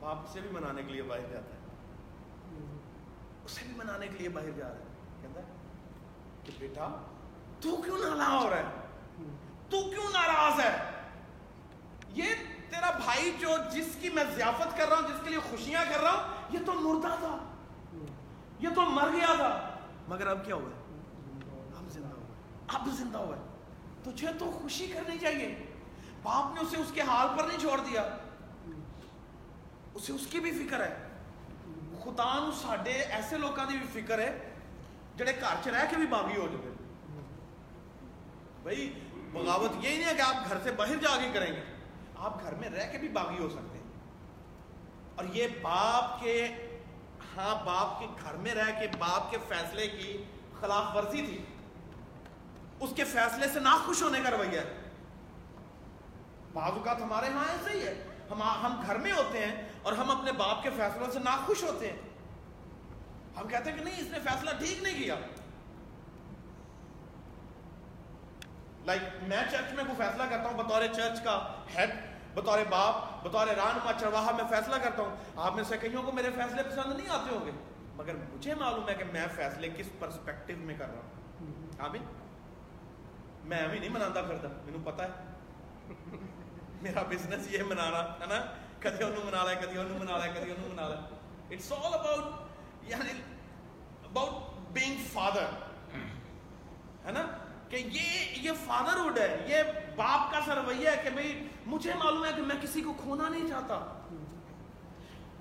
باپ 0.00 0.18
سے 0.32 0.40
بھی 0.40 0.50
منانے 0.50 0.82
کے 0.82 0.92
لیے 0.92 1.02
باہر 1.02 1.20
جاتا 1.20 1.54
ہے۔ 1.54 1.60
اسے 3.44 3.60
بھی 3.66 3.74
منانے 3.76 4.06
کے 4.06 4.18
لیے 4.18 4.28
باہر 4.28 4.50
جا 4.50 4.68
رہا 4.68 4.76
ہے۔ 4.76 4.84
کہتا 5.22 5.40
ہے 5.40 5.46
کہ 6.44 6.52
بیٹا 6.58 6.88
تو 7.62 7.76
کیوں 7.76 7.98
نالا 7.98 8.40
ہو 8.40 8.50
رہا 8.50 8.56
ہے؟ 8.56 8.62
تو 9.70 9.90
کیوں 9.90 10.10
ناراض 10.12 10.60
ہے؟ 10.60 10.90
یہ 12.08 12.24
تیرا 12.70 12.90
بھائی 12.90 13.36
جو 13.40 13.48
جس 13.72 13.96
کی 14.00 14.08
میں 14.08 14.24
ضیافت 14.34 14.78
کر 14.78 14.88
رہا 14.88 14.96
ہوں، 14.96 15.08
جس 15.08 15.20
کے 15.24 15.30
لیے 15.30 15.38
خوشیاں 15.50 15.84
کر 15.94 16.00
رہا 16.00 16.12
ہوں، 16.12 16.22
یہ 16.50 16.58
تو 16.66 16.72
مردہ 16.72 17.14
تھا۔ 17.18 17.38
یہ 18.58 18.68
تو 18.74 18.80
مر 18.80 19.08
گیا 19.12 19.34
تھا۔ 19.36 19.78
مگر 20.08 20.26
اب 20.26 20.44
کیا 20.44 20.54
ہوا 20.54 20.70
ہے؟ 20.70 20.82
اب 22.68 22.86
زندہ 22.86 23.18
ہوا 23.18 23.36
ہے۔ 23.36 23.42
تجھے 24.02 24.28
تو 24.38 24.58
خوشی 24.62 24.86
کرنی 24.86 25.18
چاہیے۔ 25.18 25.66
باپ 26.22 26.54
نے 26.54 26.60
اسے 26.60 26.76
اس 26.76 26.92
کے 26.94 27.00
حال 27.00 27.28
پر 27.38 27.44
نہیں 27.44 27.58
چھوڑ 27.58 27.80
دیا۔ 27.80 28.16
اسے 29.94 30.12
اس 30.12 30.26
کی 30.30 30.40
بھی 30.40 30.66
فکر 30.66 30.80
ہے۔ 30.80 31.08
خدا 32.04 32.38
نو 32.38 32.50
ساڈے 32.62 32.92
ایسے 32.92 33.38
لوگوں 33.38 33.66
کی 33.66 33.78
بھی 33.78 34.02
فکر 34.02 34.18
ہے، 34.18 34.54
جڑے 35.16 35.32
گھر 35.40 35.54
چ 35.64 35.68
رہ 35.68 35.84
کے 35.90 35.96
بھی 35.96 36.06
باغی 36.06 36.36
ہو 36.36 36.48
جائے 36.52 36.71
بھائی، 38.62 39.00
بغاوت 39.32 39.84
یہی 39.84 39.98
نہیں 39.98 40.08
ہے 40.08 40.14
کہ 40.16 40.22
آپ 40.22 40.48
گھر 40.48 40.56
سے 40.62 40.72
باہر 40.72 40.96
جا 40.96 41.16
کے 41.16 41.30
کریں 41.34 41.52
گے۔ 41.52 41.62
آپ 42.16 42.42
گھر 42.42 42.54
میں 42.54 42.70
رہ 42.70 42.92
کے 42.92 42.98
بھی 42.98 43.08
باغی 43.08 43.38
ہو 43.38 43.48
سکتے 43.48 43.78
ہیں۔ 43.78 43.84
اور 45.16 45.24
یہ 45.32 45.48
باپ 45.62 46.22
کے 46.22 46.48
ہاں 47.36 47.64
باپ 47.64 48.00
کے 48.00 48.06
گھر 48.24 48.34
میں 48.34 48.54
رہ 48.54 48.80
کے 48.80 48.86
باپ 48.98 49.30
کے 49.30 49.36
فیصلے 49.48 49.88
کی 49.88 50.24
خلاف 50.60 50.96
ورزی 50.96 51.22
تھی۔ 51.22 51.44
اس 52.80 52.90
کے 52.96 53.04
فیصلے 53.04 53.48
سے 53.48 53.60
ناخوش 53.60 54.02
ہونے 54.02 54.20
کا 54.20 54.30
رویہ 54.30 54.58
ہے۔ 54.58 54.90
بعض 56.52 56.72
اوقات 56.72 57.02
ہمارے 57.02 57.28
ہاں 57.28 57.44
ایسا 57.44 57.70
ہی 57.70 57.86
ہے۔ 57.86 58.04
ہم 58.30 58.42
ہم 58.42 58.82
گھر 58.86 58.96
میں 58.96 59.12
ہوتے 59.12 59.46
ہیں 59.46 59.68
اور 59.82 59.92
ہم 59.92 60.10
اپنے 60.10 60.32
باپ 60.32 60.62
کے 60.62 60.70
فیصلوں 60.70 61.10
سے 61.10 61.18
ناخوش 61.18 61.62
ہوتے 61.62 61.92
ہیں۔ 61.92 61.96
ہم 63.36 63.48
کہتے 63.48 63.70
ہیں 63.70 63.78
کہ 63.78 63.84
نہیں، 63.84 64.00
اس 64.00 64.08
نے 64.10 64.18
فیصلہ 64.24 64.50
ٹھیک 64.58 64.82
نہیں 64.82 65.02
کیا۔ 65.02 65.14
لائک 68.84 69.02
میں 69.22 69.44
چرچ 69.50 69.72
میں 69.72 69.84
کوئی 69.84 69.96
فیصلہ 69.96 70.22
کرتا 70.30 70.48
ہوں 70.48 70.58
بطور 70.58 70.82
چرچ 70.92 71.22
کا 71.22 71.52
ہیڈ 71.76 71.90
بطور 72.34 72.58
باپ، 72.70 73.26
بطور 73.26 73.46
رانما 73.46 73.92
چرواہا، 74.00 74.30
میں 74.30 74.44
فیصلہ 74.50 74.76
کرتا 74.76 75.02
ہوں۔ 75.02 75.16
آپ 75.36 75.54
میں 75.54 75.64
سے 75.64 75.78
کئیوں 75.78 76.02
کو 76.02 76.12
میرے 76.12 76.30
فیصلے 76.30 76.62
پسند 76.62 76.96
نہیں 76.96 77.08
آتے 77.08 77.34
ہوں 77.34 77.46
گے؟ 77.46 77.50
مگر 77.96 78.14
مجھے 78.14 78.54
معلوم 78.54 78.88
ہے 78.88 78.94
کہ 78.94 79.04
میں 79.04 79.26
فیصلے 79.34 79.68
کس 79.76 79.86
پرسپیکٹو 79.98 80.52
میں 80.56 80.74
کر 80.78 80.86
رہا 80.88 81.00
ہوں۔ 81.00 81.52
آمین؟ 81.78 82.02
میں 83.44 83.68
بھی 83.68 83.78
نہیں 83.78 83.90
مناتا 83.90 84.22
پھرتا 84.22 84.48
مینو 84.64 84.78
پتا 84.84 85.04
ہے۔ 85.04 85.10
میرا 86.82 87.02
بزنس 87.02 87.52
یہ 87.52 87.62
منا 87.62 87.90
رہا، 87.90 88.16
ہے 88.20 88.26
نا؟ 88.26 88.38
کدی 88.78 89.04
انہوں 89.04 89.26
منا 89.26 89.44
لیا 89.44 89.54
کدی 89.54 89.78
انہوں 89.78 89.98
منا 89.98 90.18
لیا 90.18 90.32
کدی 90.32 90.50
انہوں 90.50 90.68
منا 90.68 90.88
لیا 90.88 91.00
اٹس 91.50 91.72
آل 91.72 91.94
اباؤٹ 91.94 92.24
یعنی 92.82 93.22
اباؤٹ 94.04 94.60
بینگ 94.72 94.96
فادر 95.12 95.44
ہے 97.06 97.12
نا؟ 97.12 97.26
کہ 97.72 97.76
یہ 97.76 98.34
یہ 98.36 98.50
فادرہڈ 98.66 99.18
ہے، 99.18 99.46
یہ 99.46 99.62
باپ 99.96 100.32
کا 100.32 100.40
سا 100.46 100.54
رویہ 100.54 100.88
ہے 100.88 101.00
کہ 101.04 101.10
بھئی 101.10 101.48
مجھے 101.66 101.92
معلوم 102.04 102.24
ہے 102.24 102.30
کہ 102.36 102.42
میں 102.42 102.56
کسی 102.62 102.80
کو 102.80 102.92
کھونا 102.92 103.28
نہیں 103.28 103.48
چاہتا۔ 103.48 103.74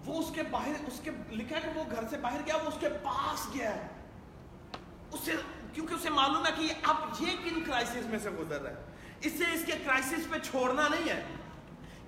وہ 0.05 0.19
اس 0.19 0.25
کے 0.35 0.43
باہر، 0.43 0.71
اس 0.87 1.01
کے 1.03 1.11
لکھا 1.29 1.55
ہے 1.55 1.61
کہ 1.61 1.79
وہ 1.79 1.83
گھر 1.91 2.03
سے 2.09 2.17
باہر 2.17 2.39
گیا، 2.45 2.55
وہ 2.55 2.67
اس 2.67 2.73
کے 2.79 2.89
پاس 3.03 3.47
گیا 3.53 3.75
ہے۔ 3.75 3.87
اسے، 5.11 5.31
کیونکہ 5.73 5.93
اسے 5.93 6.09
معلوم 6.09 6.45
ہے 6.45 6.51
کہ 6.55 6.73
اب 6.83 6.95
یہ 7.19 7.31
کن 7.43 7.63
کرائسس 7.63 8.05
میں 8.05 8.19
سے 8.19 8.29
گزر 8.29 8.61
رہا 8.61 8.71
ہے۔ 8.71 8.75
اسے 9.21 9.43
اس 9.53 9.65
کے 9.65 9.71
کرائسس 9.85 10.29
پہ 10.29 10.37
چھوڑنا 10.43 10.87
نہیں 10.87 11.09
ہے۔ 11.09 11.23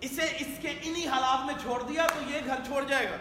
اسے 0.01 0.23
اس 0.23 0.59
کے 0.61 0.79
انہی 0.83 1.07
حالات 1.07 1.45
میں 1.45 1.53
چھوڑ 1.61 1.83
دیا 1.83 2.07
تو 2.07 2.29
یہ 2.29 2.39
گھر 2.45 2.55
چھوڑ 2.65 2.83
جائے 2.83 3.05
گا۔ 3.09 3.15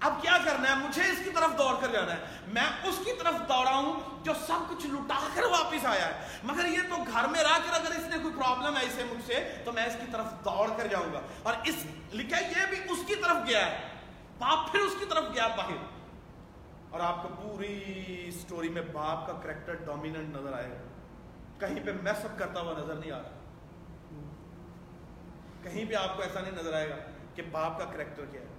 اب 0.00 0.12
کیا 0.22 0.38
کرنا 0.44 0.70
ہے؟ 0.70 0.74
مجھے 0.74 1.02
اس 1.02 1.18
کی 1.24 1.30
طرف 1.30 1.58
دوڑ 1.58 1.74
کر 1.80 1.88
جانا 1.88 2.12
ہے۔ 2.12 2.24
میں 2.48 2.66
اس 2.84 2.98
کی 3.04 3.10
طرف 3.18 3.34
دوڑا 3.34 3.74
ہوں 3.74 4.24
جو 4.24 4.32
سب 4.34 4.70
کچھ 4.70 4.86
لٹا 4.86 5.28
کر 5.34 5.42
واپس 5.42 5.86
آیا 5.86 6.06
ہے۔ 6.06 6.26
مگر 6.42 6.64
یہ 6.64 6.78
تو 6.88 6.96
گھر 7.12 7.28
میں 7.28 7.42
رہ 7.42 7.58
کر 7.66 7.72
اگر 7.72 7.90
اس 7.90 8.06
نے 8.06 8.16
کوئی 8.22 8.34
پرابلم 8.34 8.76
ہے 8.76 8.84
اسے 8.84 9.04
مجھ 9.04 9.26
سے، 9.26 9.62
تو 9.64 9.72
میں 9.72 9.86
اس 9.86 9.96
کی 10.00 10.06
طرف 10.12 10.24
دوڑ 10.24 10.70
کر 10.76 10.86
جاؤں 10.86 11.12
گا۔ 11.12 11.20
اور 11.42 11.54
اس 11.64 11.74
لکھا 12.12 12.38
یہ 12.38 12.66
بھی 12.70 12.78
اس 12.78 12.98
کی 13.06 13.14
طرف 13.14 13.36
گیا 13.46 13.66
ہے۔ 13.66 13.78
باپ 14.38 14.72
پھر 14.72 14.80
اس 14.80 14.94
کی 14.98 15.06
طرف 15.06 15.24
گیا 15.34 15.46
باہر۔ 15.46 15.76
اور 16.90 17.00
آپ 17.00 17.22
کو 17.22 17.28
پوری 17.28 18.30
سٹوری 18.40 18.68
میں 18.68 18.82
باپ 18.82 19.26
کا 19.26 19.32
کریکٹر 19.32 19.74
ڈومیننٹ 19.74 20.36
نظر 20.36 20.52
آئے 20.52 20.70
گا۔ 20.70 20.82
کہیں 21.58 21.86
پہ 21.86 21.90
میس 22.02 22.24
اپ 22.24 22.38
کرتا 22.38 22.60
ہوا 22.60 22.72
نظر 22.78 22.94
نہیں 22.94 23.12
آ 23.12 23.18
رہا۔ 23.18 23.28
کہیں 25.62 25.84
پہ 25.84 25.94
آپ 25.94 26.16
کو 26.16 26.22
ایسا 26.22 26.40
نہیں 26.40 26.52
نظر 26.52 26.74
آئے 26.74 26.90
گا 26.90 26.96
کہ 27.34 27.42
باپ 27.42 27.78
کا 27.78 27.84
کریکٹر 27.84 28.24
کیا 28.24 28.40
ہے۔ 28.40 28.55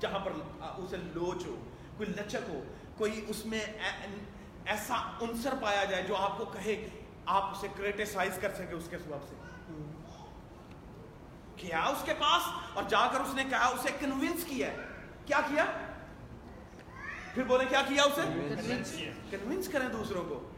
جہاں 0.00 0.18
پر 0.18 0.32
اسے 0.60 0.96
لوچ 0.96 1.46
ہو 1.46 1.64
کوئی 1.96 2.08
لچک 2.08 2.48
ہو 2.48 2.62
کوئی 2.98 3.24
اس 3.28 3.46
میں 3.46 3.64
ایسا 4.64 4.94
انصر 5.20 5.54
پایا 5.62 5.84
جائے 5.84 6.02
جو 6.02 6.16
آپ 6.16 6.38
کو 6.38 6.44
کہے 6.44 6.88
آپ 7.26 7.42
اسے 7.42 7.68
کریٹیسائز 7.76 8.38
کر 8.42 8.54
سکے 8.54 8.74
اس 8.74 8.88
کے 8.90 8.98
سبب 8.98 9.18
سے۔ 9.28 9.34
کیا 11.56 11.82
اس 11.82 12.02
کے 12.04 12.14
پاس؟ 12.14 12.42
اور 12.74 12.84
جا 12.88 13.06
کر 13.12 13.20
اس 13.20 13.34
نے 13.34 13.44
کہا 13.50 13.66
اسے 13.66 13.88
کنونس 14.00 14.44
کیا 14.44 14.66
ہے۔ 14.66 14.76
کیا 15.26 15.40
کیا؟ 15.48 15.64
پھر 17.34 17.42
بولے 17.42 17.64
کیا 17.64 17.82
کیا 17.88 18.02
اسے؟ 18.02 18.22
کنونس 19.30 19.68
کریں 19.68 19.88
دوسروں 19.88 20.24
کو۔ 20.24 20.50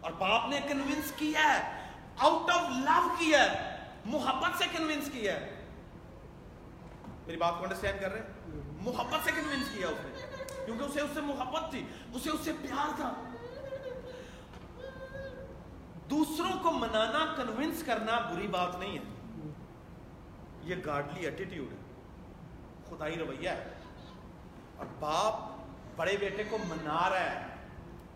اور 0.00 0.12
باپ 0.12 0.48
نے 0.48 0.60
کنونس 0.68 1.12
کیا 1.16 1.40
ہے 1.40 1.88
آؤٹ 2.18 2.50
آف 2.50 2.70
لو 2.70 3.08
کیا 3.18 3.44
ہے 3.44 3.76
محبت 4.04 4.58
سے 4.58 4.64
کنونس 4.72 5.10
کیا 5.12 5.32
ہے۔ 5.34 5.51
میری 7.26 7.38
بات 7.38 7.54
کو 7.58 7.62
انڈرسٹینڈ 7.62 8.00
کر 8.00 8.12
رہے 8.12 8.20
ہیں؟ 8.20 8.26
محبت 8.80 9.24
سے 9.24 9.30
کنونس 9.32 9.68
کیا 9.74 9.88
اس 9.88 9.96
نے؟ 10.04 10.44
کیونکہ 10.64 10.84
اسے 10.84 11.00
اس 11.00 11.10
سے 11.14 11.20
محبت 11.20 11.70
تھی، 11.70 11.86
اسے 12.14 12.30
اس 12.30 12.40
سے 12.44 12.52
پیار 12.62 12.96
تھا۔ 12.96 13.12
دوسروں 16.10 16.62
کو 16.62 16.70
منانا 16.70 17.34
کنونس 17.36 17.82
کرنا 17.86 18.30
بری 18.34 18.46
بات 18.46 18.78
نہیں 18.78 18.98
ہے۔ 18.98 19.02
یہ 20.62 20.74
گارڈلی 20.86 21.24
ایٹیٹیوڈ 21.24 21.72
ہے۔ 21.72 21.78
خدائی 22.90 23.16
رویہ 23.18 23.48
ہے۔ 23.48 23.70
اور 24.76 24.86
باپ 25.00 25.34
بڑے 25.96 26.16
بیٹے 26.16 26.44
کو 26.44 26.58
منا 26.58 27.10
رہا 27.10 27.20
ہے۔ 27.20 27.46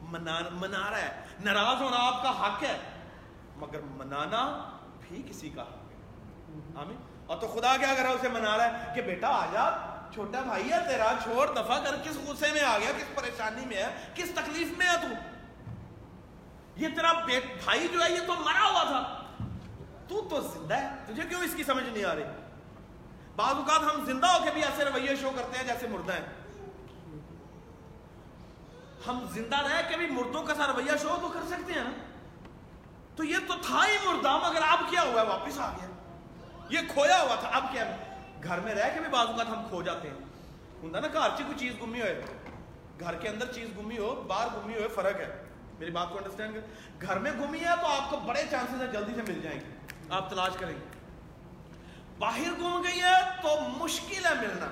منا 0.03 0.41
منا 0.53 0.91
رہا 0.91 0.99
ہے۔ 0.99 1.21
ناراض 1.45 1.83
ہونا 1.83 1.97
آپ 1.97 2.23
کا 2.23 2.31
حق 2.31 2.63
ہے، 2.63 2.79
مگر 3.57 3.81
منانا 3.81 4.71
بھی 5.01 5.23
کسی 5.29 5.51
کا 5.51 5.63
حق 5.63 5.69
ہے۔ 5.69 5.97
آمین۔ 6.75 7.16
اور 7.27 7.37
تو 7.37 7.47
خدا 7.47 7.77
کیا 7.77 7.95
کر 7.95 8.03
رہا 8.03 8.11
ہے 8.11 8.15
اسے 8.15 8.29
منا 8.29 8.59
رہا 8.59 8.65
ہے 8.65 8.93
کہ 8.95 9.03
بیٹا 9.03 9.29
آ 9.29 9.47
جا، 9.53 9.71
چھوٹا 10.15 10.41
بھائی 10.41 10.73
ہے 10.73 10.79
تیرا، 10.89 11.13
چھوڑ 11.23 11.47
دفع 11.47 11.79
کر، 11.79 11.97
کس 12.05 12.17
غصے 12.27 12.53
میں 12.53 12.63
آ 12.63 12.79
گیا، 12.79 12.93
کس 12.99 13.15
پریشانی 13.15 13.67
میں 13.67 13.77
ہے، 13.77 13.97
کس 14.15 14.31
تکلیف 14.35 14.79
میں 14.79 14.87
ہے 14.87 14.97
تو؟ 15.03 15.07
یہ 16.77 16.89
تیرا 16.89 17.13
بھائی 17.13 17.89
جو 17.93 18.05
ہے، 18.05 18.13
یہ 18.13 18.21
تو 18.27 18.33
مرا 18.33 18.71
ہوا 18.71 18.83
تھا۔ 18.83 19.23
تو 20.09 20.27
تو 20.31 20.41
زندہ 20.41 20.77
ہے، 20.77 20.89
تجھے 21.07 21.23
کیوں 21.29 21.41
اس 21.41 21.55
کی 21.57 21.65
سمجھ 21.65 21.85
نہیں 21.85 22.05
آ 22.05 22.15
رہی؟ 22.15 22.23
بعض 23.37 23.55
اوقات 23.55 23.81
ہم 23.81 24.05
زندہ 24.05 24.27
ہو 24.27 24.45
کے 24.45 24.51
بھی 24.51 24.63
ایسے 24.63 24.85
رویے 24.85 25.17
شو 25.17 25.31
کرتے 25.37 25.59
ہیں 25.59 25.65
جیسے 25.65 25.89
مردہ 25.89 26.13
ہیں۔ 26.13 26.27
ہم 29.07 29.27
زندہ 29.31 29.57
رہ 29.57 29.83
کے 29.89 29.97
بھی 29.97 30.07
مردوں 30.07 30.43
کا 30.43 30.55
سا 30.55 30.67
رویہ 30.67 30.97
شو 31.03 31.19
تو 31.21 31.29
کر 31.29 31.41
سکتے 31.47 31.73
ہیں 31.73 31.85
نا۔ 31.85 31.91
تو 33.17 33.25
یہ 33.25 33.37
تو 33.47 33.55
تھا 33.67 33.87
ہی 33.87 34.09
مردہ، 34.09 34.37
مگر 34.37 34.61
اب 34.69 34.79
کیا 34.91 35.03
ہوا 35.03 35.23
ہے؟ 35.23 35.27
واپس 35.27 35.59
آ 35.59 35.71
گیا۔ 35.71 35.96
یہ 36.71 36.79
کھویا 36.89 37.21
ہوا 37.21 37.35
تھا، 37.35 37.49
اب 37.49 37.65
کیا 37.73 37.97
گھر 38.43 38.61
میں 38.61 38.75
رہ 38.75 38.89
کے 38.95 39.01
بھی 39.01 39.09
بعض 39.09 39.27
اوقات 39.27 39.47
ہم 39.47 39.69
کھو 39.69 39.83
جاتے 39.83 40.09
ہیں۔ 40.09 40.17
ہوں 40.83 40.91
نا 40.91 41.01
گھر 41.01 41.37
چی 41.37 41.45
کوئی 41.45 41.59
چیز 41.59 41.73
گمی 41.83 42.01
ہوئے؟ 42.01 42.23
گھر 43.01 43.15
کے 43.15 43.29
اندر 43.29 43.53
چیز 43.53 43.69
گمی 43.79 43.99
ہو، 43.99 44.25
باہر 44.27 44.49
گمی 44.57 44.75
ہوئے، 44.75 44.89
فرق 44.89 45.21
ہے۔ 45.21 45.43
میری 45.79 45.91
بات 45.91 46.07
کو 46.11 46.17
انڈرسٹینڈ 46.19 46.55
کر۔ 46.55 46.61
گھر 47.03 47.19
میں 47.19 47.33
گمی 47.33 47.61
ہے 47.61 47.75
تو 47.81 47.87
آپ 47.87 48.11
کو 48.11 48.17
بڑے 48.17 48.43
چانسز 48.51 48.83
ہیں 48.83 48.93
جلدی 48.93 49.13
سے 49.15 49.33
مل 49.33 49.41
جائیں 49.43 49.61
گے 49.61 49.77
آپ 50.11 50.31
تلاش 50.31 50.53
کریں 50.59 50.75
گے۔ 50.75 50.97
باہر 52.19 52.51
گم 52.61 52.83
گئی 52.85 53.03
ہے 53.03 53.43
تو 53.43 53.61
مشکل 53.61 54.27
ہے 54.27 54.35
ملنا۔ 54.35 54.67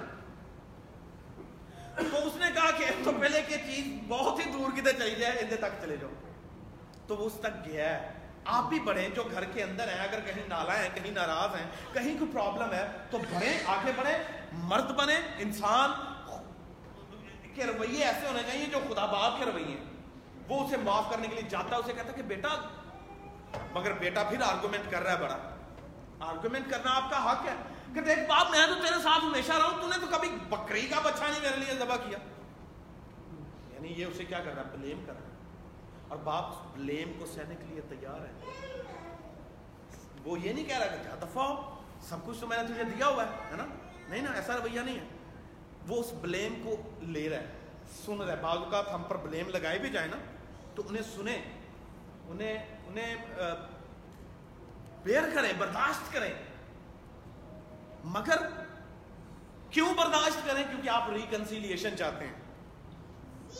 تو 1.96 2.26
اس 2.26 2.36
نے 2.36 2.46
کہا 2.54 2.70
کہ 2.70 2.84
تو 3.04 3.12
پہلے 3.20 3.42
کی 3.48 3.54
چیز 3.54 3.86
بہت 4.08 4.46
ہی 4.46 4.52
دور 4.52 4.70
کدھر 4.72 4.92
چلی 4.92 5.14
جائے 5.14 5.32
ادھر 5.32 5.56
تک 5.56 5.82
چلے 5.82 5.96
جاؤ۔ 5.96 6.10
تو 7.06 7.16
وہ 7.16 7.26
اس 7.26 7.32
تک 7.40 7.66
گیا 7.66 8.02
ہے۔ 8.02 8.13
آپ 8.44 8.64
بھی 8.64 8.80
بڑھیں 8.80 9.08
جو 9.08 9.24
گھر 9.30 9.44
کے 9.44 9.62
اندر 9.62 9.88
ہیں، 9.88 10.00
اگر 10.00 10.20
کہیں 10.20 10.48
نالا 10.48 10.78
ہے 10.78 10.88
کہیں 10.94 11.12
ناراض 11.12 11.54
ہیں، 11.56 11.66
کہیں 11.92 12.18
کوئی 12.18 12.30
پرابلم 12.32 12.72
ہے، 12.72 12.88
تو 13.10 13.18
بڑھیں، 13.18 13.58
آگے 13.66 13.92
بڑھیں، 13.96 14.18
مرد 14.52 14.90
بنے 14.90 15.16
انسان 15.38 15.90
کے 17.54 17.64
رویے 17.64 18.04
ایسے 18.04 18.26
ہونے 18.26 18.42
چاہیے 18.46 18.66
جو 18.66 18.78
خدا 18.90 19.06
باپ 19.06 19.38
کے 19.38 19.44
رویے 19.44 19.76
وہ 20.48 20.66
اسے 20.66 20.76
معاف 20.76 21.10
کرنے 21.10 21.26
کے 21.26 21.34
لیے 21.34 21.48
جاتا 21.48 21.76
ہے، 21.76 21.80
اسے 21.80 21.92
کہتا 21.92 22.08
ہے 22.08 22.14
کہ 22.14 22.22
بیٹا، 22.22 22.48
مگر 23.72 23.92
بیٹا 23.92 24.22
پھر 24.22 24.42
آرگومنٹ 24.42 24.90
کر 24.90 25.02
رہا 25.02 25.12
ہے 25.12 25.22
بڑا۔ 25.22 25.38
آرگومنٹ 26.20 26.70
کرنا 26.70 26.94
آپ 26.94 27.10
کا 27.10 27.32
حق 27.32 27.46
ہے۔ 27.48 27.54
کہ 27.94 28.00
دیکھ 28.00 28.20
باپ، 28.20 28.50
میں 28.50 28.66
تو 28.66 28.74
تیرے 28.74 29.02
ساتھ 29.02 29.24
ہمیشہ 29.24 29.52
رہا 29.52 29.64
ہوں 29.64 29.80
تو 29.80 29.88
نے 29.88 29.96
تو 30.00 30.06
کبھی 30.16 30.28
بکری 30.48 30.86
کا 30.86 31.00
بچہ 31.04 31.24
نہیں 31.24 31.40
میرے 31.42 31.56
لیے 31.56 31.74
ذبح 31.74 31.96
کیا۔ 31.96 32.18
یعنی 33.74 33.88
یہ 33.88 34.06
اسے 34.06 34.24
کیا 34.24 34.38
کر 34.38 34.54
رہا 34.54 34.62
ہے؟ 34.62 34.76
بلیم 34.76 35.04
کر 35.06 35.12
رہا 35.12 35.20
ہے۔ 35.20 35.33
اور 36.14 36.22
باپ 36.24 36.44
بلیم 36.76 37.12
کو 37.18 37.26
سہنے 37.26 37.54
کے 37.54 37.64
لیے 37.66 37.80
تیار 37.88 38.20
ہے۔ 38.20 38.32
وہ 40.24 40.38
یہ 40.38 40.52
نہیں 40.52 40.64
کہہ 40.64 40.78
رہا 40.78 40.96
کہ 40.96 41.26
دفعہ 41.26 41.56
سب 42.00 42.16
کچھ 42.26 42.40
تو 42.40 42.46
میں 42.46 42.62
نے 42.62 42.72
تجھے 42.72 42.84
دیا 42.84 43.06
ہوا 43.06 43.24
ہے 43.24 43.56
نا؟ 43.56 43.66
نہیں 44.08 44.22
نا 44.22 44.32
ایسا 44.32 44.56
رویہ 44.56 44.80
نہیں 44.80 44.98
ہے۔ 44.98 45.04
وہ 45.88 46.00
اس 46.00 46.12
بلیم 46.20 46.62
کو 46.64 46.76
لے 47.02 47.30
رہا 47.30 47.36
ہے، 47.36 47.46
سن 48.06 48.20
رہا 48.20 48.36
ہے۔ 48.36 48.42
بعض 48.42 48.56
اوقات 48.56 48.94
ہم 48.94 49.02
پر 49.02 49.16
بلیم 49.16 49.48
لگائے 49.48 49.78
بھی 49.78 49.90
جائے 49.90 50.08
نا، 50.08 50.16
تو 50.74 50.82
انہیں 50.88 51.02
سنیں، 51.02 51.42
انہیں 52.28 52.78
انہیں 52.86 53.14
بیئر 55.02 55.22
کریں، 55.34 55.52
برداشت 55.58 56.12
کریں۔ 56.12 56.34
مگر 58.04 58.36
کیوں 59.70 59.94
برداشت 59.94 60.46
کریں؟ 60.46 60.64
کیونکہ 60.70 60.88
آپ 60.88 61.10
ریکنسیلیشن 61.10 61.96
چاہتے 61.96 62.26
ہیں۔ 62.26 62.34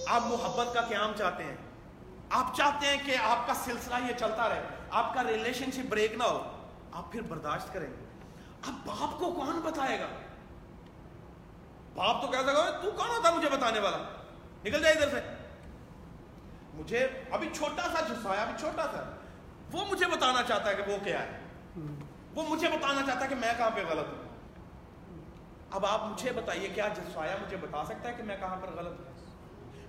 آپ 0.07 0.23
محبت 0.23 0.75
کا 0.75 0.81
قیام 0.81 1.13
چاہتے 1.19 1.45
ہیں۔ 1.45 1.57
آپ 2.31 2.57
چاہتے 2.57 2.87
ہیں 2.87 2.97
کہ 3.07 3.17
آپ 3.17 3.47
کا 3.47 3.55
سلسلہ 3.55 3.95
یہ 4.09 4.15
چلتا 4.19 4.49
رہے، 4.49 4.63
آپ 4.91 5.15
کا 5.15 5.25
ریلیشن 5.25 5.71
شپ 5.71 5.87
بریک 5.89 6.13
نہ 6.13 6.23
ہو، 6.23 6.51
آپ 6.93 7.13
پھر 7.13 7.23
برداشت 7.23 7.73
کریں 7.73 7.91
گے۔ 7.91 8.05
اب 8.67 8.75
باپ 8.87 9.19
کو 9.19 9.33
کون 9.33 9.61
بتائے 9.61 10.01
گا؟ 10.01 10.07
باپ 11.95 12.23
تو 12.23 12.29
کہہ 12.29 12.39
سکتا 12.39 12.71
تو 12.71 12.91
کون 12.91 13.09
ہوتا 13.09 13.31
مجھے 13.31 13.49
بتانے 13.51 13.81
والا؟ 13.81 13.99
نکل 14.65 14.83
جائے 14.83 14.95
ادھر 14.95 15.09
سے۔ 15.09 15.21
مجھے 16.75 17.09
ابھی 17.31 17.49
چھوٹا 17.53 17.83
سا 17.83 18.01
جسایا 18.01 18.43
ابھی 18.43 18.55
چھوٹا 18.59 18.83
سا۔ 18.83 19.17
وہ 19.73 19.85
مجھے 19.91 20.07
بتانا 20.07 20.43
چاہتا 20.43 20.71
ہے 20.71 20.75
کہ 20.75 20.93
وہ 20.93 20.97
کیا 21.05 21.23
ہے۔ 21.23 21.41
وہ 22.35 22.43
مجھے 22.49 22.69
بتانا 22.69 23.01
چاہتا 23.07 23.21
ہے 23.21 23.29
کہ 23.29 23.35
میں 23.35 23.53
کہاں 23.57 23.71
پہ 23.75 23.85
غلط 23.91 24.07
ہوں۔ 24.07 24.25
اب 25.71 25.87
آپ 25.87 26.05
مجھے 26.05 26.33
بتائیے، 26.33 26.69
کیا 26.69 26.89
جسوایا 26.89 27.37
مجھے 27.47 27.57
بتا 27.57 27.85
سکتا 27.85 28.09
ہے 28.09 28.15
کہ 28.15 28.23
میں 28.23 28.37
کہاں 28.41 28.57
پر 28.57 28.69
غلط 28.77 29.01
ہوں؟ 29.01 29.14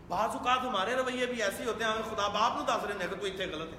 بعض 0.08 0.30
اوقات 0.30 0.60
ہمارے 0.60 0.96
رویے 0.96 1.26
بھی 1.26 1.44
ایسے 1.44 1.66
ہوتے 1.66 1.84
ہیں، 1.84 1.92
ہمیں 1.92 2.16
خدا 2.16 2.28
باپ 2.28 2.56
نو 2.56 2.62
دس 2.64 2.84
رہے 2.84 2.94
ہیں 2.94 3.08
کہ 3.10 3.16
تو 3.16 3.26
اتنے 3.26 3.46
غلط 3.46 3.74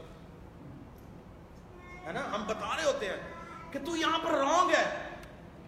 ہے 2.07 2.13
نا؟ 2.13 2.21
ہم 2.35 2.45
بتا 2.47 2.77
رہے 2.77 2.85
ہوتے 2.85 3.07
ہیں 3.09 3.17
کہ 3.73 3.79
تو 3.87 3.97
یہاں 3.97 4.19
پر 4.19 4.31
رونگ 4.31 4.71
ہے، 4.71 5.09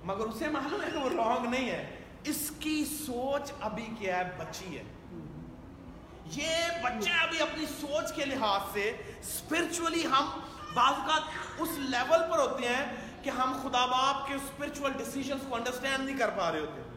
مگر 0.04 0.24
اسے 0.24 0.48
معلوم 0.48 0.82
ہے 0.82 0.90
کہ 0.90 0.98
وہ 0.98 1.08
رونگ 1.08 1.50
نہیں 1.50 1.70
ہے۔ 1.70 1.98
اس 2.24 2.52
کی 2.60 2.84
سوچ 2.84 3.52
ابھی 3.60 3.88
کیا 3.98 4.18
ہے 4.18 4.30
بچی 4.38 4.78
ہے۔ 4.78 4.82
یہ 6.24 6.66
بچے 6.82 7.10
ابھی 7.10 7.42
اپنی 7.42 7.66
سوچ 7.66 8.12
کے 8.14 8.24
لحاظ 8.24 8.60
سے 8.72 8.96
اسپرچولی 9.20 10.06
ہم 10.06 10.40
بعض 10.74 10.94
اوقات 10.98 11.22
اس 11.58 11.68
لیول 11.78 12.20
پر 12.30 12.38
ہوتے 12.38 12.68
ہیں 12.68 12.96
کہ 13.22 13.30
ہم 13.30 13.52
خدا 13.62 13.86
باپ 13.86 14.28
کے 14.28 14.34
اسپرچل 14.34 14.92
ڈیسیزنس 14.96 15.40
کو 15.48 15.54
انڈرسٹینڈ 15.54 16.04
نہیں 16.04 16.18
کر 16.18 16.28
پا 16.28 16.52
رہے 16.52 16.60
ہوتے۔ 16.60 16.87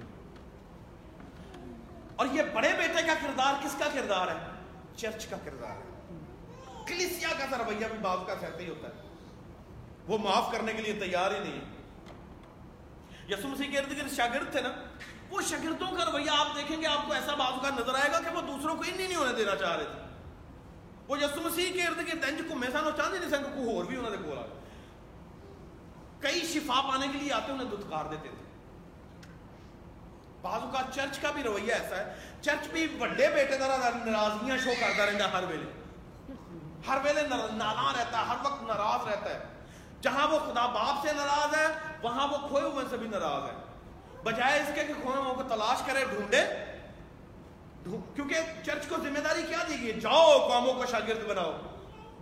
اور 2.22 2.30
یہ 2.32 2.42
بڑے 2.54 2.74
بیٹے 2.78 3.08
کا 3.08 3.14
کردار 3.22 3.54
کس 3.64 3.76
کا 3.80 3.86
کردار 3.94 4.28
ہے؟ 4.28 4.52
چرچ 4.96 5.26
کا 5.26 5.38
کردار 5.46 5.72
ہے۔ 5.72 6.20
کلیسیا 6.88 7.30
کا 7.38 7.46
سا 7.50 7.58
رویہ 7.58 7.88
بھی 7.88 7.98
بعض 8.02 8.18
کا 8.28 8.36
سہتے 8.42 8.64
ہی 8.64 8.70
ہوتا 8.70 8.88
ہے۔ 8.88 9.02
وہ 10.08 10.18
معاف 10.18 10.52
کرنے 10.52 10.74
کے 10.74 10.82
لیے 10.82 10.94
تیار 10.94 11.32
ہی 11.32 11.40
نہیں 11.40 11.54
ہے۔ 11.54 11.66
یسو 13.30 13.48
مسیح 13.48 13.72
کے 13.72 13.80
ارد 13.80 13.98
گرد 13.98 14.12
شاگرد 14.12 14.52
تھے 14.52 14.62
نا، 14.62 14.70
وہ 15.30 15.42
شاگردوں 15.42 15.98
کا 15.98 16.06
رویہ 16.06 16.30
آپ 16.38 16.48
دیکھیں 16.56 16.82
گے، 16.82 16.88
آپ 16.88 17.08
کو 17.08 17.14
ایسا 17.14 17.36
بعض 17.36 17.54
کا 17.62 17.70
نظر 17.70 17.96
آئے 17.96 18.12
گا 18.12 18.20
کہ 18.20 18.36
وہ 18.36 18.42
دوسروں 18.42 18.76
کو 18.76 18.84
انہیں 18.88 19.08
نہیں 19.08 19.18
ہونے 19.18 19.34
دینا 19.34 19.56
چاہ 19.56 19.76
رہے 19.76 19.86
تھے۔ 19.86 20.02
وہ 21.08 21.20
یسو 21.20 21.42
مسیح 21.42 21.74
کے 21.74 21.84
ارد 21.84 21.98
گرد 21.98 22.24
انج 22.24 22.42
کو 22.50 22.56
میں 22.56 22.70
سانو 22.74 22.90
چاہتے 22.98 23.20
نہیں، 23.20 23.30
سن 23.30 23.44
کو 23.44 23.76
اور 23.76 23.84
بھی 23.84 23.98
انہوں 23.98 24.12
نے 24.12 24.18
بولا۔ 24.18 24.42
کئی 26.20 26.42
شفا 26.42 26.82
پانے 26.82 27.08
کے 27.12 27.18
لیے 27.18 27.34
آتے 27.34 27.52
انہیں 27.52 27.68
دتکار 27.68 28.06
دیتے 28.06 28.30
تھے۔ 28.30 28.41
بعض 30.42 30.62
اوقات 30.62 30.96
چرچ 30.96 31.20
کا 31.20 31.32
بھی 31.32 31.44
رویہ 31.44 31.74
ایسا 31.74 31.96
ہے، 31.96 32.14
چرچ 32.42 32.68
بھی 32.68 32.88
بڑے 32.88 33.28
بیٹے 33.28 33.58
طرح 33.58 33.78
ناراضگیاں 34.06 34.58
شو 34.58 34.72
کرتا 34.80 35.06
رہتا 35.06 35.32
ہر 35.32 35.44
ویلے۔ 35.48 35.72
ہر 36.88 36.98
ویلے 37.04 37.22
نالا 37.52 37.94
رہتا 38.00 38.20
ہے، 38.20 38.24
ہر 38.24 38.36
وقت 38.44 38.64
ناراض 38.64 39.08
رہتا 39.08 39.30
ہے۔ 39.30 39.40
جہاں 40.02 40.28
وہ 40.28 40.40
خدا 40.40 40.66
باپ 40.66 41.08
سے 41.08 41.14
ناراض 41.14 41.56
ہے، 41.58 41.68
وہاں 42.02 42.28
وہ 42.28 42.48
کھوئے 42.48 42.64
ہوئے 42.64 42.86
سے 42.90 42.98
بھی 42.98 43.08
ناراض 43.08 43.50
ہے۔ 43.50 43.56
بجائے 44.24 44.60
اس 44.60 44.70
کے 44.76 44.84
کہ 44.84 44.94
کھوئے 44.94 45.18
ہوئے 45.18 45.36
کو 45.36 45.44
تلاش 45.44 45.82
کرے، 45.86 46.06
ڈھونڈے۔ 46.06 46.44
کیونکہ 48.16 48.36
چرچ 48.66 48.88
کو 48.88 48.96
ذمہ 48.96 49.20
داری 49.20 49.42
کیا 49.42 49.58
دی 49.70 49.82
گئی 49.82 50.00
جاؤ، 50.00 50.50
قوموں 50.50 50.74
کو 50.74 50.86
شاگرد 50.86 51.30
بناؤ۔ 51.30 51.52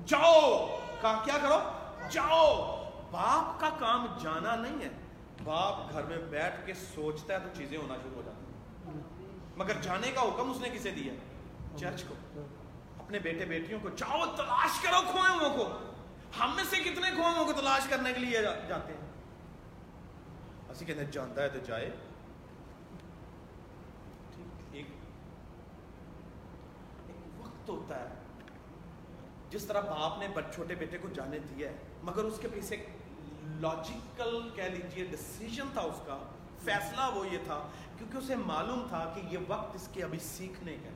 جاؤ، 0.06 0.80
کہا، 1.02 1.22
کیا 1.26 1.38
کرو؟ 1.42 1.60
جاؤ۔ 2.10 2.76
باپ 3.12 3.60
کا 3.60 3.70
کام 3.80 4.06
جانا 4.24 4.56
نہیں 4.56 4.86
ہے۔ 4.86 5.09
باپ 5.50 5.92
گھر 5.92 6.04
میں 6.04 6.18
بیٹھ 6.18 6.66
کے 6.66 6.74
سوچتا 6.74 7.34
ہے 7.34 7.40
تو 7.40 7.50
چیزیں 7.58 7.78
ہونا 7.78 7.96
شروع 7.96 8.16
ہو 8.16 8.22
جاتی 8.26 8.46
مگر 9.58 9.74
جانے 9.82 10.12
کا 10.12 10.22
حکم 10.22 10.52
اس 10.52 10.62
نے 10.62 10.70
کسے 10.70 10.92
دیا؟ 10.92 11.14
چرچ 11.78 12.04
کو۔ 12.04 12.42
اپنے 13.00 13.20
بیٹے 13.20 13.46
بیٹیوں 13.46 13.80
کو، 13.82 13.90
جاؤ 13.90 14.26
تلاش 14.36 14.82
کرو 14.82 15.12
کھوئے 15.12 15.30
ہوں 15.30 15.58
کو۔ 15.58 15.78
ہم 16.40 16.56
میں 16.56 16.64
سے 16.70 16.78
کتنے 16.78 17.12
کھوئے 17.12 17.38
ہوں 17.38 17.46
کو 17.46 17.54
تلاش 17.54 17.88
کرنے 17.90 18.14
کے 18.14 18.20
لیے 18.20 18.42
جاتے 18.68 18.94
ہیں؟ 18.94 19.12
اسی 20.70 20.86
کہتے 20.86 21.06
ہیں 21.06 21.12
جانتا 21.12 21.44
ہے 21.44 21.50
تو 21.50 21.60
جائے۔ 21.66 21.90
ایک 24.72 24.86
وقت 27.40 27.70
ہوتا 27.70 28.00
ہے۔ 28.00 28.16
جس 29.50 29.66
طرح 29.66 29.82
باپ 29.82 30.20
نے 30.20 30.28
چھوٹے 30.54 30.76
بیٹے 30.76 30.98
کو 30.98 31.10
جانے 31.10 31.40
دیا 31.40 31.70
ہے، 31.70 31.78
مگر 32.04 32.24
اس 32.24 32.40
کے 32.42 32.48
پیچھے 32.54 32.86
لاجیکل 33.60 34.50
کہہ 34.56 34.64
لیجیے 34.64 35.06
ڈسیزن 35.06 35.68
تھا 35.74 35.82
اس 35.82 36.02
کا، 36.06 36.18
فیصلہ 36.64 37.10
وہ 37.14 37.28
یہ 37.28 37.38
تھا، 37.44 37.68
کیونکہ 37.98 38.18
اسے 38.18 38.36
معلوم 38.36 38.86
تھا 38.90 39.12
کہ 39.16 39.22
یہ 39.30 39.38
وقت 39.48 39.76
اس 39.76 39.90
کے 39.94 40.04
ابھی 40.04 40.20
سیکھنے 40.20 40.78
کا 40.84 40.90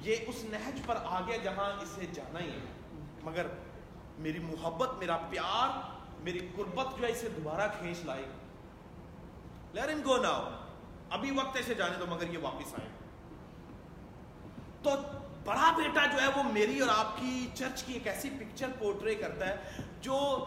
یہ 0.00 0.16
اس 0.26 0.44
نہج 0.44 0.80
پر 0.86 0.98
آگے 1.04 1.38
جہاں 1.38 1.82
اسے 1.82 2.06
جانا 2.12 2.40
ہی 2.40 2.50
ہے۔ 2.50 2.66
مگر 3.22 3.46
میری 4.18 4.38
محبت، 4.38 4.88
میرا 4.98 5.16
پیار، 5.16 5.68
میری 6.22 6.48
قربت 6.56 6.98
جو 6.98 7.06
ہے 7.06 7.12
اسے 7.12 7.28
دوبارہ 7.28 7.68
کھینچ 7.78 8.04
لائے۔ 8.04 8.24
لیٹ 9.72 9.84
ان 9.84 10.02
گو 10.04 10.16
ناؤ 10.16 10.50
ابھی 11.10 11.30
وقت 11.30 11.56
ایسے 11.56 11.74
جانے 11.74 11.94
دو، 11.98 12.06
مگر 12.06 12.30
یہ 12.32 12.38
واپس 12.42 12.74
آئے۔ 12.74 12.88
تو 14.82 14.90
بڑا 15.44 15.72
بیٹا 15.76 16.06
جو 16.06 16.22
ہے 16.22 16.26
وہ 16.36 16.42
میری 16.42 16.80
اور 16.80 16.88
آپ 16.96 17.16
کی 17.20 17.48
چرچ 17.54 17.82
کی 17.82 17.92
ایک 17.92 18.06
ایسی 18.06 18.30
پکچر 18.30 18.66
پورٹری 18.78 19.14
کرتا 19.14 19.48
ہے 19.48 19.56
جو 20.00 20.44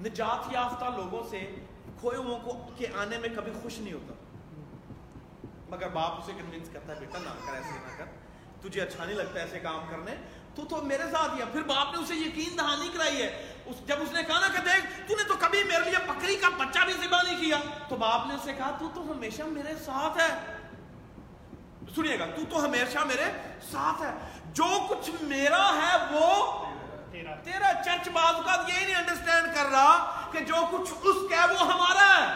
نجات 0.00 0.52
یافتہ 0.52 0.84
لوگوں 0.96 1.22
سے 1.30 1.54
کھوئے 2.00 2.16
ہوں 2.16 2.38
کو 2.38 2.70
کے 2.76 2.86
آنے 2.98 3.18
میں 3.18 3.28
کبھی 3.36 3.52
خوش 3.62 3.78
نہیں 3.78 3.92
ہوتا۔ 3.92 4.14
مگر 5.68 5.88
باپ 5.88 6.12
اسے 6.12 6.32
کنونس 6.32 6.68
کرتا 6.72 6.94
ہے، 6.94 7.00
بیٹا 7.00 7.18
نہ 7.18 7.46
کر، 7.46 7.54
ایسے 7.54 7.72
نہ 7.72 7.98
کر۔ 7.98 8.04
تجھے 8.62 8.80
اچھا 8.80 9.04
نہیں 9.04 9.16
لگتا 9.16 9.40
ایسے 9.40 9.60
کام 9.60 9.80
کرنے؟ 9.90 10.14
تو 10.54 10.64
تو 10.64 10.76
میرے 10.76 11.02
ساتھ 11.02 11.34
ہی 11.34 11.40
پھر 11.52 11.62
باپ 11.62 11.94
نے 11.94 12.02
اسے 12.02 12.14
یقین 12.14 12.58
دہانی 12.58 12.88
کرائی 12.94 13.22
ہے۔ 13.22 13.54
اس 13.66 13.76
جب 13.86 13.96
اس 14.00 14.12
نے 14.12 14.22
کہا 14.22 14.38
نا 14.38 14.48
کہ 14.48 14.58
دیکھ، 14.58 15.08
تو 15.08 15.16
نے 15.16 15.22
تو 15.28 15.34
کبھی 15.38 15.64
میرے 15.64 15.90
لیے 15.90 16.06
بکری 16.06 16.36
کا 16.36 16.48
بچہ 16.48 16.78
بھی 16.84 16.92
ذبح 16.92 17.22
نہیں 17.22 17.40
کیا۔ 17.40 17.58
تو 17.88 17.96
باپ 17.96 18.26
نے 18.26 18.34
اسے 18.34 18.52
کہا، 18.52 18.76
تو 18.78 18.88
تو 18.94 19.12
ہمیشہ 19.12 19.42
میرے 19.42 19.74
ساتھ 19.84 20.18
ہے۔ 20.18 20.56
سنیے 21.94 22.18
گا، 22.18 22.26
تو 22.26 22.42
تو 22.50 22.64
ہمیشہ 22.64 22.98
میرے 22.98 23.24
ساتھ 23.70 24.02
ہے۔ 24.02 24.10
جو 24.52 24.66
کچھ 24.88 25.10
میرا 25.22 25.70
ہے 25.72 25.96
وہ 26.10 26.52
تیرا 27.48 27.72
چرچ 27.84 28.08
بعض 28.08 28.34
کا 28.46 28.54
یہی 28.68 28.84
نہیں 28.84 28.94
انڈرسٹینڈ 28.94 29.54
کر 29.54 29.66
رہا 29.70 30.28
کہ 30.32 30.40
جو 30.40 30.54
کچھ 30.70 30.92
اس 31.02 31.30
کا 31.30 31.36
ہے 31.36 31.52
وہ 31.54 31.72
ہمارا 31.72 32.08
ہے۔ 32.18 32.26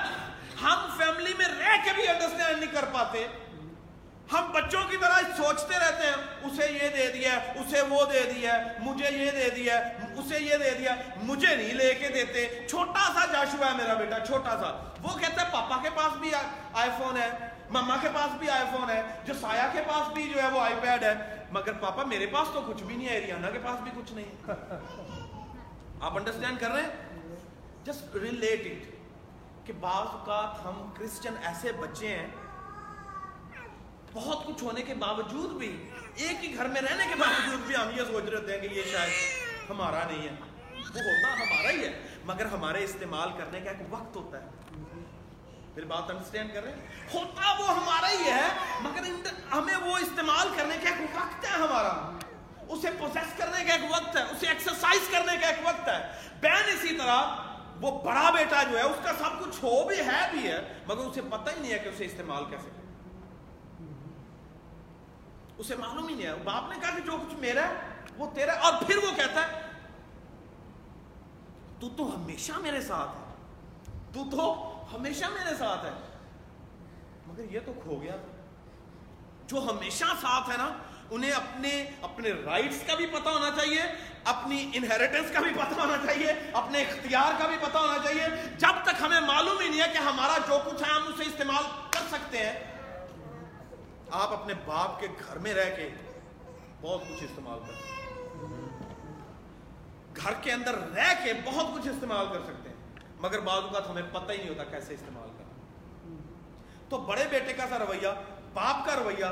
ہم 0.63 0.99
فیملی 0.99 1.33
میں 1.39 1.47
رہ 1.47 1.77
کے 1.85 1.91
بھی 1.95 2.09
انڈرسٹینڈ 2.09 2.59
نہیں 2.59 2.73
کر 2.73 2.85
پاتے۔ 2.93 3.27
ہم 4.33 4.51
بچوں 4.53 4.81
کی 4.91 4.97
طرح 4.97 5.19
سوچتے 5.37 5.79
رہتے 5.79 6.07
ہیں، 6.07 6.15
اسے 6.43 6.73
یہ 6.73 6.89
دے 6.89 7.11
دیا 7.13 7.33
اسے 7.55 7.81
وہ 7.83 8.05
دے 8.13 8.23
دیا 8.35 8.59
مجھے 8.79 9.11
یہ 9.11 9.31
دے 9.31 9.51
دیا 9.51 9.77
اسے 10.17 10.39
یہ 10.39 10.57
دے 10.57 10.71
دیا 10.71 10.95
مجھے 11.17 11.57
نہیں 11.57 11.75
لے 11.75 11.95
کے 11.95 12.09
دیتے۔ 12.09 12.67
چھوٹا 12.71 13.05
سا 13.15 13.25
جاشوا 13.33 13.67
ہے 13.67 13.77
میرا 13.77 13.95
بیٹا، 13.95 14.19
چھوٹا 14.27 14.51
سا۔ 14.51 14.71
وہ 15.03 15.19
کہتا 15.19 15.43
ہے، 15.43 15.47
پاپا 15.53 15.83
کے 15.83 15.91
پاس 15.95 16.17
بھی 16.17 16.31
آئی 16.73 16.91
فون 16.99 17.17
ہے، 17.17 17.29
مما 17.71 17.97
کے 18.01 18.09
پاس 18.15 18.35
بھی 18.39 18.51
آئی 18.51 18.65
فون 18.73 18.91
ہے 18.91 19.03
جو 19.25 19.35
سایہ 19.35 19.69
کے 19.73 19.83
پاس 19.87 20.13
بھی 20.13 20.33
جو 20.35 20.43
ہے 20.43 20.49
وہ 20.49 20.61
آئی 20.61 20.75
پیڈ 20.81 21.03
ہے۔ 21.03 21.42
مگر 21.53 21.73
پاپا 21.81 22.03
میرے 22.05 22.27
پاس 22.33 22.49
تو 22.53 22.61
کچھ 22.67 22.83
بھی 22.83 22.95
نہیں 22.97 23.09
ہے 23.09 23.19
ریانا 23.21 23.51
کے 23.51 23.59
پاس 23.63 23.81
بھی 23.83 23.91
کچھ 23.95 24.13
نہیں 24.13 24.51
آپ 26.01 26.17
انڈرسٹینڈ 26.17 26.61
کر 26.61 26.71
رہے 26.71 26.83
ہیں؟ 26.83 26.93
جسٹ 27.85 28.17
ریلیٹ 28.17 28.67
اٹ 28.67 29.67
کہ 29.67 29.73
بعض 29.81 30.07
اوقات 30.09 30.65
ہم 30.65 30.91
کرسچن 30.99 31.35
ایسے 31.43 31.73
بچے 31.81 32.09
ہیں، 32.09 32.29
بہت 34.13 34.47
کچھ 34.47 34.63
ہونے 34.65 34.83
کے 34.83 34.95
باوجود 34.95 35.51
بھی، 35.59 35.71
ایک 36.15 36.45
ہی 36.45 36.55
گھر 36.57 36.69
میں 36.69 36.83
رہنے 36.83 37.05
کے 37.09 37.15
باوجود 37.19 37.67
بھی 37.67 37.77
ہم 37.77 37.91
یہ 37.97 38.03
سوچ 38.11 38.25
رہے 38.25 38.39
ہوتے 38.39 38.53
ہیں 38.53 38.61
کہ 38.61 38.75
یہ 38.75 38.83
شاید 38.93 39.71
ہمارا 39.71 40.05
نہیں 40.11 40.29
ہے۔ 40.29 40.35
وہ 40.73 41.01
ہوتا 41.01 41.33
ہمارا 41.35 41.71
ہی 41.71 41.85
ہے، 41.85 41.93
مگر 42.25 42.47
ہمارے 42.53 42.85
استعمال 42.85 43.29
کرنے 43.39 43.61
کا 43.61 43.71
ایک 43.71 43.83
وقت 43.91 44.17
ہوتا 44.17 44.43
ہے۔ 44.43 44.49
پھر 45.75 45.85
بات 45.85 46.11
انڈرسٹینڈ 46.11 46.55
کر 46.55 46.63
رہے 46.63 46.73
ہیں؟ 46.73 46.87
ہوتا 47.15 47.53
وہ 47.59 47.69
ہمارا 47.69 48.11
ہی 48.11 48.31
ہے، 48.31 48.49
مگر 48.81 49.03
ہمیں 49.53 49.77
وہ 49.77 49.99
استعمال 49.99 50.49
کرنے 50.57 50.75
کا 50.83 50.91
ایک 50.91 51.17
وقت 51.17 51.45
ہے 51.45 51.51
ہمارا۔ 51.51 52.19
اسے 52.69 52.89
پوزیس 52.99 53.39
کرنے 53.39 53.65
کا 53.65 53.73
ایک 53.73 53.93
وقت 53.93 54.17
ہے، 54.17 54.23
اسے 54.23 54.47
ایکسرسائز 54.47 55.09
کرنے 55.11 55.37
کا 55.41 55.47
ایک 55.47 55.59
وقت 55.65 55.89
ہے۔ 55.89 56.21
بین 56.41 56.63
اسی 56.67 56.97
طرح، 56.97 57.23
وہ 57.81 58.05
بڑا 58.05 58.31
بیٹا 58.31 58.63
جو 58.63 58.79
ہے، 58.79 58.83
اس 58.83 58.97
کا 59.03 59.13
سب 59.19 59.41
کچھ 59.41 59.65
ہو 59.65 59.89
بھی 59.89 59.99
ہے 59.99 60.31
بھی 60.31 60.47
ہے، 60.49 60.73
مگر 60.87 61.05
اسے 61.05 61.21
پتہ 61.31 61.51
ہی 61.51 61.61
نہیں 61.61 61.73
ہے 61.73 61.79
کہ 61.79 61.89
اسے 61.89 62.05
استعمال 62.05 62.45
کیسے 62.45 62.71
کریں۔ 62.77 62.83
اسے 65.59 65.77
معلوم 65.77 66.09
ہی 66.09 66.15
نہیں 66.15 66.27
ہے۔ 66.27 66.35
باپ 66.35 66.73
نے 66.73 66.81
کہا 66.81 66.91
کہ 66.91 67.01
جو 67.01 67.13
کچھ 67.13 67.35
میرا 67.35 67.69
ہے، 67.69 67.75
وہ 68.17 68.31
تیرا 68.35 68.53
ہے۔ 68.53 68.59
اور 68.59 68.73
پھر 68.87 68.97
وہ 68.97 69.17
کہتا 69.17 69.47
ہے، 69.47 69.61
تو 71.81 71.89
تو 71.89 72.17
ہمیشہ 72.17 72.53
میرے 72.53 72.81
ساتھ 72.81 73.11
ہے۔ 73.11 73.23
تو 74.13 74.31
تو 74.31 74.72
ہمیشہ 74.95 75.25
میرے 75.25 75.55
ساتھ 75.59 75.85
ہے۔ 75.85 75.91
مگر 77.27 77.45
یہ 77.51 77.61
تو 77.67 77.73
کھو 77.83 78.01
گیا۔ 78.03 78.17
جو 79.47 79.59
ہمیشہ 79.59 80.05
ساتھ 80.05 80.51
ہے 80.51 80.57
نا، 80.57 80.73
انہیں 81.11 81.31
اپنے 81.31 81.91
اپنے 82.03 82.31
رائٹس 82.33 82.83
کا 82.87 82.95
بھی 82.95 83.07
پتہ 83.07 83.29
ہونا 83.29 83.51
چاہیے، 83.57 83.83
اپنی 84.25 84.71
انہیریٹنس 84.75 85.33
کا 85.33 85.41
بھی 85.41 85.51
پتہ 85.51 85.81
ہونا 85.81 85.97
چاہیے، 86.07 86.33
اپنے 86.53 86.83
اختیار 86.83 87.33
کا 87.39 87.47
بھی 87.47 87.57
پتہ 87.61 87.79
ہونا 87.79 87.99
چاہیے۔ 88.05 88.27
جب 88.59 88.83
تک 88.83 88.95
ہمیں 89.01 89.21
معلوم 89.21 89.59
ہی 89.61 89.69
نہیں 89.69 89.81
ہے 89.81 89.93
کہ 89.93 89.99
ہمارا 89.99 90.39
جو 90.47 90.71
کچھ 90.71 90.83
ہے، 90.83 90.93
ہم 90.93 91.03
اسے 91.07 91.23
استعمال 91.23 91.65
کر 91.91 92.01
سکتے 92.11 92.39
ہیں۔ 92.39 92.73
آپ 94.11 94.33
اپنے 94.33 94.55
باپ 94.65 95.01
کے 95.01 95.07
گھر 95.29 95.39
میں 95.39 95.55
رہ 95.55 95.77
کے 95.77 95.89
بہت 96.81 97.01
کچھ 97.01 97.25
استعمال 97.25 97.59
کر 97.59 97.73
سکتے 97.73 98.07
ہیں۔ 98.07 98.13
گھر 100.17 100.33
کے 100.43 100.53
اندر 100.53 100.79
رہ 100.79 101.25
کے 101.25 101.33
بہت 101.45 101.67
کچھ 101.75 101.89
استعمال 101.89 102.27
کر 102.33 102.41
سکتے 102.45 102.69
ہیں۔ 102.69 102.72
مگر 103.23 103.41
بعض 103.41 103.63
اوقات 103.63 103.91
ہمیں 103.91 104.03
پتہ 104.13 104.33
ہی 104.33 104.37
نہیں 104.37 104.49
ہوتا 104.49 104.65
کیسے 104.65 104.95
استعمال 104.95 105.29
کرنا 105.39 105.53
تو 106.89 106.97
بڑے 106.97 107.25
بیٹے 107.31 107.53
کا 107.53 107.65
سا 107.69 107.79
رویہ، 107.79 108.09
باپ 108.55 108.87
کا 108.87 108.97
رویہ 109.05 109.25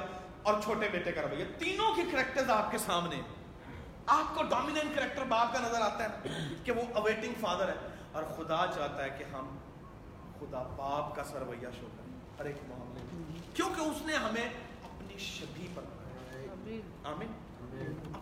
اور 0.42 0.54
چھوٹے 0.64 0.88
بیٹے 0.88 1.12
کا 1.12 1.22
رویہ، 1.22 1.44
تینوں 1.58 1.94
کے 1.94 2.02
کریکٹر 2.12 2.50
آپ 2.50 2.70
کے 2.70 2.78
سامنے۔ 2.78 3.20
آپ 4.06 4.36
کو 4.36 4.42
ڈومیننٹ 4.42 4.96
کریکٹر 4.96 5.24
باپ 5.24 5.52
کا 5.52 5.60
نظر 5.60 5.80
آتا 5.80 6.04
ہے 6.04 6.08
کہ 6.64 6.72
وہ 6.72 6.82
اویٹنگ 6.94 7.32
فادر 7.40 7.68
ہے۔ 7.68 7.74
اور 8.12 8.22
خدا 8.22 8.66
چاہتا 8.74 9.04
ہے 9.04 9.10
کہ 9.18 9.24
ہم 9.24 9.58
خدا 10.40 10.62
باپ 10.62 11.16
کا 11.16 11.24
سرویہ 11.24 11.68
شو 11.80 11.86
کریں۔ 11.96 12.18
ہر 12.38 12.44
ایک 12.44 12.56
معاملے 12.68 13.22
کیونکہ 13.54 13.80
اس 13.80 14.02
نے 14.06 14.16
ہمیں 14.16 14.46
اپنی 14.84 15.18
شبی 15.18 15.68
پر 15.74 15.82
آمین۔ 17.04 17.32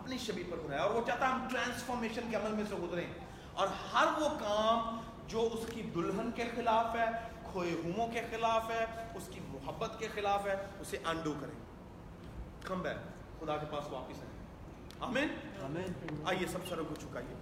اپنی 0.01 0.17
شبی 0.17 0.43
پر 0.43 0.57
بنایا۔ 0.57 0.81
اور 0.81 0.91
وہ 0.91 1.01
چاہتا 1.07 1.27
ہے 1.27 1.31
ہم 1.31 1.47
ٹرانسفارمیشن 1.51 2.21
کے 2.31 2.37
عمل 2.37 2.51
میں 2.51 2.63
سے 2.69 2.75
گزریں۔ 2.75 3.13
اور 3.53 3.67
ہر 3.93 4.07
وہ 4.21 4.29
کام 4.29 5.08
جو 5.29 5.49
اس 5.53 5.65
کی 5.73 5.81
دلہن 5.81 6.31
کے 6.35 6.43
خلاف 6.55 6.95
ہے 6.95 7.05
کھوئے 7.51 7.71
ہموں 7.71 8.07
کے 8.07 8.21
خلاف 8.31 8.69
ہے 8.69 8.85
اس 9.15 9.29
کی 9.33 9.39
محبت 9.47 9.99
کے 9.99 10.07
خلاف 10.13 10.47
ہے 10.47 10.55
اسے 10.79 10.97
انڈو 11.05 11.33
کریں۔ 11.41 11.59
کم 12.63 12.81
بیک 12.81 12.97
خدا 13.39 13.57
کے 13.57 13.65
پاس 13.69 13.83
واپس 13.89 14.19
آئیں۔ 14.19 14.39
آمین؟ 14.99 15.27
آئیے 16.25 16.47
سب 16.47 16.59
سروں 16.69 16.85
کو 16.85 16.95
چکائیے 16.95 17.35